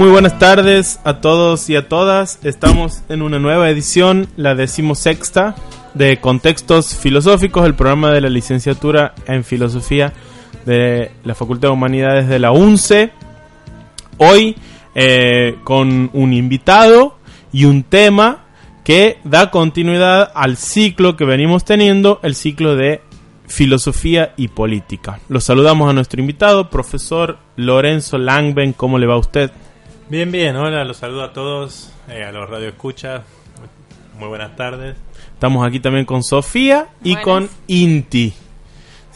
Muy 0.00 0.08
buenas 0.08 0.38
tardes 0.38 0.98
a 1.04 1.20
todos 1.20 1.68
y 1.68 1.76
a 1.76 1.86
todas. 1.86 2.38
Estamos 2.42 3.02
en 3.10 3.20
una 3.20 3.38
nueva 3.38 3.68
edición, 3.68 4.28
la 4.38 4.54
decimosexta, 4.54 5.56
de 5.92 6.18
Contextos 6.22 6.96
Filosóficos, 6.96 7.66
el 7.66 7.74
programa 7.74 8.10
de 8.10 8.22
la 8.22 8.30
licenciatura 8.30 9.14
en 9.26 9.44
Filosofía 9.44 10.14
de 10.64 11.10
la 11.22 11.34
Facultad 11.34 11.68
de 11.68 11.74
Humanidades 11.74 12.28
de 12.28 12.38
la 12.38 12.50
UNCE. 12.50 13.10
Hoy 14.16 14.56
eh, 14.94 15.58
con 15.64 16.08
un 16.14 16.32
invitado 16.32 17.18
y 17.52 17.66
un 17.66 17.82
tema 17.82 18.46
que 18.84 19.18
da 19.24 19.50
continuidad 19.50 20.32
al 20.34 20.56
ciclo 20.56 21.14
que 21.14 21.26
venimos 21.26 21.66
teniendo, 21.66 22.20
el 22.22 22.36
ciclo 22.36 22.74
de 22.74 23.02
filosofía 23.48 24.32
y 24.38 24.48
política. 24.48 25.20
Los 25.28 25.44
saludamos 25.44 25.90
a 25.90 25.92
nuestro 25.92 26.22
invitado, 26.22 26.70
profesor 26.70 27.36
Lorenzo 27.56 28.16
Langben. 28.16 28.72
¿Cómo 28.72 28.98
le 28.98 29.06
va 29.06 29.16
a 29.16 29.18
usted? 29.18 29.50
Bien, 30.10 30.32
bien, 30.32 30.56
hola, 30.56 30.84
los 30.84 30.96
saludo 30.96 31.22
a 31.22 31.32
todos, 31.32 31.92
eh, 32.08 32.24
a 32.24 32.32
los 32.32 32.50
radioescuchas. 32.50 33.22
Muy 34.18 34.26
buenas 34.26 34.56
tardes. 34.56 34.96
Estamos 35.34 35.64
aquí 35.64 35.78
también 35.78 36.04
con 36.04 36.24
Sofía 36.24 36.88
y 37.04 37.14
con 37.14 37.48
Inti. 37.68 38.34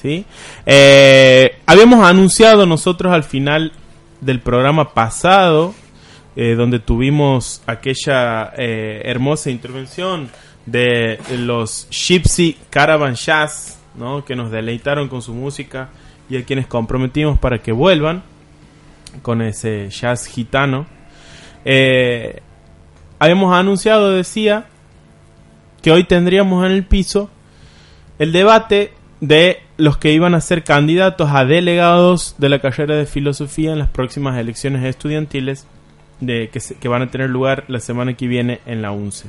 ¿sí? 0.01 0.25
Eh, 0.65 1.59
habíamos 1.67 2.07
anunciado 2.07 2.65
nosotros 2.65 3.13
al 3.13 3.25
final 3.25 3.73
del 4.21 4.39
programa 4.39 4.95
pasado, 4.95 5.75
eh, 6.37 6.55
donde 6.55 6.79
tuvimos 6.79 7.61
aquella 7.67 8.53
hermosa 8.55 9.51
intervención 9.51 10.31
de 10.65 11.19
los 11.37 11.89
Gypsy 11.91 12.57
Caravan 12.71 13.17
Jazz, 13.17 13.81
¿no? 13.97 14.25
que 14.25 14.37
nos 14.37 14.53
deleitaron 14.53 15.09
con 15.09 15.23
su 15.23 15.35
música 15.35 15.89
y 16.31 16.37
a 16.37 16.45
quienes 16.45 16.69
comprometimos 16.69 17.37
para 17.41 17.59
que 17.59 17.73
vuelvan 17.73 18.23
con 19.23 19.43
ese 19.43 19.89
jazz 19.91 20.27
gitano. 20.27 20.87
Eh, 21.65 22.41
habíamos 23.19 23.55
anunciado, 23.55 24.13
decía, 24.13 24.67
que 25.83 25.91
hoy 25.91 26.05
tendríamos 26.05 26.65
en 26.65 26.73
el 26.73 26.85
piso 26.85 27.31
el 28.19 28.33
debate 28.33 28.93
de 29.21 29.59
los 29.77 29.97
que 29.97 30.13
iban 30.13 30.35
a 30.35 30.41
ser 30.41 30.65
candidatos 30.65 31.31
a 31.33 31.45
delegados 31.45 32.37
de 32.39 32.49
la 32.49 32.61
carrera 32.61 32.97
de 32.97 33.07
filosofía 33.07 33.73
en 33.73 33.79
las 33.79 33.89
próximas 33.89 34.39
elecciones 34.39 34.85
estudiantiles 34.85 35.67
de, 36.21 36.49
que, 36.49 36.61
que, 36.81 36.89
van 36.89 37.03
a 37.03 37.11
tener 37.11 37.29
lugar 37.29 37.65
la 37.69 37.81
semana 37.81 38.15
que 38.15 38.29
viene 38.29 38.61
en 38.67 38.83
la 38.83 38.93
UNCE. 38.93 39.29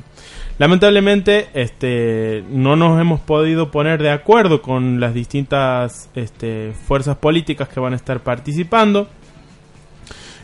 Lamentablemente, 0.58 1.48
este, 1.54 2.44
no 2.50 2.76
nos 2.76 3.00
hemos 3.00 3.20
podido 3.20 3.70
poner 3.70 4.02
de 4.02 4.10
acuerdo 4.10 4.62
con 4.62 5.00
las 5.00 5.12
distintas 5.12 6.08
este, 6.14 6.72
fuerzas 6.86 7.16
políticas 7.16 7.68
que 7.68 7.80
van 7.80 7.92
a 7.92 7.96
estar 7.96 8.20
participando. 8.20 9.08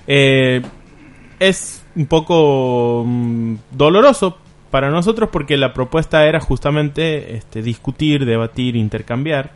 Eh, 0.06 0.62
es 1.38 1.84
un 1.94 2.06
poco 2.06 3.04
mm, 3.06 3.54
doloroso 3.70 4.38
para 4.70 4.90
nosotros 4.90 5.28
porque 5.30 5.56
la 5.56 5.74
propuesta 5.74 6.26
era 6.26 6.40
justamente 6.40 7.36
este, 7.36 7.62
discutir, 7.62 8.24
debatir, 8.24 8.76
intercambiar 8.76 9.50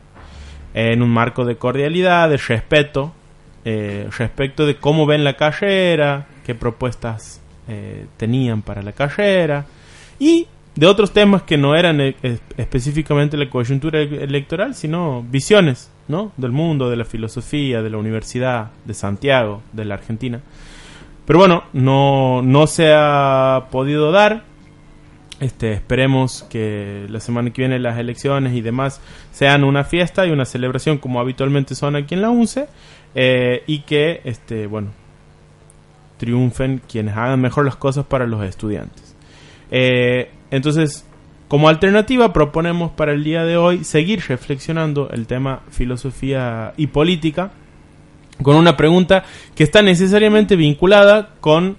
en 0.75 1.03
un 1.03 1.09
marco 1.09 1.45
de 1.45 1.57
cordialidad, 1.57 2.29
de 2.29 2.37
respeto, 2.37 3.15
eh, 3.65 4.09
respecto 4.19 4.67
de 4.67 4.77
cómo 4.77 5.07
ven 5.07 5.25
la 5.25 5.37
carrera, 5.37 6.27
qué 6.45 6.55
propuestas 6.55 7.41
eh, 7.67 8.07
tenían 8.19 8.63
para 8.63 8.83
la 8.83 8.93
carrera 8.93 9.65
y 10.19 10.47
de 10.77 10.87
otros 10.87 11.13
temas 11.13 11.43
que 11.43 11.57
no 11.57 11.75
eran 11.75 12.01
específicamente 12.57 13.39
la 13.39 13.49
coyuntura 13.49 14.01
electoral, 14.01 14.75
sino 14.75 15.23
visiones 15.23 15.91
¿no? 16.07 16.33
del 16.37 16.53
mundo, 16.53 16.91
de 16.91 16.97
la 16.97 17.07
filosofía, 17.07 17.83
de 17.83 17.91
la 17.91 17.97
universidad, 17.97 18.71
de 18.85 18.93
Santiago, 18.93 19.63
de 19.73 19.87
la 19.87 19.95
Argentina. 19.95 20.41
Pero 21.25 21.39
bueno, 21.39 21.65
no, 21.73 22.43
no 22.43 22.67
se 22.67 22.93
ha 22.95 23.69
podido 23.71 24.13
dar. 24.13 24.45
Este, 25.41 25.73
esperemos 25.73 26.45
que 26.45 27.07
la 27.11 27.21
semana 27.21 27.51
que 27.51 27.63
viene 27.63 27.79
las 27.79 27.99
elecciones 27.99 28.55
y 28.55 28.63
demás 28.63 29.03
sean 29.33 29.65
una 29.65 29.85
fiesta 29.85 30.25
y 30.27 30.31
una 30.31 30.47
celebración 30.47 30.97
como 30.97 31.21
habitualmente 31.21 31.75
son 31.75 31.95
aquí 31.95 32.15
en 32.15 32.23
la 32.23 32.31
UNCE 32.31 32.69
eh, 33.15 33.63
y 33.67 33.81
que 33.81 34.23
este, 34.25 34.67
bueno, 34.67 34.93
triunfen 36.17 36.81
quienes 36.89 37.17
hagan 37.17 37.41
mejor 37.41 37.67
las 37.67 37.77
cosas 37.77 38.07
para 38.07 38.27
los 38.27 38.43
estudiantes. 38.45 39.15
Eh, 39.71 40.31
entonces, 40.51 41.05
como 41.49 41.69
alternativa 41.69 42.33
proponemos 42.33 42.91
para 42.93 43.13
el 43.13 43.23
día 43.23 43.45
de 43.45 43.57
hoy 43.57 43.85
seguir 43.85 44.23
reflexionando 44.29 45.11
el 45.11 45.27
tema 45.27 45.63
filosofía 45.71 46.73
y 46.77 46.89
política 46.89 47.53
con 48.43 48.57
una 48.57 48.77
pregunta 48.77 49.25
que 49.55 49.65
está 49.65 49.83
necesariamente 49.83 50.57
vinculada 50.57 51.31
con 51.41 51.77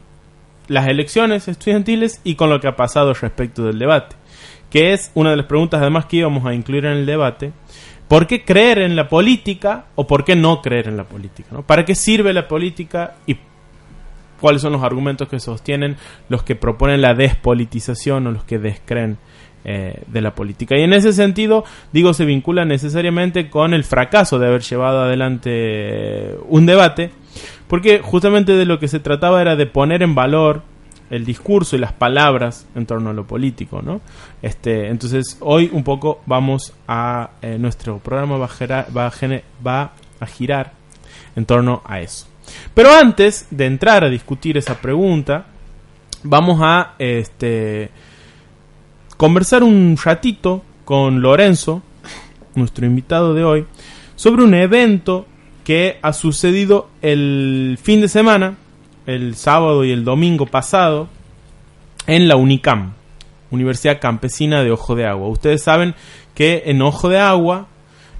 las 0.67 0.88
elecciones 0.88 1.47
estudiantiles 1.47 2.22
y 2.23 2.35
con 2.35 2.50
lo 2.50 2.59
que 2.59 2.67
ha 2.67 2.75
pasado 2.75 3.13
respecto 3.13 3.63
del 3.63 3.79
debate, 3.79 4.16
que 4.69 4.94
es 4.94 5.11
una 5.13 5.31
de 5.31 5.38
las 5.38 5.45
preguntas 5.45 5.81
además 5.81 6.05
que 6.05 6.17
íbamos 6.17 6.45
a 6.45 6.53
incluir 6.53 6.85
en 6.85 6.94
el 6.94 7.05
debate. 7.05 7.51
¿Por 8.07 8.25
qué 8.25 8.45
creer 8.45 8.79
en 8.79 8.95
la 8.95 9.09
política 9.09 9.85
o 9.95 10.07
por 10.07 10.23
qué 10.23 10.35
no 10.35 10.61
creer 10.61 10.88
en 10.88 10.95
la 10.95 11.03
política? 11.03 11.61
¿Para 11.61 11.84
qué 11.84 11.94
sirve 11.94 12.34
la 12.34 12.47
política 12.47 13.16
y 13.25 13.35
cuáles 14.39 14.61
son 14.61 14.73
los 14.73 14.83
argumentos 14.83 15.27
que 15.27 15.39
sostienen 15.39 15.97
los 16.29 16.43
que 16.43 16.55
proponen 16.55 17.01
la 17.01 17.13
despolitización 17.13 18.27
o 18.27 18.31
los 18.31 18.43
que 18.43 18.59
descreen 18.59 19.17
eh, 19.69 20.01
de 20.07 20.21
la 20.21 20.33
política. 20.33 20.77
Y 20.77 20.83
en 20.83 20.93
ese 20.93 21.11
sentido, 21.11 21.65
digo, 21.91 22.13
se 22.13 22.23
vincula 22.23 22.63
necesariamente 22.63 23.49
con 23.49 23.73
el 23.73 23.83
fracaso 23.83 24.39
de 24.39 24.47
haber 24.47 24.61
llevado 24.61 25.01
adelante 25.01 25.49
eh, 25.51 26.37
un 26.47 26.65
debate, 26.65 27.11
porque 27.67 27.99
justamente 27.99 28.53
de 28.53 28.65
lo 28.65 28.79
que 28.79 28.87
se 28.87 29.01
trataba 29.01 29.41
era 29.41 29.57
de 29.57 29.65
poner 29.65 30.03
en 30.03 30.15
valor 30.15 30.61
el 31.09 31.25
discurso 31.25 31.75
y 31.75 31.79
las 31.79 31.91
palabras 31.91 32.67
en 32.75 32.85
torno 32.85 33.09
a 33.09 33.13
lo 33.13 33.25
político, 33.25 33.81
¿no? 33.81 33.99
Este, 34.41 34.87
entonces 34.87 35.37
hoy 35.41 35.69
un 35.73 35.83
poco 35.83 36.21
vamos 36.25 36.73
a 36.87 37.31
eh, 37.41 37.57
nuestro 37.59 37.99
programa 37.99 38.37
va 38.37 38.45
a, 38.45 38.85
va, 38.95 39.11
va 39.65 39.91
a 40.19 40.25
girar 40.27 40.71
en 41.35 41.45
torno 41.45 41.81
a 41.85 41.99
eso. 41.99 42.27
Pero 42.74 42.91
antes 42.91 43.47
de 43.50 43.66
entrar 43.66 44.03
a 44.03 44.09
discutir 44.09 44.58
esa 44.58 44.75
pregunta, 44.75 45.47
vamos 46.24 46.59
a 46.62 46.94
este 47.00 47.90
conversar 49.18 49.63
un 49.63 49.97
ratito 50.02 50.63
con 50.85 51.22
Lorenzo, 51.22 51.81
nuestro 52.56 52.85
invitado 52.85 53.34
de 53.34 53.44
hoy, 53.44 53.66
sobre 54.16 54.44
un 54.44 54.53
evento 54.53 55.25
que 55.63 55.97
ha 56.02 56.13
sucedido 56.13 56.90
el 57.02 57.78
fin 57.81 58.00
de 58.00 58.08
semana, 58.08 58.58
el 59.06 59.35
sábado 59.35 59.84
y 59.84 59.91
el 59.91 60.06
domingo 60.06 60.46
pasado, 60.46 61.09
en 62.06 62.28
la 62.28 62.38
UNICAM, 62.38 62.94
Universidad 63.52 64.00
Campesina 64.00 64.64
de 64.64 64.72
Ojo 64.72 64.96
de 64.96 65.06
Agua. 65.06 65.28
Ustedes 65.28 65.62
saben 65.62 65.94
que 66.34 66.64
en 66.68 66.81
Ojo 66.81 67.09
de 67.09 67.19
Agua, 67.19 67.68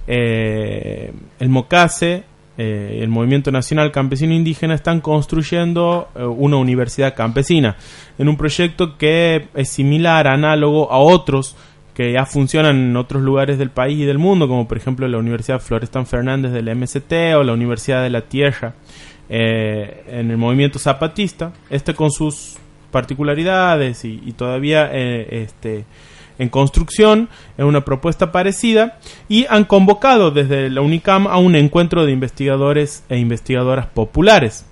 eh, 0.06 1.12
el 1.38 1.48
MOCASE 1.48 2.24
eh, 2.60 2.98
el 3.02 3.08
Movimiento 3.08 3.52
Nacional 3.52 3.92
Campesino 3.92 4.34
Indígena 4.34 4.74
están 4.74 5.00
construyendo 5.00 6.08
eh, 6.16 6.24
una 6.24 6.56
universidad 6.56 7.14
campesina 7.14 7.76
en 8.18 8.28
un 8.28 8.36
proyecto 8.36 8.98
que 8.98 9.46
es 9.54 9.70
similar, 9.70 10.26
análogo 10.26 10.90
a 10.90 10.98
otros 10.98 11.56
que 11.94 12.12
ya 12.12 12.26
funcionan 12.26 12.76
en 12.76 12.96
otros 12.96 13.22
lugares 13.22 13.58
del 13.58 13.70
país 13.70 14.00
y 14.00 14.04
del 14.04 14.18
mundo, 14.18 14.48
como 14.48 14.66
por 14.66 14.76
ejemplo 14.76 15.06
la 15.06 15.18
Universidad 15.18 15.60
Florestan 15.60 16.04
Fernández 16.04 16.50
del 16.50 16.74
MST 16.74 17.12
o 17.36 17.44
la 17.44 17.52
Universidad 17.52 18.02
de 18.02 18.10
la 18.10 18.22
Tierra 18.22 18.74
eh, 19.28 20.02
en 20.08 20.32
el 20.32 20.36
movimiento 20.36 20.80
zapatista, 20.80 21.52
este 21.70 21.94
con 21.94 22.10
sus 22.10 22.56
particularidades 22.90 24.04
y, 24.04 24.20
y 24.26 24.32
todavía 24.32 24.90
este 24.92 25.84
en 26.38 26.48
construcción, 26.48 27.28
en 27.56 27.66
una 27.66 27.84
propuesta 27.84 28.32
parecida, 28.32 28.98
y 29.28 29.46
han 29.48 29.64
convocado 29.64 30.30
desde 30.30 30.70
la 30.70 30.80
UNICAM 30.80 31.26
a 31.26 31.38
un 31.38 31.56
encuentro 31.56 32.06
de 32.06 32.12
investigadores 32.12 33.04
e 33.08 33.18
investigadoras 33.18 33.86
populares. 33.86 34.64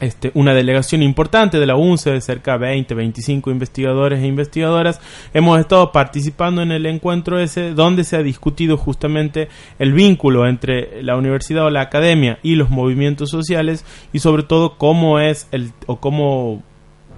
Este, 0.00 0.32
una 0.34 0.54
delegación 0.54 1.02
importante 1.02 1.60
de 1.60 1.66
la 1.66 1.76
UNCE 1.76 2.10
de 2.10 2.20
cerca 2.20 2.52
de 2.54 2.58
20, 2.58 2.94
25 2.94 3.50
investigadores 3.52 4.20
e 4.20 4.26
investigadoras. 4.26 5.00
Hemos 5.32 5.60
estado 5.60 5.92
participando 5.92 6.62
en 6.62 6.72
el 6.72 6.84
encuentro 6.86 7.38
ese 7.38 7.70
donde 7.70 8.02
se 8.02 8.16
ha 8.16 8.22
discutido 8.22 8.76
justamente 8.76 9.48
el 9.78 9.92
vínculo 9.92 10.48
entre 10.48 11.00
la 11.02 11.16
universidad 11.16 11.66
o 11.66 11.70
la 11.70 11.82
academia 11.82 12.40
y 12.42 12.56
los 12.56 12.70
movimientos 12.70 13.30
sociales 13.30 13.84
y 14.12 14.18
sobre 14.18 14.42
todo 14.42 14.76
cómo 14.78 15.20
es 15.20 15.46
el 15.52 15.70
o 15.86 16.00
cómo 16.00 16.62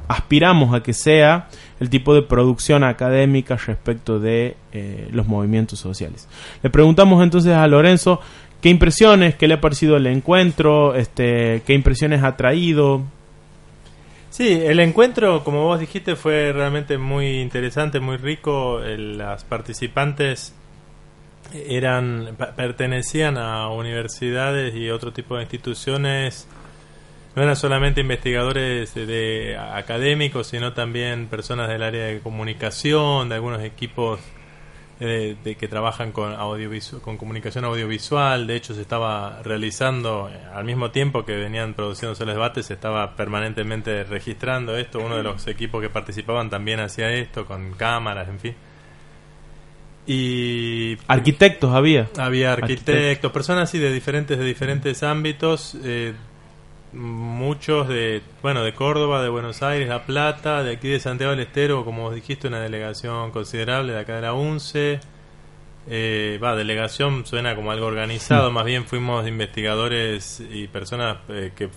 aspiramos 0.06 0.74
a 0.74 0.82
que 0.82 0.92
sea 0.92 1.48
el 1.80 1.90
tipo 1.90 2.14
de 2.14 2.22
producción 2.22 2.84
académica 2.84 3.56
respecto 3.56 4.18
de 4.18 4.56
eh, 4.72 5.08
los 5.12 5.26
movimientos 5.26 5.78
sociales. 5.78 6.28
Le 6.62 6.70
preguntamos 6.70 7.22
entonces 7.22 7.52
a 7.52 7.66
Lorenzo 7.66 8.20
qué 8.60 8.70
impresiones, 8.70 9.34
qué 9.34 9.48
le 9.48 9.54
ha 9.54 9.60
parecido 9.60 9.96
el 9.96 10.06
encuentro, 10.06 10.94
este, 10.94 11.62
qué 11.66 11.74
impresiones 11.74 12.22
ha 12.22 12.36
traído. 12.36 13.02
Sí, 14.30 14.52
el 14.52 14.80
encuentro, 14.80 15.44
como 15.44 15.64
vos 15.64 15.80
dijiste, 15.80 16.16
fue 16.16 16.52
realmente 16.52 16.98
muy 16.98 17.40
interesante, 17.40 18.00
muy 18.00 18.16
rico. 18.16 18.80
las 18.80 19.44
participantes 19.44 20.54
eran 21.54 22.36
pertenecían 22.56 23.38
a 23.38 23.68
universidades 23.68 24.74
y 24.74 24.90
otro 24.90 25.12
tipo 25.12 25.36
de 25.36 25.42
instituciones 25.42 26.46
no 27.36 27.42
eran 27.42 27.54
solamente 27.54 28.00
investigadores 28.00 28.94
de, 28.94 29.58
académicos, 29.58 30.46
sino 30.46 30.72
también 30.72 31.26
personas 31.26 31.68
del 31.68 31.82
área 31.82 32.06
de 32.06 32.20
comunicación, 32.20 33.28
de 33.28 33.34
algunos 33.34 33.62
equipos 33.62 34.20
eh, 35.00 35.36
de, 35.44 35.54
que 35.56 35.68
trabajan 35.68 36.12
con, 36.12 36.34
con 37.02 37.18
comunicación 37.18 37.66
audiovisual. 37.66 38.46
De 38.46 38.56
hecho, 38.56 38.74
se 38.74 38.80
estaba 38.80 39.42
realizando, 39.42 40.30
eh, 40.32 40.40
al 40.54 40.64
mismo 40.64 40.90
tiempo 40.92 41.26
que 41.26 41.36
venían 41.36 41.74
produciéndose 41.74 42.24
los 42.24 42.34
debates, 42.34 42.64
se 42.64 42.72
estaba 42.72 43.14
permanentemente 43.14 44.04
registrando 44.04 44.74
esto. 44.74 45.00
Uno 45.00 45.18
de 45.18 45.22
los 45.22 45.46
equipos 45.46 45.82
que 45.82 45.90
participaban 45.90 46.48
también 46.48 46.80
hacía 46.80 47.12
esto, 47.12 47.44
con 47.44 47.74
cámaras, 47.74 48.30
en 48.30 48.40
fin. 48.40 48.54
Y 50.06 50.96
arquitectos 51.06 51.74
había. 51.74 52.08
Había 52.16 52.54
arquitectos, 52.54 53.30
personas 53.30 53.68
así 53.68 53.78
de 53.78 53.92
diferentes 53.92 54.38
de 54.38 54.44
diferentes 54.44 55.02
ámbitos. 55.02 55.76
Eh, 55.84 56.14
muchos 56.96 57.88
de, 57.88 58.22
bueno, 58.42 58.64
de 58.64 58.72
Córdoba, 58.72 59.22
de 59.22 59.28
Buenos 59.28 59.62
Aires, 59.62 59.88
La 59.88 60.06
Plata, 60.06 60.62
de 60.62 60.72
aquí 60.72 60.88
de 60.88 60.98
Santiago 60.98 61.32
del 61.32 61.40
Estero, 61.40 61.84
como 61.84 62.10
dijiste, 62.10 62.48
una 62.48 62.60
delegación 62.60 63.30
considerable 63.30 63.92
de 63.92 64.00
acá 64.00 64.16
de 64.16 64.22
la 64.22 64.32
UNCE. 64.32 65.00
Eh, 65.88 66.40
va, 66.42 66.56
delegación 66.56 67.26
suena 67.26 67.54
como 67.54 67.70
algo 67.70 67.86
organizado, 67.86 68.50
más 68.50 68.64
bien 68.64 68.86
fuimos 68.86 69.28
investigadores 69.28 70.42
y 70.50 70.66
personas 70.66 71.18
eh, 71.28 71.52
que 71.54 71.68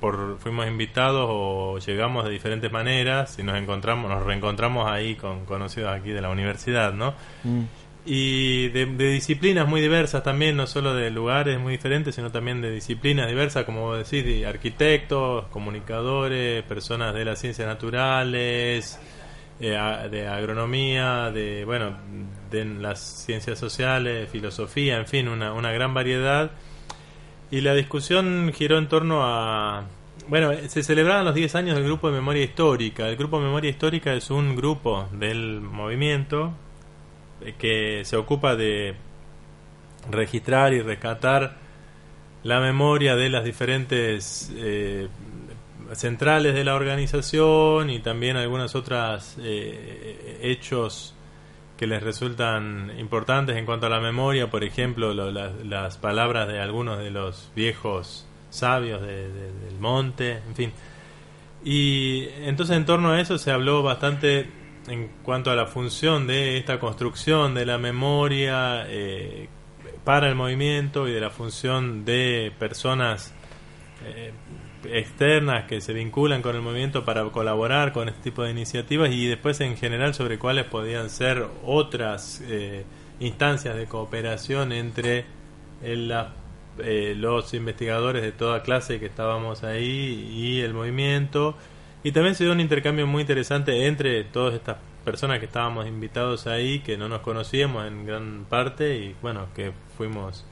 por, 0.00 0.38
fuimos 0.38 0.68
invitados 0.68 1.26
o 1.28 1.78
llegamos 1.78 2.24
de 2.24 2.30
diferentes 2.30 2.70
maneras 2.70 3.36
y 3.40 3.42
nos 3.42 3.58
encontramos, 3.58 4.08
nos 4.08 4.24
reencontramos 4.24 4.88
ahí 4.88 5.16
con 5.16 5.44
conocidos 5.44 5.90
aquí 5.90 6.10
de 6.10 6.20
la 6.20 6.30
universidad, 6.30 6.92
¿no? 6.92 7.14
Mm 7.42 7.64
y 8.10 8.68
de, 8.68 8.86
disciplinas 8.86 9.68
muy 9.68 9.82
diversas 9.82 10.22
también, 10.22 10.56
no 10.56 10.66
solo 10.66 10.94
de 10.94 11.10
lugares 11.10 11.60
muy 11.60 11.72
diferentes, 11.72 12.14
sino 12.14 12.32
también 12.32 12.62
de 12.62 12.70
disciplinas 12.70 13.28
diversas, 13.28 13.66
como 13.66 13.94
decís, 13.94 14.24
de 14.24 14.46
arquitectos, 14.46 15.44
comunicadores, 15.48 16.62
personas 16.62 17.12
de 17.12 17.26
las 17.26 17.38
ciencias 17.38 17.68
naturales, 17.68 18.98
eh, 19.60 19.76
de 20.10 20.26
agronomía, 20.26 21.30
de, 21.30 21.66
bueno, 21.66 21.98
de 22.50 22.64
las 22.64 22.98
ciencias 22.98 23.58
sociales, 23.58 24.30
filosofía, 24.30 24.96
en 24.96 25.06
fin, 25.06 25.28
una, 25.28 25.52
una 25.52 25.70
gran 25.72 25.92
variedad. 25.92 26.52
Y 27.50 27.60
la 27.60 27.74
discusión 27.74 28.52
giró 28.54 28.78
en 28.78 28.88
torno 28.88 29.20
a... 29.22 29.84
Bueno, 30.28 30.52
se 30.68 30.82
celebraban 30.82 31.26
los 31.26 31.34
10 31.34 31.54
años 31.56 31.74
del 31.74 31.84
Grupo 31.84 32.08
de 32.08 32.14
Memoria 32.14 32.42
Histórica. 32.42 33.06
El 33.06 33.16
Grupo 33.16 33.38
de 33.38 33.44
Memoria 33.44 33.68
Histórica 33.68 34.14
es 34.14 34.30
un 34.30 34.56
grupo 34.56 35.08
del 35.12 35.60
movimiento 35.60 36.54
que 37.58 38.02
se 38.04 38.16
ocupa 38.16 38.56
de 38.56 38.94
registrar 40.10 40.72
y 40.72 40.80
rescatar 40.80 41.56
la 42.42 42.60
memoria 42.60 43.16
de 43.16 43.28
las 43.28 43.44
diferentes 43.44 44.52
eh, 44.56 45.08
centrales 45.92 46.54
de 46.54 46.64
la 46.64 46.74
organización 46.74 47.90
y 47.90 48.00
también 48.00 48.36
algunas 48.36 48.74
otras 48.74 49.36
eh, 49.40 50.38
hechos 50.42 51.14
que 51.76 51.86
les 51.86 52.02
resultan 52.02 52.92
importantes 52.98 53.56
en 53.56 53.64
cuanto 53.64 53.86
a 53.86 53.88
la 53.88 54.00
memoria, 54.00 54.50
por 54.50 54.64
ejemplo, 54.64 55.14
las 55.14 55.96
palabras 55.96 56.48
de 56.48 56.58
algunos 56.60 56.98
de 56.98 57.10
los 57.10 57.52
viejos 57.54 58.26
sabios 58.50 59.00
del 59.00 59.78
monte, 59.78 60.38
en 60.48 60.56
fin. 60.56 60.72
Y 61.64 62.28
entonces 62.42 62.76
en 62.76 62.84
torno 62.84 63.12
a 63.12 63.20
eso 63.20 63.38
se 63.38 63.52
habló 63.52 63.84
bastante 63.84 64.50
en 64.90 65.08
cuanto 65.22 65.50
a 65.50 65.54
la 65.54 65.66
función 65.66 66.26
de 66.26 66.56
esta 66.58 66.78
construcción 66.78 67.54
de 67.54 67.66
la 67.66 67.78
memoria 67.78 68.84
eh, 68.88 69.48
para 70.04 70.28
el 70.28 70.34
movimiento 70.34 71.08
y 71.08 71.12
de 71.12 71.20
la 71.20 71.30
función 71.30 72.04
de 72.04 72.52
personas 72.58 73.34
eh, 74.04 74.32
externas 74.84 75.64
que 75.64 75.80
se 75.80 75.92
vinculan 75.92 76.42
con 76.42 76.54
el 76.56 76.62
movimiento 76.62 77.04
para 77.04 77.24
colaborar 77.30 77.92
con 77.92 78.08
este 78.08 78.22
tipo 78.22 78.42
de 78.42 78.50
iniciativas 78.50 79.10
y 79.10 79.26
después 79.26 79.60
en 79.60 79.76
general 79.76 80.14
sobre 80.14 80.38
cuáles 80.38 80.64
podían 80.66 81.10
ser 81.10 81.46
otras 81.64 82.42
eh, 82.46 82.84
instancias 83.20 83.76
de 83.76 83.86
cooperación 83.86 84.72
entre 84.72 85.26
los 87.16 87.54
investigadores 87.54 88.22
de 88.22 88.32
toda 88.32 88.62
clase 88.62 89.00
que 89.00 89.06
estábamos 89.06 89.64
ahí 89.64 90.28
y 90.32 90.60
el 90.60 90.74
movimiento 90.74 91.56
y 92.08 92.12
también 92.12 92.34
se 92.34 92.44
dio 92.44 92.54
un 92.54 92.60
intercambio 92.60 93.06
muy 93.06 93.20
interesante 93.20 93.86
entre 93.86 94.24
todas 94.24 94.54
estas 94.54 94.78
personas 95.04 95.40
que 95.40 95.44
estábamos 95.44 95.86
invitados 95.86 96.46
ahí, 96.46 96.78
que 96.78 96.96
no 96.96 97.06
nos 97.06 97.20
conocíamos 97.20 97.86
en 97.86 98.06
gran 98.06 98.46
parte 98.48 98.96
y 98.96 99.14
bueno, 99.20 99.48
que 99.54 99.72
fuimos 99.98 100.46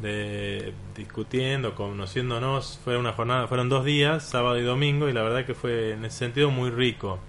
de, 0.00 0.74
discutiendo, 0.96 1.76
conociéndonos. 1.76 2.80
Fue 2.82 2.98
una 2.98 3.12
jornada, 3.12 3.46
fueron 3.46 3.68
dos 3.68 3.84
días, 3.84 4.28
sábado 4.28 4.58
y 4.58 4.62
domingo, 4.62 5.08
y 5.08 5.12
la 5.12 5.22
verdad 5.22 5.46
que 5.46 5.54
fue 5.54 5.92
en 5.92 6.04
ese 6.04 6.18
sentido 6.18 6.50
muy 6.50 6.70
rico. 6.70 7.20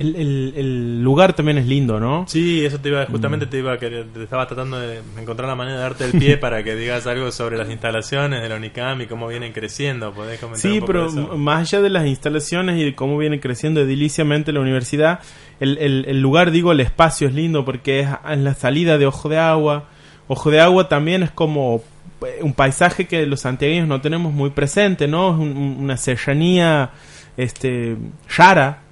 El, 0.00 0.16
el, 0.56 1.02
lugar 1.02 1.34
también 1.34 1.58
es 1.58 1.66
lindo, 1.66 2.00
¿no? 2.00 2.24
Sí, 2.26 2.64
eso 2.64 2.80
te 2.80 2.88
iba, 2.88 3.04
justamente 3.04 3.44
mm. 3.44 3.50
te 3.50 3.58
iba 3.58 3.74
a 3.74 3.78
querer, 3.78 4.06
te 4.06 4.22
estaba 4.22 4.46
tratando 4.46 4.80
de 4.80 5.02
encontrar 5.20 5.46
la 5.46 5.54
manera 5.54 5.76
de 5.76 5.82
darte 5.82 6.04
el 6.06 6.12
pie 6.12 6.36
para 6.38 6.62
que 6.64 6.74
digas 6.74 7.06
algo 7.06 7.30
sobre 7.30 7.58
las 7.58 7.68
instalaciones 7.68 8.40
de 8.40 8.48
la 8.48 8.56
UNICAM 8.56 9.02
y 9.02 9.06
cómo 9.06 9.28
vienen 9.28 9.52
creciendo. 9.52 10.14
¿Podés 10.14 10.40
comentar 10.40 10.58
sí, 10.62 10.80
pero 10.86 11.10
más 11.36 11.60
allá 11.60 11.82
de 11.82 11.90
las 11.90 12.06
instalaciones 12.06 12.78
y 12.78 12.84
de 12.84 12.94
cómo 12.94 13.18
viene 13.18 13.40
creciendo 13.40 13.82
ediliciamente 13.82 14.52
la 14.52 14.60
universidad, 14.60 15.20
el, 15.60 15.76
el, 15.76 16.20
lugar, 16.22 16.50
digo, 16.50 16.72
el 16.72 16.80
espacio 16.80 17.28
es 17.28 17.34
lindo 17.34 17.66
porque 17.66 18.00
es 18.00 18.08
en 18.26 18.42
la 18.42 18.54
salida 18.54 18.96
de 18.96 19.04
Ojo 19.04 19.28
de 19.28 19.36
Agua. 19.36 19.90
Ojo 20.28 20.50
de 20.50 20.62
Agua 20.62 20.88
también 20.88 21.24
es 21.24 21.30
como 21.30 21.82
eh, 22.24 22.38
un 22.40 22.54
paisaje 22.54 23.06
que 23.06 23.26
los 23.26 23.40
santiagueños 23.40 23.86
no 23.86 24.00
tenemos 24.00 24.32
muy 24.32 24.48
presente, 24.48 25.06
¿no? 25.08 25.34
Es 25.34 25.38
una 25.38 25.98
serranía 25.98 26.92
este, 27.36 27.98
rara 28.34 28.84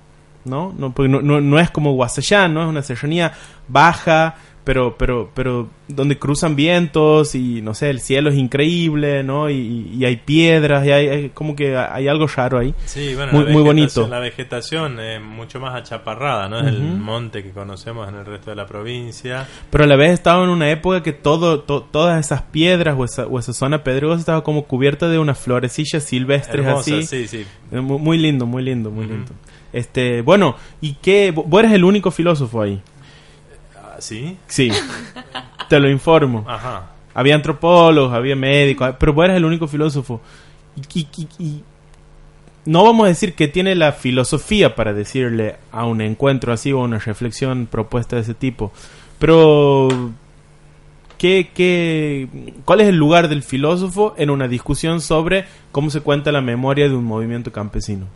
¿no? 0.48 0.74
No, 0.76 0.92
porque 0.92 1.08
no, 1.08 1.20
no, 1.20 1.40
no 1.40 1.58
es 1.58 1.70
como 1.70 1.92
Guasayán, 1.92 2.54
¿no? 2.54 2.62
Es 2.62 2.68
una 2.68 2.82
serranía 2.82 3.32
baja, 3.68 4.36
pero, 4.68 4.98
pero, 4.98 5.30
pero 5.32 5.70
donde 5.88 6.18
cruzan 6.18 6.54
vientos 6.54 7.34
y 7.34 7.62
no 7.62 7.72
sé, 7.72 7.88
el 7.88 8.00
cielo 8.00 8.28
es 8.28 8.36
increíble, 8.36 9.22
¿no? 9.22 9.48
Y, 9.48 10.04
hay 10.04 10.16
piedras 10.16 10.84
y 10.86 10.90
hay, 10.90 11.30
como 11.30 11.56
que 11.56 11.74
hay 11.74 12.06
algo 12.06 12.26
raro 12.26 12.58
ahí. 12.58 12.74
Sí, 12.84 13.14
bueno, 13.14 13.32
muy, 13.32 13.46
muy 13.46 13.62
bonito. 13.62 14.06
La 14.06 14.18
vegetación 14.18 15.00
es 15.00 15.22
mucho 15.22 15.58
más 15.58 15.74
achaparrada, 15.74 16.50
¿no? 16.50 16.60
Es 16.60 16.66
el 16.66 16.82
monte 16.82 17.42
que 17.42 17.52
conocemos 17.52 18.10
en 18.10 18.16
el 18.16 18.26
resto 18.26 18.50
de 18.50 18.56
la 18.56 18.66
provincia. 18.66 19.46
Pero 19.70 19.84
a 19.84 19.86
la 19.86 19.96
vez 19.96 20.10
estaba 20.10 20.44
en 20.44 20.50
una 20.50 20.70
época 20.70 21.02
que 21.02 21.14
todo, 21.14 21.60
todas 21.62 22.22
esas 22.22 22.42
piedras 22.42 22.94
o 22.98 23.06
esa, 23.06 23.26
o 23.26 23.38
esa 23.38 23.54
zona 23.54 23.82
pedregosa 23.82 24.20
estaba 24.20 24.44
como 24.44 24.66
cubierta 24.66 25.08
de 25.08 25.18
unas 25.18 25.38
florecillas 25.38 26.04
silvestres 26.04 26.66
así. 26.66 27.04
Sí, 27.04 27.26
sí. 27.26 27.46
Eh, 27.72 27.80
muy, 27.80 28.18
lindo, 28.18 28.44
muy 28.44 28.62
lindo, 28.62 28.90
muy 28.90 29.06
lindo. 29.06 29.32
Este, 29.72 30.22
bueno, 30.22 30.56
¿y 30.80 30.94
qué? 30.94 31.30
Vos 31.30 31.60
eres 31.60 31.72
el 31.72 31.84
único 31.84 32.10
filósofo 32.10 32.62
ahí. 32.62 32.80
¿Sí? 33.98 34.36
Sí. 34.46 34.70
Te 35.68 35.80
lo 35.80 35.90
informo. 35.90 36.44
Ajá. 36.48 36.92
Había 37.14 37.34
antropólogos, 37.34 38.12
había 38.12 38.36
médicos, 38.36 38.94
pero 38.98 39.12
vos 39.12 39.24
eres 39.24 39.36
el 39.36 39.44
único 39.44 39.66
filósofo. 39.66 40.20
Y, 40.94 41.62
no 42.64 42.84
vamos 42.84 43.06
a 43.06 43.08
decir 43.08 43.34
que 43.34 43.48
tiene 43.48 43.74
la 43.74 43.92
filosofía 43.92 44.74
para 44.74 44.92
decirle 44.92 45.56
a 45.72 45.84
un 45.86 46.00
encuentro 46.00 46.52
así 46.52 46.70
o 46.72 46.80
una 46.80 46.98
reflexión 46.98 47.66
propuesta 47.66 48.16
de 48.16 48.22
ese 48.22 48.34
tipo, 48.34 48.72
pero 49.18 49.88
¿qué, 51.16 51.50
qué, 51.54 52.28
cuál 52.64 52.82
es 52.82 52.88
el 52.88 52.96
lugar 52.96 53.28
del 53.28 53.42
filósofo 53.42 54.14
en 54.18 54.30
una 54.30 54.48
discusión 54.48 55.00
sobre 55.00 55.46
cómo 55.72 55.88
se 55.90 56.02
cuenta 56.02 56.30
la 56.30 56.42
memoria 56.42 56.88
de 56.88 56.94
un 56.94 57.04
movimiento 57.04 57.50
campesino? 57.52 58.06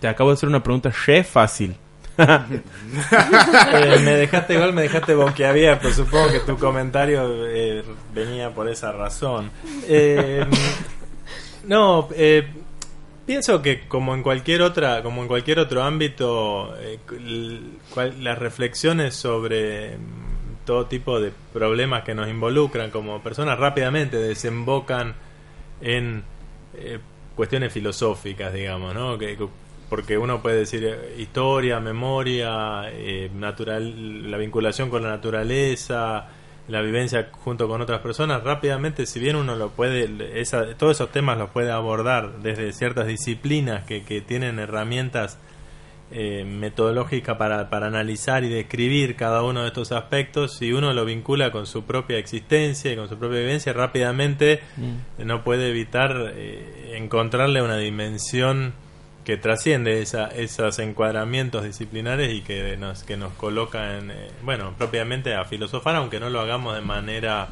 Te 0.00 0.08
acabo 0.08 0.30
de 0.30 0.34
hacer 0.34 0.48
una 0.48 0.62
pregunta 0.62 0.90
re 1.06 1.24
fácil. 1.24 1.76
Eh, 2.18 3.98
me 4.02 4.12
dejaste 4.12 4.54
igual, 4.54 4.72
me 4.72 4.82
dejaste 4.82 5.14
boquiabierto. 5.14 5.92
Supongo 5.92 6.30
que 6.30 6.40
tu 6.40 6.56
comentario 6.56 7.46
eh, 7.46 7.84
venía 8.14 8.50
por 8.50 8.68
esa 8.68 8.92
razón. 8.92 9.50
Eh, 9.86 10.44
no, 11.64 12.08
pienso 13.26 13.60
que 13.60 13.86
como 13.86 14.14
en 14.14 14.22
cualquier 14.22 14.62
otra, 14.62 15.02
como 15.02 15.22
en 15.22 15.28
cualquier 15.28 15.58
otro 15.58 15.82
ámbito, 15.82 16.74
las 18.20 18.38
reflexiones 18.38 19.14
sobre 19.14 19.98
mm, 19.98 20.64
todo 20.64 20.86
tipo 20.86 21.20
de 21.20 21.32
problemas 21.52 22.02
que 22.02 22.14
nos 22.14 22.28
involucran 22.28 22.90
como 22.90 23.20
personas 23.22 23.58
rápidamente 23.58 24.16
desembocan 24.16 25.14
en 25.82 26.24
cuestiones 27.34 27.72
filosóficas, 27.72 28.52
digamos, 28.52 28.94
¿no? 28.94 29.18
Que, 29.18 29.36
porque 29.88 30.18
uno 30.18 30.42
puede 30.42 30.58
decir 30.58 30.84
eh, 30.84 31.14
historia, 31.18 31.80
memoria, 31.80 32.90
eh, 32.90 33.30
natural, 33.34 34.30
la 34.30 34.36
vinculación 34.36 34.90
con 34.90 35.02
la 35.02 35.10
naturaleza, 35.10 36.28
la 36.68 36.80
vivencia 36.80 37.28
junto 37.32 37.68
con 37.68 37.80
otras 37.80 38.00
personas, 38.00 38.42
rápidamente, 38.42 39.06
si 39.06 39.20
bien 39.20 39.36
uno 39.36 39.54
lo 39.54 39.70
puede, 39.70 40.40
esa, 40.40 40.74
todos 40.74 40.96
esos 40.96 41.12
temas 41.12 41.38
los 41.38 41.50
puede 41.50 41.70
abordar 41.70 42.40
desde 42.40 42.72
ciertas 42.72 43.06
disciplinas 43.06 43.84
que, 43.84 44.02
que 44.02 44.20
tienen 44.20 44.58
herramientas 44.58 45.38
eh, 46.12 46.44
metodológica 46.44 47.36
para, 47.36 47.68
para 47.68 47.88
analizar 47.88 48.44
y 48.44 48.48
describir 48.48 49.16
cada 49.16 49.42
uno 49.42 49.62
de 49.62 49.68
estos 49.68 49.90
aspectos, 49.90 50.56
si 50.56 50.72
uno 50.72 50.92
lo 50.92 51.04
vincula 51.04 51.50
con 51.50 51.66
su 51.66 51.84
propia 51.84 52.16
existencia 52.16 52.92
y 52.92 52.96
con 52.96 53.08
su 53.08 53.18
propia 53.18 53.40
vivencia, 53.40 53.72
rápidamente 53.72 54.60
mm. 54.76 55.26
no 55.26 55.42
puede 55.42 55.68
evitar 55.68 56.32
eh, 56.36 56.94
encontrarle 56.96 57.60
una 57.60 57.76
dimensión 57.76 58.74
que 59.26 59.36
trasciende 59.36 60.00
esa, 60.00 60.28
esos 60.28 60.78
encuadramientos 60.78 61.64
disciplinares 61.64 62.32
y 62.32 62.40
que 62.40 62.78
nos, 62.78 63.04
que 63.04 63.18
nos 63.18 63.34
coloca 63.34 63.98
en, 63.98 64.10
eh, 64.10 64.30
bueno, 64.42 64.72
propiamente 64.78 65.34
a 65.34 65.44
filosofar, 65.44 65.96
aunque 65.96 66.18
no 66.18 66.30
lo 66.30 66.40
hagamos 66.40 66.74
de 66.74 66.80
manera 66.80 67.48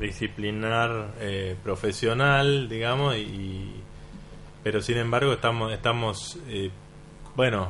disciplinar 0.00 1.12
profesional, 1.62 2.68
digamos, 2.70 3.16
y, 3.16 3.72
pero 4.62 4.80
sin 4.80 4.98
embargo 4.98 5.32
estamos, 5.32 5.72
estamos 5.72 6.38
bueno, 7.38 7.68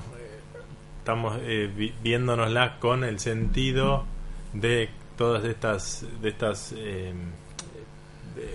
estamos 1.08 1.38
eh, 1.42 1.92
viéndonoslas 2.02 2.78
con 2.78 3.04
el 3.04 3.18
sentido 3.18 4.04
de 4.52 4.90
todas 5.16 5.42
estas 5.44 6.06
de 6.20 6.28
estas 6.28 6.74
eh, 6.76 7.14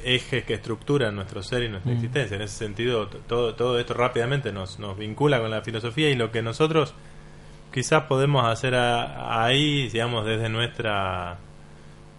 ejes 0.04 0.44
que 0.46 0.56
estructuran 0.56 1.16
nuestro 1.16 1.44
ser 1.44 1.64
y 1.64 1.70
nuestra 1.70 1.92
mm. 1.92 1.96
existencia. 1.96 2.36
En 2.36 2.42
ese 2.42 2.56
sentido, 2.56 3.08
todo, 3.08 3.56
todo 3.56 3.80
esto 3.80 3.94
rápidamente 3.94 4.52
nos, 4.52 4.80
nos 4.80 4.98
vincula 4.98 5.40
con 5.40 5.52
la 5.52 5.62
filosofía 5.62 6.10
y 6.10 6.16
lo 6.16 6.32
que 6.32 6.42
nosotros 6.42 6.94
quizás 7.72 8.04
podemos 8.04 8.46
hacer 8.46 8.76
ahí, 8.76 9.90
digamos, 9.90 10.26
desde 10.26 10.50
nuestra 10.50 11.38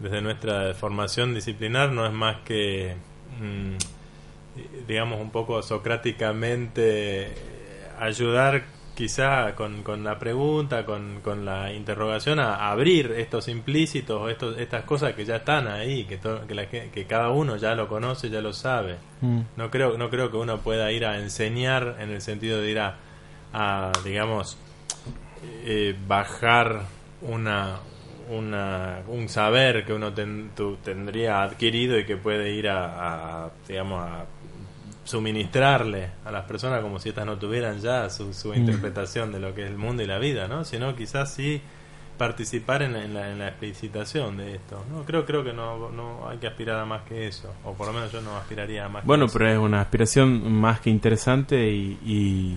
desde 0.00 0.20
nuestra 0.20 0.74
formación 0.74 1.34
disciplinar 1.34 1.92
no 1.92 2.04
es 2.04 2.12
más 2.12 2.38
que 2.44 2.96
mm, 3.40 4.86
digamos 4.86 5.20
un 5.20 5.30
poco 5.30 5.62
socráticamente 5.62 7.32
ayudar 7.98 8.64
quizá 8.94 9.54
con, 9.54 9.82
con 9.82 10.04
la 10.04 10.18
pregunta, 10.18 10.84
con, 10.84 11.20
con 11.20 11.44
la 11.44 11.72
interrogación, 11.72 12.38
a, 12.38 12.70
abrir 12.70 13.12
estos 13.12 13.48
implícitos, 13.48 14.30
estos, 14.30 14.58
estas 14.58 14.84
cosas 14.84 15.14
que 15.14 15.24
ya 15.24 15.36
están 15.36 15.66
ahí, 15.66 16.04
que, 16.04 16.18
que, 16.18 16.90
que, 16.92 17.04
cada 17.06 17.30
uno 17.30 17.56
ya 17.56 17.74
lo 17.74 17.88
conoce, 17.88 18.30
ya 18.30 18.40
lo 18.40 18.52
sabe. 18.52 18.96
Mm. 19.20 19.40
No, 19.56 19.70
creo, 19.70 19.98
no 19.98 20.10
creo 20.10 20.30
que 20.30 20.36
uno 20.36 20.58
pueda 20.58 20.90
ir 20.92 21.04
a 21.04 21.18
enseñar 21.18 21.96
en 22.00 22.10
el 22.10 22.20
sentido 22.20 22.60
de 22.60 22.70
ir 22.70 22.78
a, 22.78 22.96
a 23.52 23.92
digamos, 24.04 24.56
eh, 25.64 25.96
bajar 26.06 26.82
una, 27.22 27.80
una, 28.30 29.02
un 29.08 29.28
saber 29.28 29.84
que 29.84 29.92
uno 29.92 30.12
tendría 30.12 31.42
adquirido 31.42 31.98
y 31.98 32.04
que 32.04 32.16
puede 32.16 32.52
ir 32.52 32.68
a, 32.68 33.46
a 33.46 33.50
digamos, 33.66 34.04
a 34.08 34.24
suministrarle 35.04 36.10
a 36.24 36.30
las 36.30 36.44
personas 36.44 36.82
como 36.82 36.98
si 36.98 37.10
estas 37.10 37.26
no 37.26 37.36
tuvieran 37.36 37.78
ya 37.78 38.08
su, 38.10 38.24
mm. 38.24 38.54
interpretación 38.54 39.32
de 39.32 39.38
lo 39.38 39.54
que 39.54 39.64
es 39.64 39.70
el 39.70 39.76
mundo 39.76 40.02
y 40.02 40.06
la 40.06 40.18
vida, 40.18 40.48
¿no? 40.48 40.64
Sino 40.64 40.96
quizás 40.96 41.32
sí 41.32 41.60
participar 42.18 42.82
en 42.82 42.92
la, 42.92 43.30
en 43.30 43.38
la, 43.38 43.48
explicitación 43.48 44.36
de 44.36 44.54
esto. 44.54 44.84
No 44.90 45.04
creo 45.04 45.26
creo 45.26 45.44
que 45.44 45.52
no, 45.52 45.90
no 45.90 46.28
hay 46.28 46.38
que 46.38 46.46
aspirar 46.46 46.78
a 46.78 46.84
más 46.84 47.02
que 47.02 47.26
eso, 47.26 47.52
o 47.64 47.74
por 47.74 47.88
lo 47.88 47.92
menos 47.92 48.12
yo 48.12 48.20
no 48.20 48.36
aspiraría 48.36 48.86
a 48.86 48.88
más. 48.88 49.04
Bueno, 49.04 49.26
pero 49.32 49.50
es 49.50 49.58
una 49.58 49.80
aspiración 49.80 50.52
más 50.52 50.80
que 50.80 50.90
interesante 50.90 51.70
y 51.70 51.98
y 52.04 52.56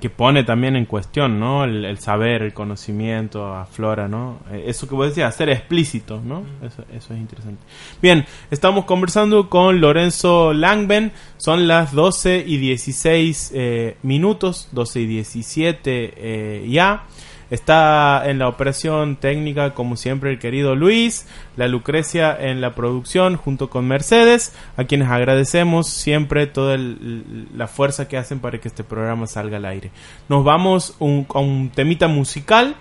que 0.00 0.10
pone 0.10 0.44
también 0.44 0.76
en 0.76 0.84
cuestión, 0.84 1.40
¿no? 1.40 1.64
El, 1.64 1.98
saber, 1.98 2.42
el 2.42 2.52
conocimiento, 2.52 3.54
aflora, 3.54 4.08
¿no? 4.08 4.40
Eh, 4.50 4.64
eso 4.66 4.88
que 4.88 4.94
vos 4.94 5.08
decías, 5.08 5.34
ser 5.34 5.48
explícito, 5.48 6.20
¿no? 6.20 6.44
Eso, 6.62 6.84
eso, 6.92 7.14
es 7.14 7.20
interesante. 7.20 7.62
Bien, 8.02 8.26
estamos 8.50 8.84
conversando 8.84 9.48
con 9.48 9.80
Lorenzo 9.80 10.52
Langben, 10.52 11.12
son 11.36 11.66
las 11.66 11.92
12 11.92 12.44
y 12.46 12.56
16 12.58 13.52
eh, 13.54 13.96
minutos, 14.02 14.68
12 14.72 15.00
y 15.00 15.06
17 15.06 16.14
eh, 16.16 16.68
ya. 16.68 17.04
Está 17.50 18.28
en 18.28 18.38
la 18.38 18.48
operación 18.48 19.16
técnica, 19.16 19.74
como 19.74 19.96
siempre, 19.96 20.30
el 20.30 20.38
querido 20.38 20.74
Luis, 20.74 21.26
la 21.56 21.68
Lucrecia 21.68 22.36
en 22.38 22.60
la 22.60 22.74
producción 22.74 23.36
junto 23.36 23.70
con 23.70 23.86
Mercedes, 23.86 24.54
a 24.76 24.84
quienes 24.84 25.08
agradecemos 25.08 25.88
siempre 25.88 26.46
toda 26.46 26.76
la 26.78 27.68
fuerza 27.68 28.08
que 28.08 28.16
hacen 28.16 28.40
para 28.40 28.58
que 28.58 28.68
este 28.68 28.84
programa 28.84 29.26
salga 29.26 29.58
al 29.58 29.64
aire. 29.64 29.90
Nos 30.28 30.44
vamos 30.44 30.96
a 30.98 31.38
un 31.38 31.70
temita 31.74 32.08
musical 32.08 32.74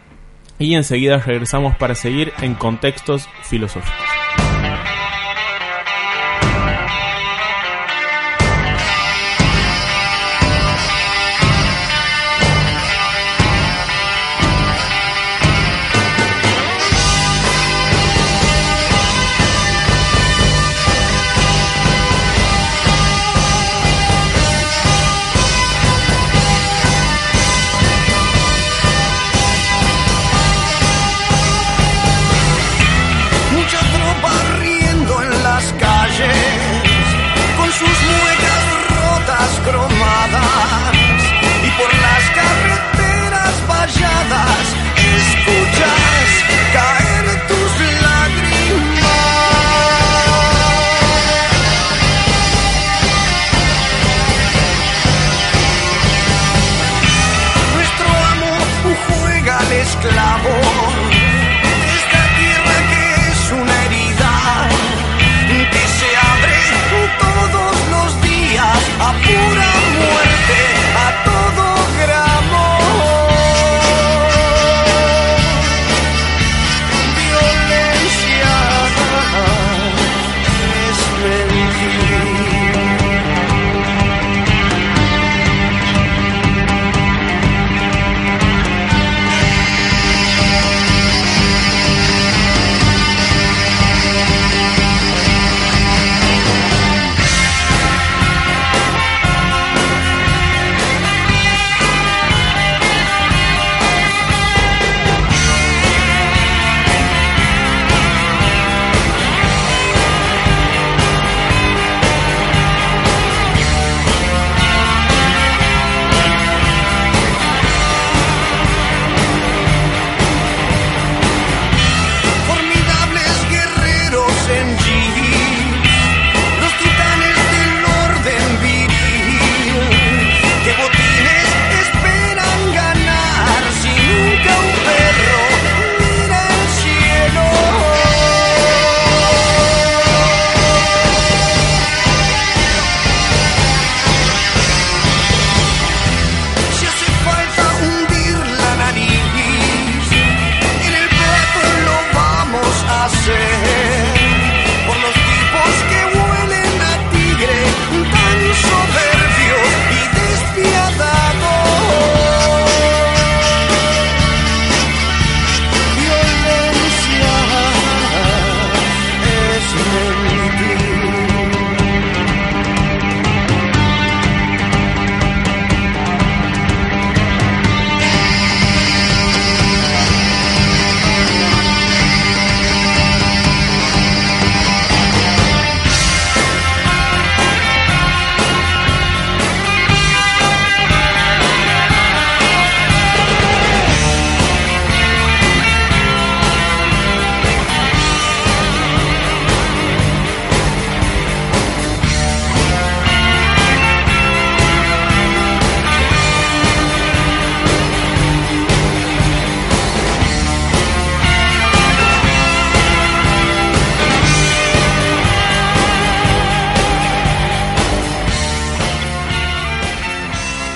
y 0.57 0.73
enseguida 0.75 1.17
regresamos 1.17 1.75
para 1.75 1.95
seguir 1.95 2.33
en 2.41 2.55
contextos 2.55 3.27
filosóficos. 3.43 4.24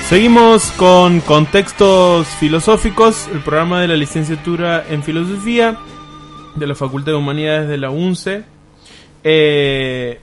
Seguimos 0.09 0.71
con 0.71 1.19
contextos 1.19 2.27
filosóficos, 2.39 3.27
el 3.31 3.41
programa 3.41 3.79
de 3.79 3.87
la 3.89 3.95
licenciatura 3.95 4.83
en 4.89 5.03
filosofía 5.03 5.77
de 6.55 6.65
la 6.65 6.73
Facultad 6.73 7.11
de 7.11 7.17
Humanidades 7.19 7.69
de 7.69 7.77
la 7.77 7.91
UNCE. 7.91 8.43
Eh, 9.23 10.19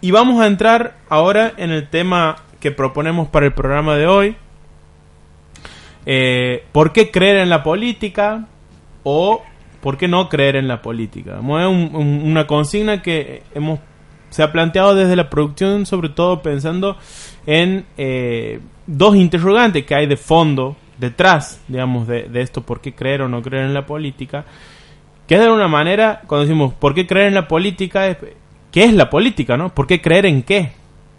y 0.00 0.10
vamos 0.10 0.42
a 0.42 0.48
entrar 0.48 0.96
ahora 1.08 1.52
en 1.56 1.70
el 1.70 1.88
tema 1.88 2.34
que 2.58 2.72
proponemos 2.72 3.28
para 3.28 3.46
el 3.46 3.52
programa 3.52 3.94
de 3.94 4.08
hoy. 4.08 4.36
Eh, 6.04 6.64
¿Por 6.72 6.92
qué 6.92 7.12
creer 7.12 7.36
en 7.36 7.48
la 7.48 7.62
política 7.62 8.48
o 9.04 9.44
por 9.82 9.98
qué 9.98 10.08
no 10.08 10.28
creer 10.28 10.56
en 10.56 10.66
la 10.66 10.82
política? 10.82 11.38
Es 11.38 11.44
una 11.44 12.48
consigna 12.48 13.02
que 13.02 13.44
hemos 13.54 13.78
se 14.32 14.42
ha 14.42 14.50
planteado 14.50 14.94
desde 14.94 15.14
la 15.14 15.28
producción, 15.28 15.84
sobre 15.84 16.08
todo 16.08 16.40
pensando 16.40 16.96
en 17.46 17.86
eh, 17.96 18.60
dos 18.86 19.16
interrogantes 19.16 19.84
que 19.84 19.94
hay 19.94 20.06
de 20.06 20.16
fondo 20.16 20.76
detrás, 20.98 21.60
digamos, 21.68 22.06
de, 22.06 22.28
esto, 22.34 22.62
por 22.62 22.80
qué 22.80 22.94
creer 22.94 23.22
o 23.22 23.28
no 23.28 23.42
creer 23.42 23.64
en 23.64 23.74
la 23.74 23.86
política, 23.86 24.44
que 25.26 25.34
es 25.34 25.40
de 25.40 25.46
alguna 25.46 25.68
manera, 25.68 26.22
cuando 26.26 26.46
decimos 26.46 26.74
por 26.74 26.94
qué 26.94 27.06
creer 27.06 27.28
en 27.28 27.34
la 27.34 27.48
política, 27.48 28.16
¿qué 28.70 28.84
es 28.84 28.92
la 28.92 29.10
política? 29.10 29.56
¿no? 29.56 29.74
¿Por 29.74 29.86
qué 29.86 30.00
creer 30.00 30.26
en 30.26 30.42
qué? 30.42 30.72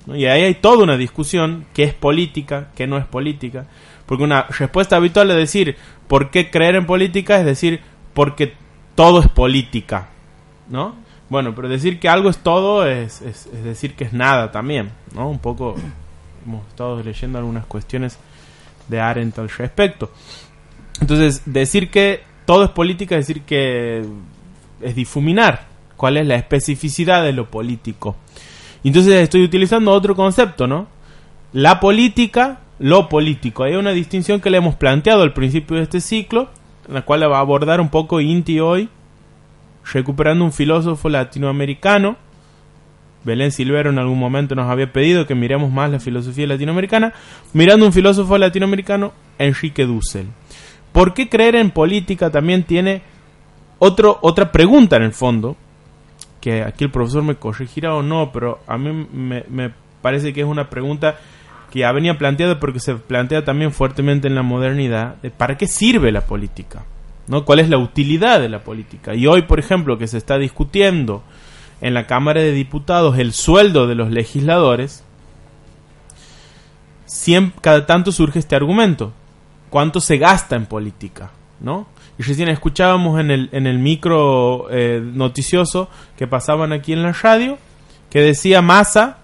Y 0.08 0.25
ahí 0.25 0.44
hay 0.44 0.56
toda 0.56 0.84
una 0.84 0.98
discusión, 0.98 1.65
qué 1.74 1.84
es 1.84 1.94
política, 1.94 2.70
qué 2.75 2.88
no 2.88 2.98
es 2.98 3.06
política, 3.06 3.65
porque 4.06 4.24
una 4.24 4.44
respuesta 4.44 4.96
habitual 4.96 5.32
es 5.32 5.38
decir, 5.38 5.75
¿por 6.08 6.29
qué 6.29 6.50
creer 6.50 6.75
en 6.75 6.86
política? 6.86 7.40
Es 7.40 7.46
decir, 7.46 7.81
porque 8.14 8.53
todo 8.96 9.22
es 9.22 9.27
política, 9.29 10.09
¿no? 10.70 10.96
Bueno, 11.29 11.55
pero 11.55 11.68
decir 11.68 12.00
que 12.00 12.09
algo 12.09 12.29
es 12.29 12.38
todo 12.38 12.86
es, 12.86 13.22
es, 13.22 13.48
es 13.48 13.64
decir 13.64 13.96
que 13.96 14.03
es 14.03 14.14
nada 14.14 14.51
también, 14.51 14.92
¿no? 15.16 15.29
Un 15.29 15.40
poco 15.40 15.75
hemos 16.46 16.68
estado 16.68 17.01
leyendo 17.01 17.38
algunas 17.40 17.66
cuestiones 17.66 18.18
de 18.88 19.00
Arendt 19.00 19.40
al 19.40 19.50
respecto. 19.50 20.12
Entonces, 21.01 21.42
decir 21.46 21.90
que 21.90 22.22
todo 22.46 22.66
es 22.66 22.70
política 22.72 23.16
es 23.16 23.27
decir 23.27 23.44
que 23.44 24.06
es 24.82 24.96
difuminar 24.96 25.68
cuál 25.98 26.18
es 26.18 26.27
la 26.27 26.36
especificidad 26.36 27.24
de 27.24 27.34
lo 27.34 27.50
político. 27.50 28.16
Entonces 28.84 29.14
estoy 29.14 29.44
utilizando 29.44 29.92
otro 29.92 30.16
concepto, 30.16 30.68
¿no? 30.68 30.88
La 31.53 31.79
política, 31.79 32.60
lo 32.79 33.08
político. 33.08 33.64
Hay 33.64 33.75
una 33.75 33.92
distinción 33.92 34.42
que 34.42 34.50
le 34.50 34.58
hemos 34.58 34.75
planteado 34.75 35.22
al 35.22 35.34
principio 35.34 35.77
de 35.77 35.84
este 35.84 36.01
ciclo, 36.01 36.50
en 36.88 36.96
la 36.96 37.03
cual 37.03 37.32
va 37.32 37.38
a 37.38 37.42
abordar 37.42 37.79
un 37.79 37.90
poco 37.90 38.20
Inti 38.20 38.60
hoy, 38.60 38.90
recuperando 39.94 40.44
un 40.44 40.51
filósofo 40.51 41.08
latinoamericano 41.08 42.18
Belén 43.24 43.51
Silvero 43.51 43.90
en 43.90 44.00
algún 44.00 44.20
momento 44.20 44.55
nos 44.55 44.70
había 44.70 44.92
pedido 44.92 45.25
que 45.25 45.36
miremos 45.36 45.72
más 45.72 45.90
la 45.90 46.00
filosofía 46.00 46.48
latinoamericana, 46.48 47.14
mirando 47.53 47.86
un 47.86 47.94
filósofo 47.94 48.38
latinoamericano, 48.38 49.14
Enrique 49.38 49.86
Dussel. 49.86 50.27
¿Por 50.92 51.14
qué 51.14 51.29
creer 51.29 51.55
en 51.55 51.72
política 51.72 52.29
también 52.29 52.64
tiene 52.64 53.01
otro, 53.79 54.20
otra 54.22 54.51
pregunta 54.51 54.98
en 54.98 55.03
el 55.03 55.14
fondo? 55.14 55.55
Que 56.40 56.62
aquí 56.62 56.83
el 56.83 56.92
profesor 56.92 57.24
me 57.24 57.36
corregirá 57.36 57.96
o 57.96 58.03
no, 58.03 58.31
pero 58.31 58.59
a 58.68 58.77
mí 58.77 59.07
me, 59.12 59.46
me 59.50 59.72
parece 60.01 60.33
que 60.33 60.42
es 60.42 60.48
una 60.48 60.70
pregunta 60.70 61.18
que 61.72 61.79
ya 61.79 61.92
venía 61.92 62.18
planteada 62.18 62.59
porque 62.59 62.79
se 62.79 62.94
plantea 62.96 63.44
también 63.44 63.72
fuertemente 63.72 64.27
en 64.27 64.36
la 64.36 64.44
modernidad, 64.44 65.16
de 65.24 65.31
¿para 65.31 65.57
qué 65.57 65.66
sirve 65.66 66.12
la 66.12 66.22
política? 66.22 66.86
¿No? 67.25 67.46
¿Cuál 67.46 67.59
es 67.59 67.70
la 67.70 67.79
utilidad 67.79 68.40
de 68.40 68.50
la 68.50 68.59
política? 68.59 69.16
Y 69.16 69.25
hoy, 69.25 69.44
por 69.44 69.57
ejemplo, 69.57 69.98
que 69.98 70.07
se 70.07 70.18
está 70.18 70.38
discutiendo 70.38 71.24
en 71.83 71.93
la 71.93 72.07
Cámara 72.07 72.41
de 72.41 72.53
Diputados 72.53 73.19
el 73.19 73.33
sueldo 73.33 73.87
de 73.87 73.96
los 73.96 74.09
legisladores, 74.09 75.03
cada 77.59 77.85
tanto 77.85 78.13
surge 78.13 78.39
este 78.39 78.55
argumento. 78.55 79.11
¿Cuánto 79.69 80.00
se 80.00 80.17
gasta 80.17 80.55
en 80.55 80.65
política? 80.65 81.31
¿No? 81.59 81.87
Y 82.17 82.24
recién 82.24 82.48
escuchábamos 82.48 83.19
en 83.19 83.31
el, 83.31 83.50
en 83.51 83.67
el 83.67 83.79
micro 83.79 84.67
eh, 84.72 85.01
noticioso 85.03 85.89
que 86.17 86.25
pasaban 86.25 86.72
aquí 86.72 86.93
en 86.93 87.03
la 87.03 87.11
radio, 87.11 87.57
que 88.09 88.22
decía 88.22 88.61
Massa, 88.61 89.17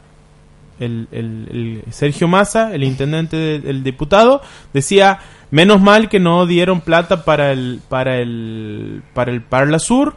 el, 0.82 1.08
el, 1.12 1.84
Sergio 1.92 2.28
Massa, 2.28 2.76
el 2.76 2.84
intendente 2.84 3.38
del 3.60 3.84
diputado, 3.84 4.42
decía, 4.74 5.20
menos 5.50 5.80
mal 5.80 6.10
que 6.10 6.20
no 6.20 6.46
dieron 6.46 6.82
plata 6.82 7.24
para 7.24 7.54
el, 7.54 7.80
para 7.88 8.18
el, 8.18 9.02
para 9.14 9.32
el 9.32 9.42
Parla 9.42 9.80
Sur, 9.80 10.16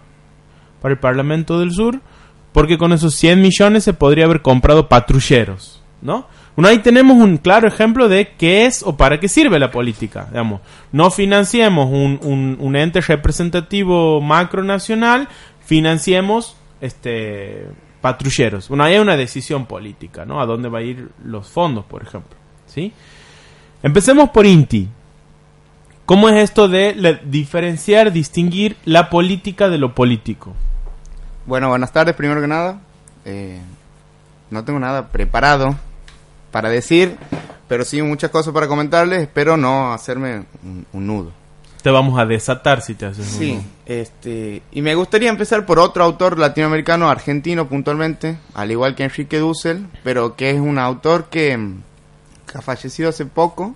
para 0.81 0.95
el 0.95 0.99
Parlamento 0.99 1.61
del 1.61 1.71
Sur, 1.73 2.01
porque 2.53 2.79
con 2.79 2.93
esos 2.93 3.15
100 3.15 3.41
millones 3.41 3.85
se 3.85 3.93
podría 3.93 4.27
haber 4.27 4.43
comprado 4.43 4.89
patrulleros, 4.89 5.83
¿no? 6.01 6.27
Ahí 6.57 6.79
tenemos 6.79 7.17
un 7.17 7.39
claro 7.39 7.67
ejemplo 7.67 8.09
de 8.09 8.33
qué 8.37 8.67
es 8.67 8.83
o 8.83 8.97
para 8.97 9.19
qué 9.19 9.29
sirve 9.29 9.59
la 9.59 9.71
política. 9.71 10.27
Digamos, 10.31 10.61
no 10.93 11.11
financiemos 11.11 11.89
un, 11.91 12.57
un, 12.61 12.77
ente 12.77 13.01
representativo 13.01 14.21
macronacional, 14.21 15.29
financiemos 15.65 16.57
este 16.81 17.69
patrulleros. 18.01 18.69
Bueno, 18.69 18.85
ahí 18.85 18.95
hay 18.95 19.01
una 19.01 19.17
decisión 19.17 19.67
política, 19.67 20.25
¿no? 20.25 20.41
A 20.41 20.47
dónde 20.47 20.69
va 20.69 20.81
a 20.81 20.83
ir 20.83 21.09
los 21.25 21.49
fondos, 21.49 21.85
por 21.85 22.03
ejemplo. 22.03 22.37
¿Sí? 22.67 22.93
Empecemos 23.83 24.31
por 24.31 24.45
INTI. 24.45 24.89
¿Cómo 26.05 26.29
es 26.29 26.43
esto 26.43 26.69
de 26.69 27.21
diferenciar, 27.25 28.13
distinguir 28.13 28.77
la 28.85 29.09
política 29.09 29.69
de 29.69 29.79
lo 29.79 29.95
político? 29.95 30.53
Bueno, 31.45 31.69
buenas 31.69 31.93
tardes, 31.93 32.15
primero 32.15 32.41
que 32.41 32.47
nada. 32.47 32.81
Eh, 33.25 33.61
no 34.51 34.65
tengo 34.65 34.79
nada 34.79 35.09
preparado 35.09 35.75
para 36.53 36.69
decir, 36.69 37.17
pero 37.67 37.85
sí 37.85 38.01
muchas 38.01 38.31
cosas 38.31 38.55
para 38.55 38.69
comentarles. 38.69 39.23
Espero 39.23 39.57
no 39.57 39.93
hacerme 39.93 40.45
un, 40.63 41.07
nudo. 41.07 41.33
Te 41.83 41.91
vamos 41.91 42.21
a 42.21 42.27
desatar 42.27 42.81
si 42.81 42.95
te 42.95 43.07
haces 43.07 43.27
sí, 43.27 43.61
este, 43.87 44.63
y 44.71 44.83
me 44.83 44.95
gustaría 44.95 45.31
empezar 45.31 45.67
por 45.67 45.81
otro 45.81 46.05
autor 46.05 46.39
latinoamericano, 46.39 47.11
argentino 47.11 47.69
puntualmente, 47.69 48.39
al 48.55 48.71
igual 48.71 48.95
que 48.95 49.03
Enrique 49.03 49.41
Dussel, 49.41 49.89
pero 50.05 50.37
que 50.37 50.51
es 50.51 50.61
un 50.61 50.79
autor 50.79 51.25
que, 51.25 51.59
ha 52.55 52.63
fallecido 52.63 53.09
hace 53.09 53.27
poco, 53.27 53.75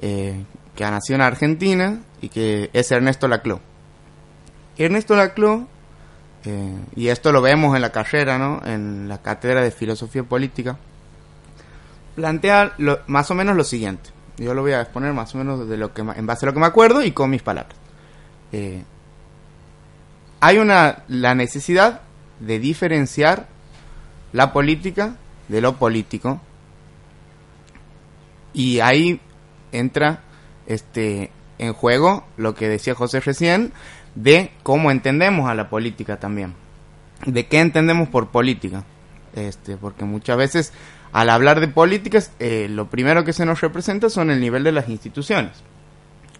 eh, 0.00 0.44
que 0.76 0.84
ha 0.84 0.92
nacido 0.92 1.16
en 1.16 1.22
Argentina 1.22 1.98
y 2.20 2.28
que 2.28 2.70
es 2.72 2.92
Ernesto 2.92 3.26
Laclau. 3.26 3.58
Ernesto 4.76 5.16
Laclau 5.16 5.66
eh, 6.44 6.74
y 6.94 7.08
esto 7.08 7.32
lo 7.32 7.42
vemos 7.42 7.74
en 7.74 7.82
la 7.82 7.90
carrera, 7.90 8.38
¿no? 8.38 8.60
En 8.64 9.08
la 9.08 9.18
cátedra 9.18 9.60
de 9.60 9.70
filosofía 9.70 10.22
política. 10.22 10.76
Plantea 12.14 12.74
más 13.06 13.30
o 13.30 13.34
menos 13.34 13.56
lo 13.56 13.64
siguiente. 13.64 14.10
Yo 14.36 14.54
lo 14.54 14.62
voy 14.62 14.72
a 14.72 14.80
exponer 14.80 15.12
más 15.12 15.34
o 15.34 15.38
menos 15.38 15.68
de 15.68 15.76
lo 15.76 15.92
que, 15.92 16.02
en 16.02 16.26
base 16.26 16.46
a 16.46 16.48
lo 16.48 16.54
que 16.54 16.60
me 16.60 16.66
acuerdo 16.66 17.02
y 17.02 17.12
con 17.12 17.30
mis 17.30 17.42
palabras. 17.42 17.76
Eh, 18.52 18.84
hay 20.40 20.58
una 20.58 21.02
la 21.08 21.34
necesidad 21.34 22.02
de 22.40 22.58
diferenciar 22.60 23.48
la 24.32 24.52
política 24.52 25.16
de 25.48 25.60
lo 25.60 25.76
político 25.76 26.40
y 28.52 28.80
ahí 28.80 29.20
entra 29.72 30.20
este 30.66 31.32
en 31.58 31.72
juego 31.72 32.24
lo 32.36 32.54
que 32.54 32.68
decía 32.68 32.94
José 32.94 33.20
recién 33.20 33.72
de 34.18 34.50
cómo 34.64 34.90
entendemos 34.90 35.48
a 35.48 35.54
la 35.54 35.70
política 35.70 36.18
también. 36.18 36.54
De 37.24 37.46
qué 37.46 37.60
entendemos 37.60 38.08
por 38.08 38.28
política. 38.28 38.84
Este, 39.34 39.76
porque 39.76 40.04
muchas 40.04 40.36
veces 40.36 40.72
al 41.12 41.30
hablar 41.30 41.60
de 41.60 41.68
políticas, 41.68 42.32
eh, 42.40 42.66
lo 42.68 42.90
primero 42.90 43.24
que 43.24 43.32
se 43.32 43.46
nos 43.46 43.60
representa 43.60 44.10
son 44.10 44.30
el 44.30 44.40
nivel 44.40 44.64
de 44.64 44.72
las 44.72 44.88
instituciones, 44.88 45.52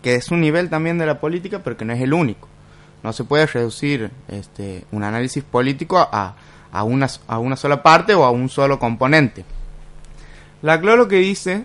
que 0.02 0.14
es 0.14 0.30
un 0.30 0.40
nivel 0.40 0.68
también 0.68 0.98
de 0.98 1.06
la 1.06 1.20
política, 1.20 1.60
pero 1.62 1.76
que 1.76 1.84
no 1.84 1.92
es 1.92 2.00
el 2.00 2.12
único. 2.12 2.48
No 3.02 3.12
se 3.12 3.24
puede 3.24 3.46
reducir 3.46 4.10
este, 4.26 4.84
un 4.90 5.04
análisis 5.04 5.44
político 5.44 5.98
a, 5.98 6.34
a, 6.72 6.82
una, 6.82 7.06
a 7.28 7.38
una 7.38 7.56
sola 7.56 7.82
parte 7.82 8.14
o 8.14 8.24
a 8.24 8.30
un 8.30 8.48
solo 8.48 8.78
componente. 8.78 9.44
La 10.62 10.80
CLO 10.80 10.96
lo 10.96 11.08
que 11.08 11.16
dice 11.16 11.64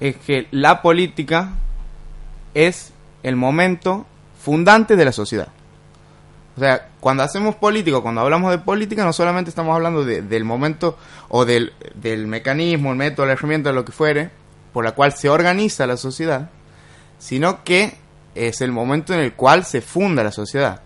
es 0.00 0.16
que 0.16 0.46
la 0.50 0.82
política 0.82 1.52
es 2.52 2.92
el 3.22 3.34
momento 3.34 4.06
fundante 4.38 4.96
de 4.96 5.04
la 5.04 5.12
sociedad. 5.12 5.48
O 6.56 6.60
sea, 6.60 6.88
cuando 6.98 7.22
hacemos 7.22 7.54
política, 7.54 8.00
cuando 8.00 8.20
hablamos 8.20 8.50
de 8.50 8.58
política, 8.58 9.04
no 9.04 9.12
solamente 9.12 9.48
estamos 9.48 9.74
hablando 9.74 10.04
del 10.04 10.44
momento 10.44 10.98
o 11.28 11.44
del, 11.44 11.72
mecanismo, 12.26 12.90
el 12.90 12.96
método, 12.96 13.26
la 13.26 13.34
herramienta, 13.34 13.70
lo 13.72 13.84
que 13.84 13.92
fuere, 13.92 14.30
por 14.72 14.84
la 14.84 14.92
cual 14.92 15.12
se 15.12 15.28
organiza 15.28 15.86
la 15.86 15.96
sociedad, 15.96 16.50
sino 17.18 17.62
que 17.62 17.96
es 18.34 18.60
el 18.60 18.72
momento 18.72 19.14
en 19.14 19.20
el 19.20 19.34
cual 19.34 19.64
se 19.64 19.80
funda 19.80 20.24
la 20.24 20.32
sociedad. 20.32 20.80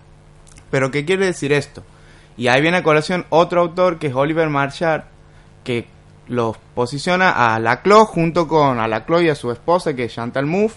Pero 0.70 0.90
¿qué 0.90 1.06
quiere 1.06 1.24
decir 1.26 1.52
esto? 1.52 1.82
Y 2.36 2.48
ahí 2.48 2.60
viene 2.60 2.78
a 2.78 2.82
colación 2.82 3.24
otro 3.30 3.62
autor 3.62 3.98
que 3.98 4.08
es 4.08 4.14
Oliver 4.14 4.50
Marchard, 4.50 5.04
que 5.64 5.86
los 6.28 6.56
posiciona 6.74 7.54
a 7.54 7.58
Laclau 7.58 8.04
junto 8.04 8.46
con 8.46 8.78
a 8.78 8.88
Laclau 8.88 9.22
y 9.22 9.30
a 9.30 9.34
su 9.34 9.50
esposa 9.50 9.94
que 9.94 10.04
es 10.04 10.14
Chantal 10.14 10.46
Mouffe 10.46 10.76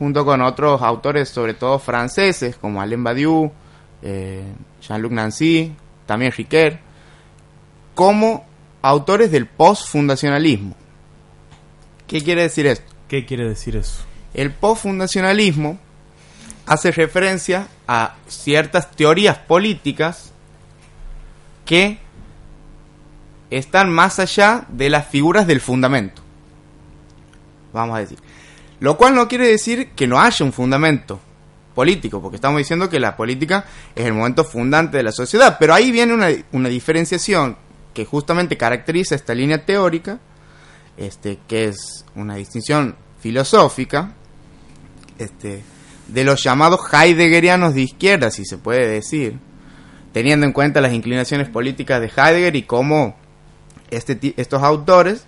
junto 0.00 0.24
con 0.24 0.40
otros 0.40 0.80
autores, 0.80 1.28
sobre 1.28 1.52
todo 1.52 1.78
franceses, 1.78 2.56
como 2.56 2.80
Alain 2.80 3.04
Badiou, 3.04 3.52
eh, 4.00 4.42
Jean-Luc 4.80 5.12
Nancy, 5.12 5.74
también 6.06 6.32
Riquet, 6.32 6.80
como 7.94 8.46
autores 8.80 9.30
del 9.30 9.44
post-fundacionalismo. 9.44 10.74
¿Qué 12.06 12.22
quiere 12.22 12.40
decir 12.40 12.66
esto? 12.66 12.90
¿Qué 13.08 13.26
quiere 13.26 13.46
decir 13.46 13.76
eso? 13.76 14.02
El 14.32 14.52
postfundacionalismo 14.52 15.78
hace 16.64 16.92
referencia 16.92 17.68
a 17.86 18.14
ciertas 18.26 18.92
teorías 18.92 19.36
políticas 19.36 20.32
que 21.66 21.98
están 23.50 23.92
más 23.92 24.18
allá 24.18 24.64
de 24.68 24.88
las 24.88 25.08
figuras 25.08 25.46
del 25.46 25.60
fundamento. 25.60 26.22
Vamos 27.74 27.98
a 27.98 28.00
decir. 28.00 28.29
Lo 28.80 28.96
cual 28.96 29.14
no 29.14 29.28
quiere 29.28 29.46
decir 29.46 29.90
que 29.90 30.06
no 30.06 30.20
haya 30.20 30.44
un 30.44 30.52
fundamento 30.52 31.20
político, 31.74 32.20
porque 32.20 32.36
estamos 32.36 32.58
diciendo 32.58 32.88
que 32.88 32.98
la 32.98 33.16
política 33.16 33.64
es 33.94 34.06
el 34.06 34.14
momento 34.14 34.44
fundante 34.44 34.96
de 34.96 35.02
la 35.02 35.12
sociedad, 35.12 35.56
pero 35.58 35.74
ahí 35.74 35.90
viene 35.90 36.14
una, 36.14 36.28
una 36.52 36.68
diferenciación 36.68 37.56
que 37.94 38.04
justamente 38.04 38.56
caracteriza 38.56 39.14
esta 39.14 39.34
línea 39.34 39.64
teórica, 39.64 40.18
este, 40.96 41.38
que 41.46 41.66
es 41.66 42.04
una 42.14 42.34
distinción 42.34 42.96
filosófica, 43.20 44.14
este, 45.18 45.62
de 46.08 46.24
los 46.24 46.42
llamados 46.42 46.80
heideggerianos 46.92 47.74
de 47.74 47.82
izquierda, 47.82 48.30
si 48.30 48.44
se 48.44 48.58
puede 48.58 48.88
decir, 48.88 49.38
teniendo 50.12 50.46
en 50.46 50.52
cuenta 50.52 50.80
las 50.80 50.92
inclinaciones 50.92 51.48
políticas 51.48 52.00
de 52.00 52.08
Heidegger 52.08 52.56
y 52.56 52.62
cómo 52.62 53.16
este, 53.90 54.34
estos 54.36 54.62
autores 54.62 55.24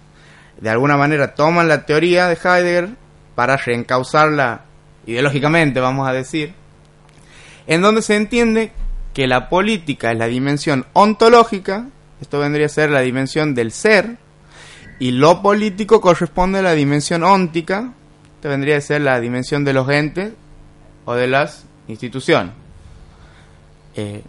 de 0.61 0.71
alguna 0.71 0.97
manera 0.97 1.35
toman 1.35 1.69
la 1.69 1.87
teoría 1.87 2.29
de 2.29 2.35
Heidegger 2.35 3.02
para 3.35 3.57
reencauzarla 3.57 4.63
ideológicamente, 5.07 5.81
vamos 5.81 6.09
a 6.09 6.13
decir, 6.13 6.55
en 7.67 7.81
donde 7.81 8.03
se 8.03 8.17
entiende 8.17 8.73
que 9.15 9.27
la 9.27 9.49
política 9.49 10.13
es 10.13 10.19
la 10.19 10.27
dimensión 10.27 10.87
ontológica, 10.93 11.87
esto 12.21 12.39
vendría 12.39 12.67
a 12.67 12.71
ser 12.71 12.91
la 12.91 13.01
dimensión 13.01 13.55
del 13.55 13.73
ser, 13.73 14.17
y 14.99 15.11
lo 15.11 15.43
político 15.43 16.01
corresponde 16.01 16.61
a 16.61 16.63
la 16.63 16.73
dimensión 16.73 17.25
óntica, 17.25 17.93
esto 18.37 18.49
vendría 18.49 18.77
a 18.77 18.81
ser 18.81 19.01
la 19.01 19.21
dimensión 19.21 19.65
de 19.65 19.73
los 19.73 19.89
entes 19.89 20.33
o 21.05 21.15
de 21.15 21.27
las 21.27 21.65
instituciones. 21.89 22.53
Eh, 23.97 24.23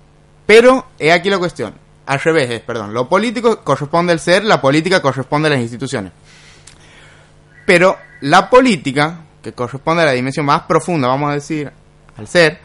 pero, 0.46 0.88
he 1.00 1.12
aquí 1.12 1.30
la 1.30 1.38
cuestión. 1.38 1.74
Al 2.06 2.20
revés, 2.20 2.60
perdón. 2.62 2.94
Lo 2.94 3.08
político 3.08 3.62
corresponde 3.64 4.12
al 4.12 4.20
ser, 4.20 4.44
la 4.44 4.60
política 4.60 5.02
corresponde 5.02 5.48
a 5.48 5.52
las 5.52 5.62
instituciones. 5.62 6.12
Pero 7.66 7.98
la 8.22 8.50
política, 8.50 9.20
que 9.42 9.54
corresponde 9.54 10.04
a 10.04 10.06
la 10.06 10.12
dimensión 10.12 10.46
más 10.46 10.64
profunda, 10.64 11.08
vamos 11.08 11.32
a 11.32 11.34
decir, 11.36 11.72
al 12.18 12.28
ser, 12.28 12.60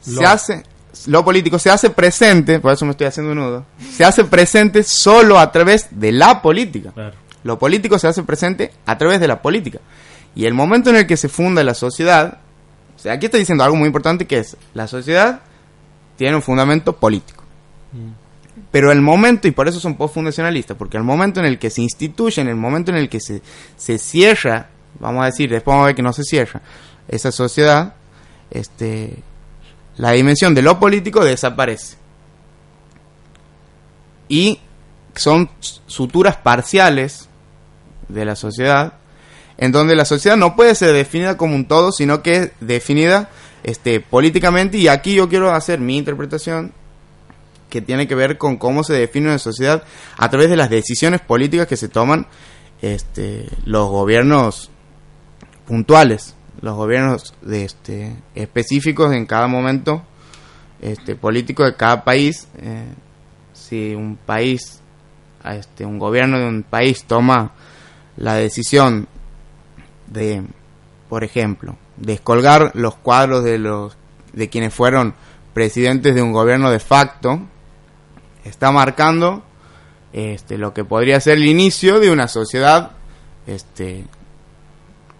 se 0.00 0.24
hace, 0.24 0.62
lo 1.06 1.24
político 1.24 1.58
se 1.58 1.70
hace 1.70 1.90
presente, 1.90 2.60
por 2.60 2.72
eso 2.72 2.84
me 2.84 2.92
estoy 2.92 3.06
haciendo 3.06 3.32
un 3.32 3.38
nudo, 3.38 3.64
se 3.92 4.04
hace 4.04 4.24
presente 4.24 4.82
solo 4.82 5.38
a 5.38 5.50
través 5.50 5.88
de 5.90 6.12
la 6.12 6.42
política. 6.42 6.92
Lo 7.44 7.58
político 7.58 7.98
se 7.98 8.06
hace 8.06 8.22
presente 8.22 8.72
a 8.86 8.98
través 8.98 9.20
de 9.20 9.28
la 9.28 9.42
política. 9.42 9.80
Y 10.34 10.46
el 10.46 10.54
momento 10.54 10.90
en 10.90 10.96
el 10.96 11.06
que 11.06 11.16
se 11.16 11.28
funda 11.28 11.62
la 11.64 11.74
sociedad, 11.74 12.38
o 12.96 12.98
sea, 12.98 13.14
aquí 13.14 13.26
está 13.26 13.38
diciendo 13.38 13.64
algo 13.64 13.76
muy 13.76 13.86
importante 13.86 14.26
que 14.26 14.38
es, 14.38 14.56
la 14.74 14.86
sociedad 14.86 15.40
tiene 16.16 16.36
un 16.36 16.42
fundamento 16.42 16.94
político. 16.94 17.41
Pero 18.72 18.90
el 18.90 19.02
momento, 19.02 19.46
y 19.46 19.50
por 19.50 19.68
eso 19.68 19.78
son 19.78 19.96
postfundacionalistas, 19.96 20.76
porque 20.78 20.96
el 20.96 21.04
momento 21.04 21.38
en 21.40 21.46
el 21.46 21.58
que 21.58 21.68
se 21.68 21.82
instituye, 21.82 22.40
en 22.40 22.48
el 22.48 22.56
momento 22.56 22.90
en 22.90 22.96
el 22.96 23.10
que 23.10 23.20
se, 23.20 23.42
se 23.76 23.98
cierra, 23.98 24.70
vamos 24.98 25.22
a 25.22 25.26
decir, 25.26 25.50
después 25.50 25.74
vamos 25.74 25.84
a 25.84 25.86
ver 25.88 25.94
que 25.94 26.02
no 26.02 26.14
se 26.14 26.24
cierra, 26.24 26.62
esa 27.06 27.30
sociedad, 27.30 27.94
este, 28.50 29.18
la 29.96 30.12
dimensión 30.12 30.54
de 30.54 30.62
lo 30.62 30.80
político 30.80 31.22
desaparece. 31.22 31.96
Y 34.28 34.58
son 35.14 35.50
suturas 35.86 36.36
parciales 36.36 37.28
de 38.08 38.24
la 38.24 38.36
sociedad, 38.36 38.94
en 39.58 39.70
donde 39.70 39.94
la 39.94 40.06
sociedad 40.06 40.38
no 40.38 40.56
puede 40.56 40.74
ser 40.74 40.92
definida 40.94 41.36
como 41.36 41.54
un 41.54 41.66
todo, 41.66 41.92
sino 41.92 42.22
que 42.22 42.32
es 42.32 42.50
definida 42.60 43.28
este, 43.64 44.00
políticamente, 44.00 44.78
y 44.78 44.88
aquí 44.88 45.14
yo 45.14 45.28
quiero 45.28 45.52
hacer 45.52 45.78
mi 45.78 45.98
interpretación 45.98 46.72
que 47.72 47.80
tiene 47.80 48.06
que 48.06 48.14
ver 48.14 48.36
con 48.36 48.58
cómo 48.58 48.84
se 48.84 48.92
define 48.92 49.28
una 49.28 49.38
sociedad 49.38 49.82
a 50.18 50.28
través 50.28 50.50
de 50.50 50.56
las 50.56 50.68
decisiones 50.68 51.22
políticas 51.22 51.66
que 51.66 51.78
se 51.78 51.88
toman 51.88 52.26
este, 52.82 53.48
los 53.64 53.88
gobiernos 53.88 54.70
puntuales, 55.66 56.36
los 56.60 56.76
gobiernos 56.76 57.32
este, 57.50 58.14
específicos 58.34 59.14
en 59.14 59.24
cada 59.24 59.46
momento 59.46 60.02
este, 60.82 61.16
político 61.16 61.64
de 61.64 61.74
cada 61.74 62.04
país. 62.04 62.46
Eh, 62.58 62.92
si 63.54 63.94
un 63.94 64.16
país, 64.16 64.82
este, 65.42 65.86
un 65.86 65.98
gobierno 65.98 66.38
de 66.40 66.48
un 66.48 66.64
país 66.64 67.04
toma 67.04 67.52
la 68.18 68.34
decisión 68.34 69.08
de, 70.08 70.42
por 71.08 71.24
ejemplo, 71.24 71.78
descolgar 71.96 72.72
los 72.74 72.96
cuadros 72.96 73.42
de 73.44 73.58
los 73.58 73.96
de 74.34 74.50
quienes 74.50 74.74
fueron 74.74 75.14
presidentes 75.54 76.14
de 76.14 76.20
un 76.20 76.32
gobierno 76.32 76.70
de 76.70 76.78
facto 76.78 77.48
está 78.44 78.70
marcando 78.72 79.42
este 80.12 80.58
lo 80.58 80.74
que 80.74 80.84
podría 80.84 81.20
ser 81.20 81.38
el 81.38 81.46
inicio 81.46 82.00
de 82.00 82.10
una 82.10 82.28
sociedad 82.28 82.92
este 83.46 84.04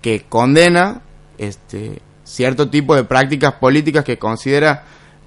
que 0.00 0.24
condena 0.28 1.00
este 1.38 2.02
cierto 2.24 2.68
tipo 2.68 2.94
de 2.94 3.04
prácticas 3.04 3.54
políticas 3.54 4.04
que 4.04 4.18
considera 4.18 4.84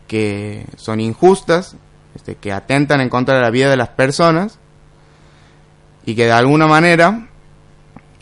que 0.07 0.65
son 0.75 0.99
injustas 0.99 1.75
este, 2.15 2.35
que 2.35 2.51
atentan 2.51 3.01
en 3.01 3.09
contra 3.09 3.35
de 3.35 3.41
la 3.41 3.49
vida 3.49 3.69
de 3.69 3.77
las 3.77 3.89
personas 3.89 4.59
y 6.05 6.15
que 6.15 6.25
de 6.25 6.31
alguna 6.31 6.67
manera 6.67 7.27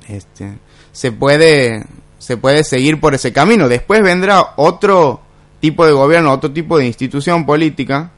este, 0.07 0.57
se 0.91 1.11
puede 1.11 1.83
se 2.23 2.37
puede 2.37 2.63
seguir 2.63 3.01
por 3.01 3.13
ese 3.13 3.33
camino. 3.33 3.67
Después 3.67 4.01
vendrá 4.01 4.53
otro 4.55 5.19
tipo 5.59 5.85
de 5.85 5.91
gobierno, 5.91 6.31
otro 6.31 6.51
tipo 6.51 6.77
de 6.77 6.85
institución 6.85 7.45
política, 7.45 8.11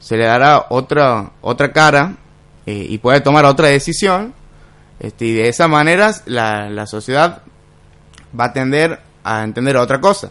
se 0.00 0.16
le 0.16 0.24
dará 0.24 0.66
otra, 0.70 1.30
otra 1.40 1.72
cara 1.72 2.16
eh, 2.66 2.86
y 2.88 2.98
puede 2.98 3.20
tomar 3.20 3.44
otra 3.44 3.68
decisión. 3.68 4.34
Este, 5.00 5.26
y 5.26 5.34
de 5.34 5.48
esa 5.48 5.68
manera 5.68 6.12
la, 6.26 6.68
la 6.68 6.86
sociedad 6.86 7.42
va 8.38 8.46
a 8.46 8.52
tender 8.52 9.00
a 9.24 9.44
entender 9.44 9.76
otra 9.76 10.00
cosa. 10.00 10.30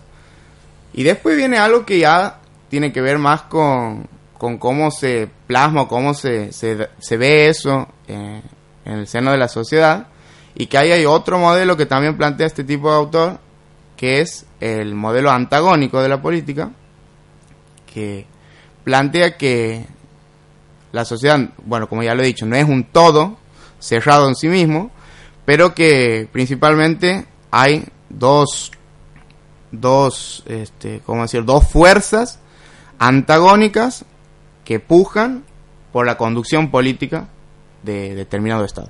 Y 0.93 1.03
después 1.03 1.37
viene 1.37 1.57
algo 1.57 1.85
que 1.85 1.99
ya 1.99 2.39
tiene 2.69 2.91
que 2.91 3.01
ver 3.01 3.17
más 3.17 3.43
con, 3.43 4.07
con 4.37 4.57
cómo 4.57 4.91
se 4.91 5.29
plasma, 5.47 5.87
cómo 5.87 6.13
se, 6.13 6.51
se, 6.51 6.89
se 6.99 7.17
ve 7.17 7.49
eso 7.49 7.87
eh, 8.07 8.41
en 8.85 8.93
el 8.93 9.07
seno 9.07 9.31
de 9.31 9.37
la 9.37 9.47
sociedad 9.47 10.07
y 10.55 10.67
que 10.67 10.77
hay 10.77 11.05
otro 11.05 11.37
modelo 11.37 11.77
que 11.77 11.85
también 11.85 12.17
plantea 12.17 12.47
este 12.47 12.63
tipo 12.63 12.89
de 12.89 12.97
autor, 12.97 13.39
que 13.95 14.21
es 14.21 14.45
el 14.59 14.95
modelo 14.95 15.29
antagónico 15.29 16.01
de 16.01 16.09
la 16.09 16.21
política, 16.21 16.71
que 17.93 18.25
plantea 18.87 19.35
que 19.35 19.85
la 20.93 21.03
sociedad, 21.03 21.37
bueno, 21.65 21.89
como 21.89 22.03
ya 22.03 22.15
lo 22.15 22.23
he 22.23 22.25
dicho, 22.25 22.45
no 22.45 22.55
es 22.55 22.63
un 22.63 22.85
todo 22.85 23.37
cerrado 23.79 24.29
en 24.29 24.35
sí 24.35 24.47
mismo, 24.47 24.91
pero 25.43 25.75
que 25.75 26.29
principalmente 26.31 27.25
hay 27.51 27.83
dos, 28.07 28.71
dos, 29.73 30.41
este, 30.47 31.01
¿cómo 31.05 31.23
decir? 31.23 31.43
Dos 31.43 31.67
fuerzas 31.67 32.39
antagónicas 32.97 34.05
que 34.63 34.79
pujan 34.79 35.43
por 35.91 36.05
la 36.05 36.15
conducción 36.15 36.71
política 36.71 37.27
de 37.83 38.15
determinado 38.15 38.63
Estado. 38.63 38.89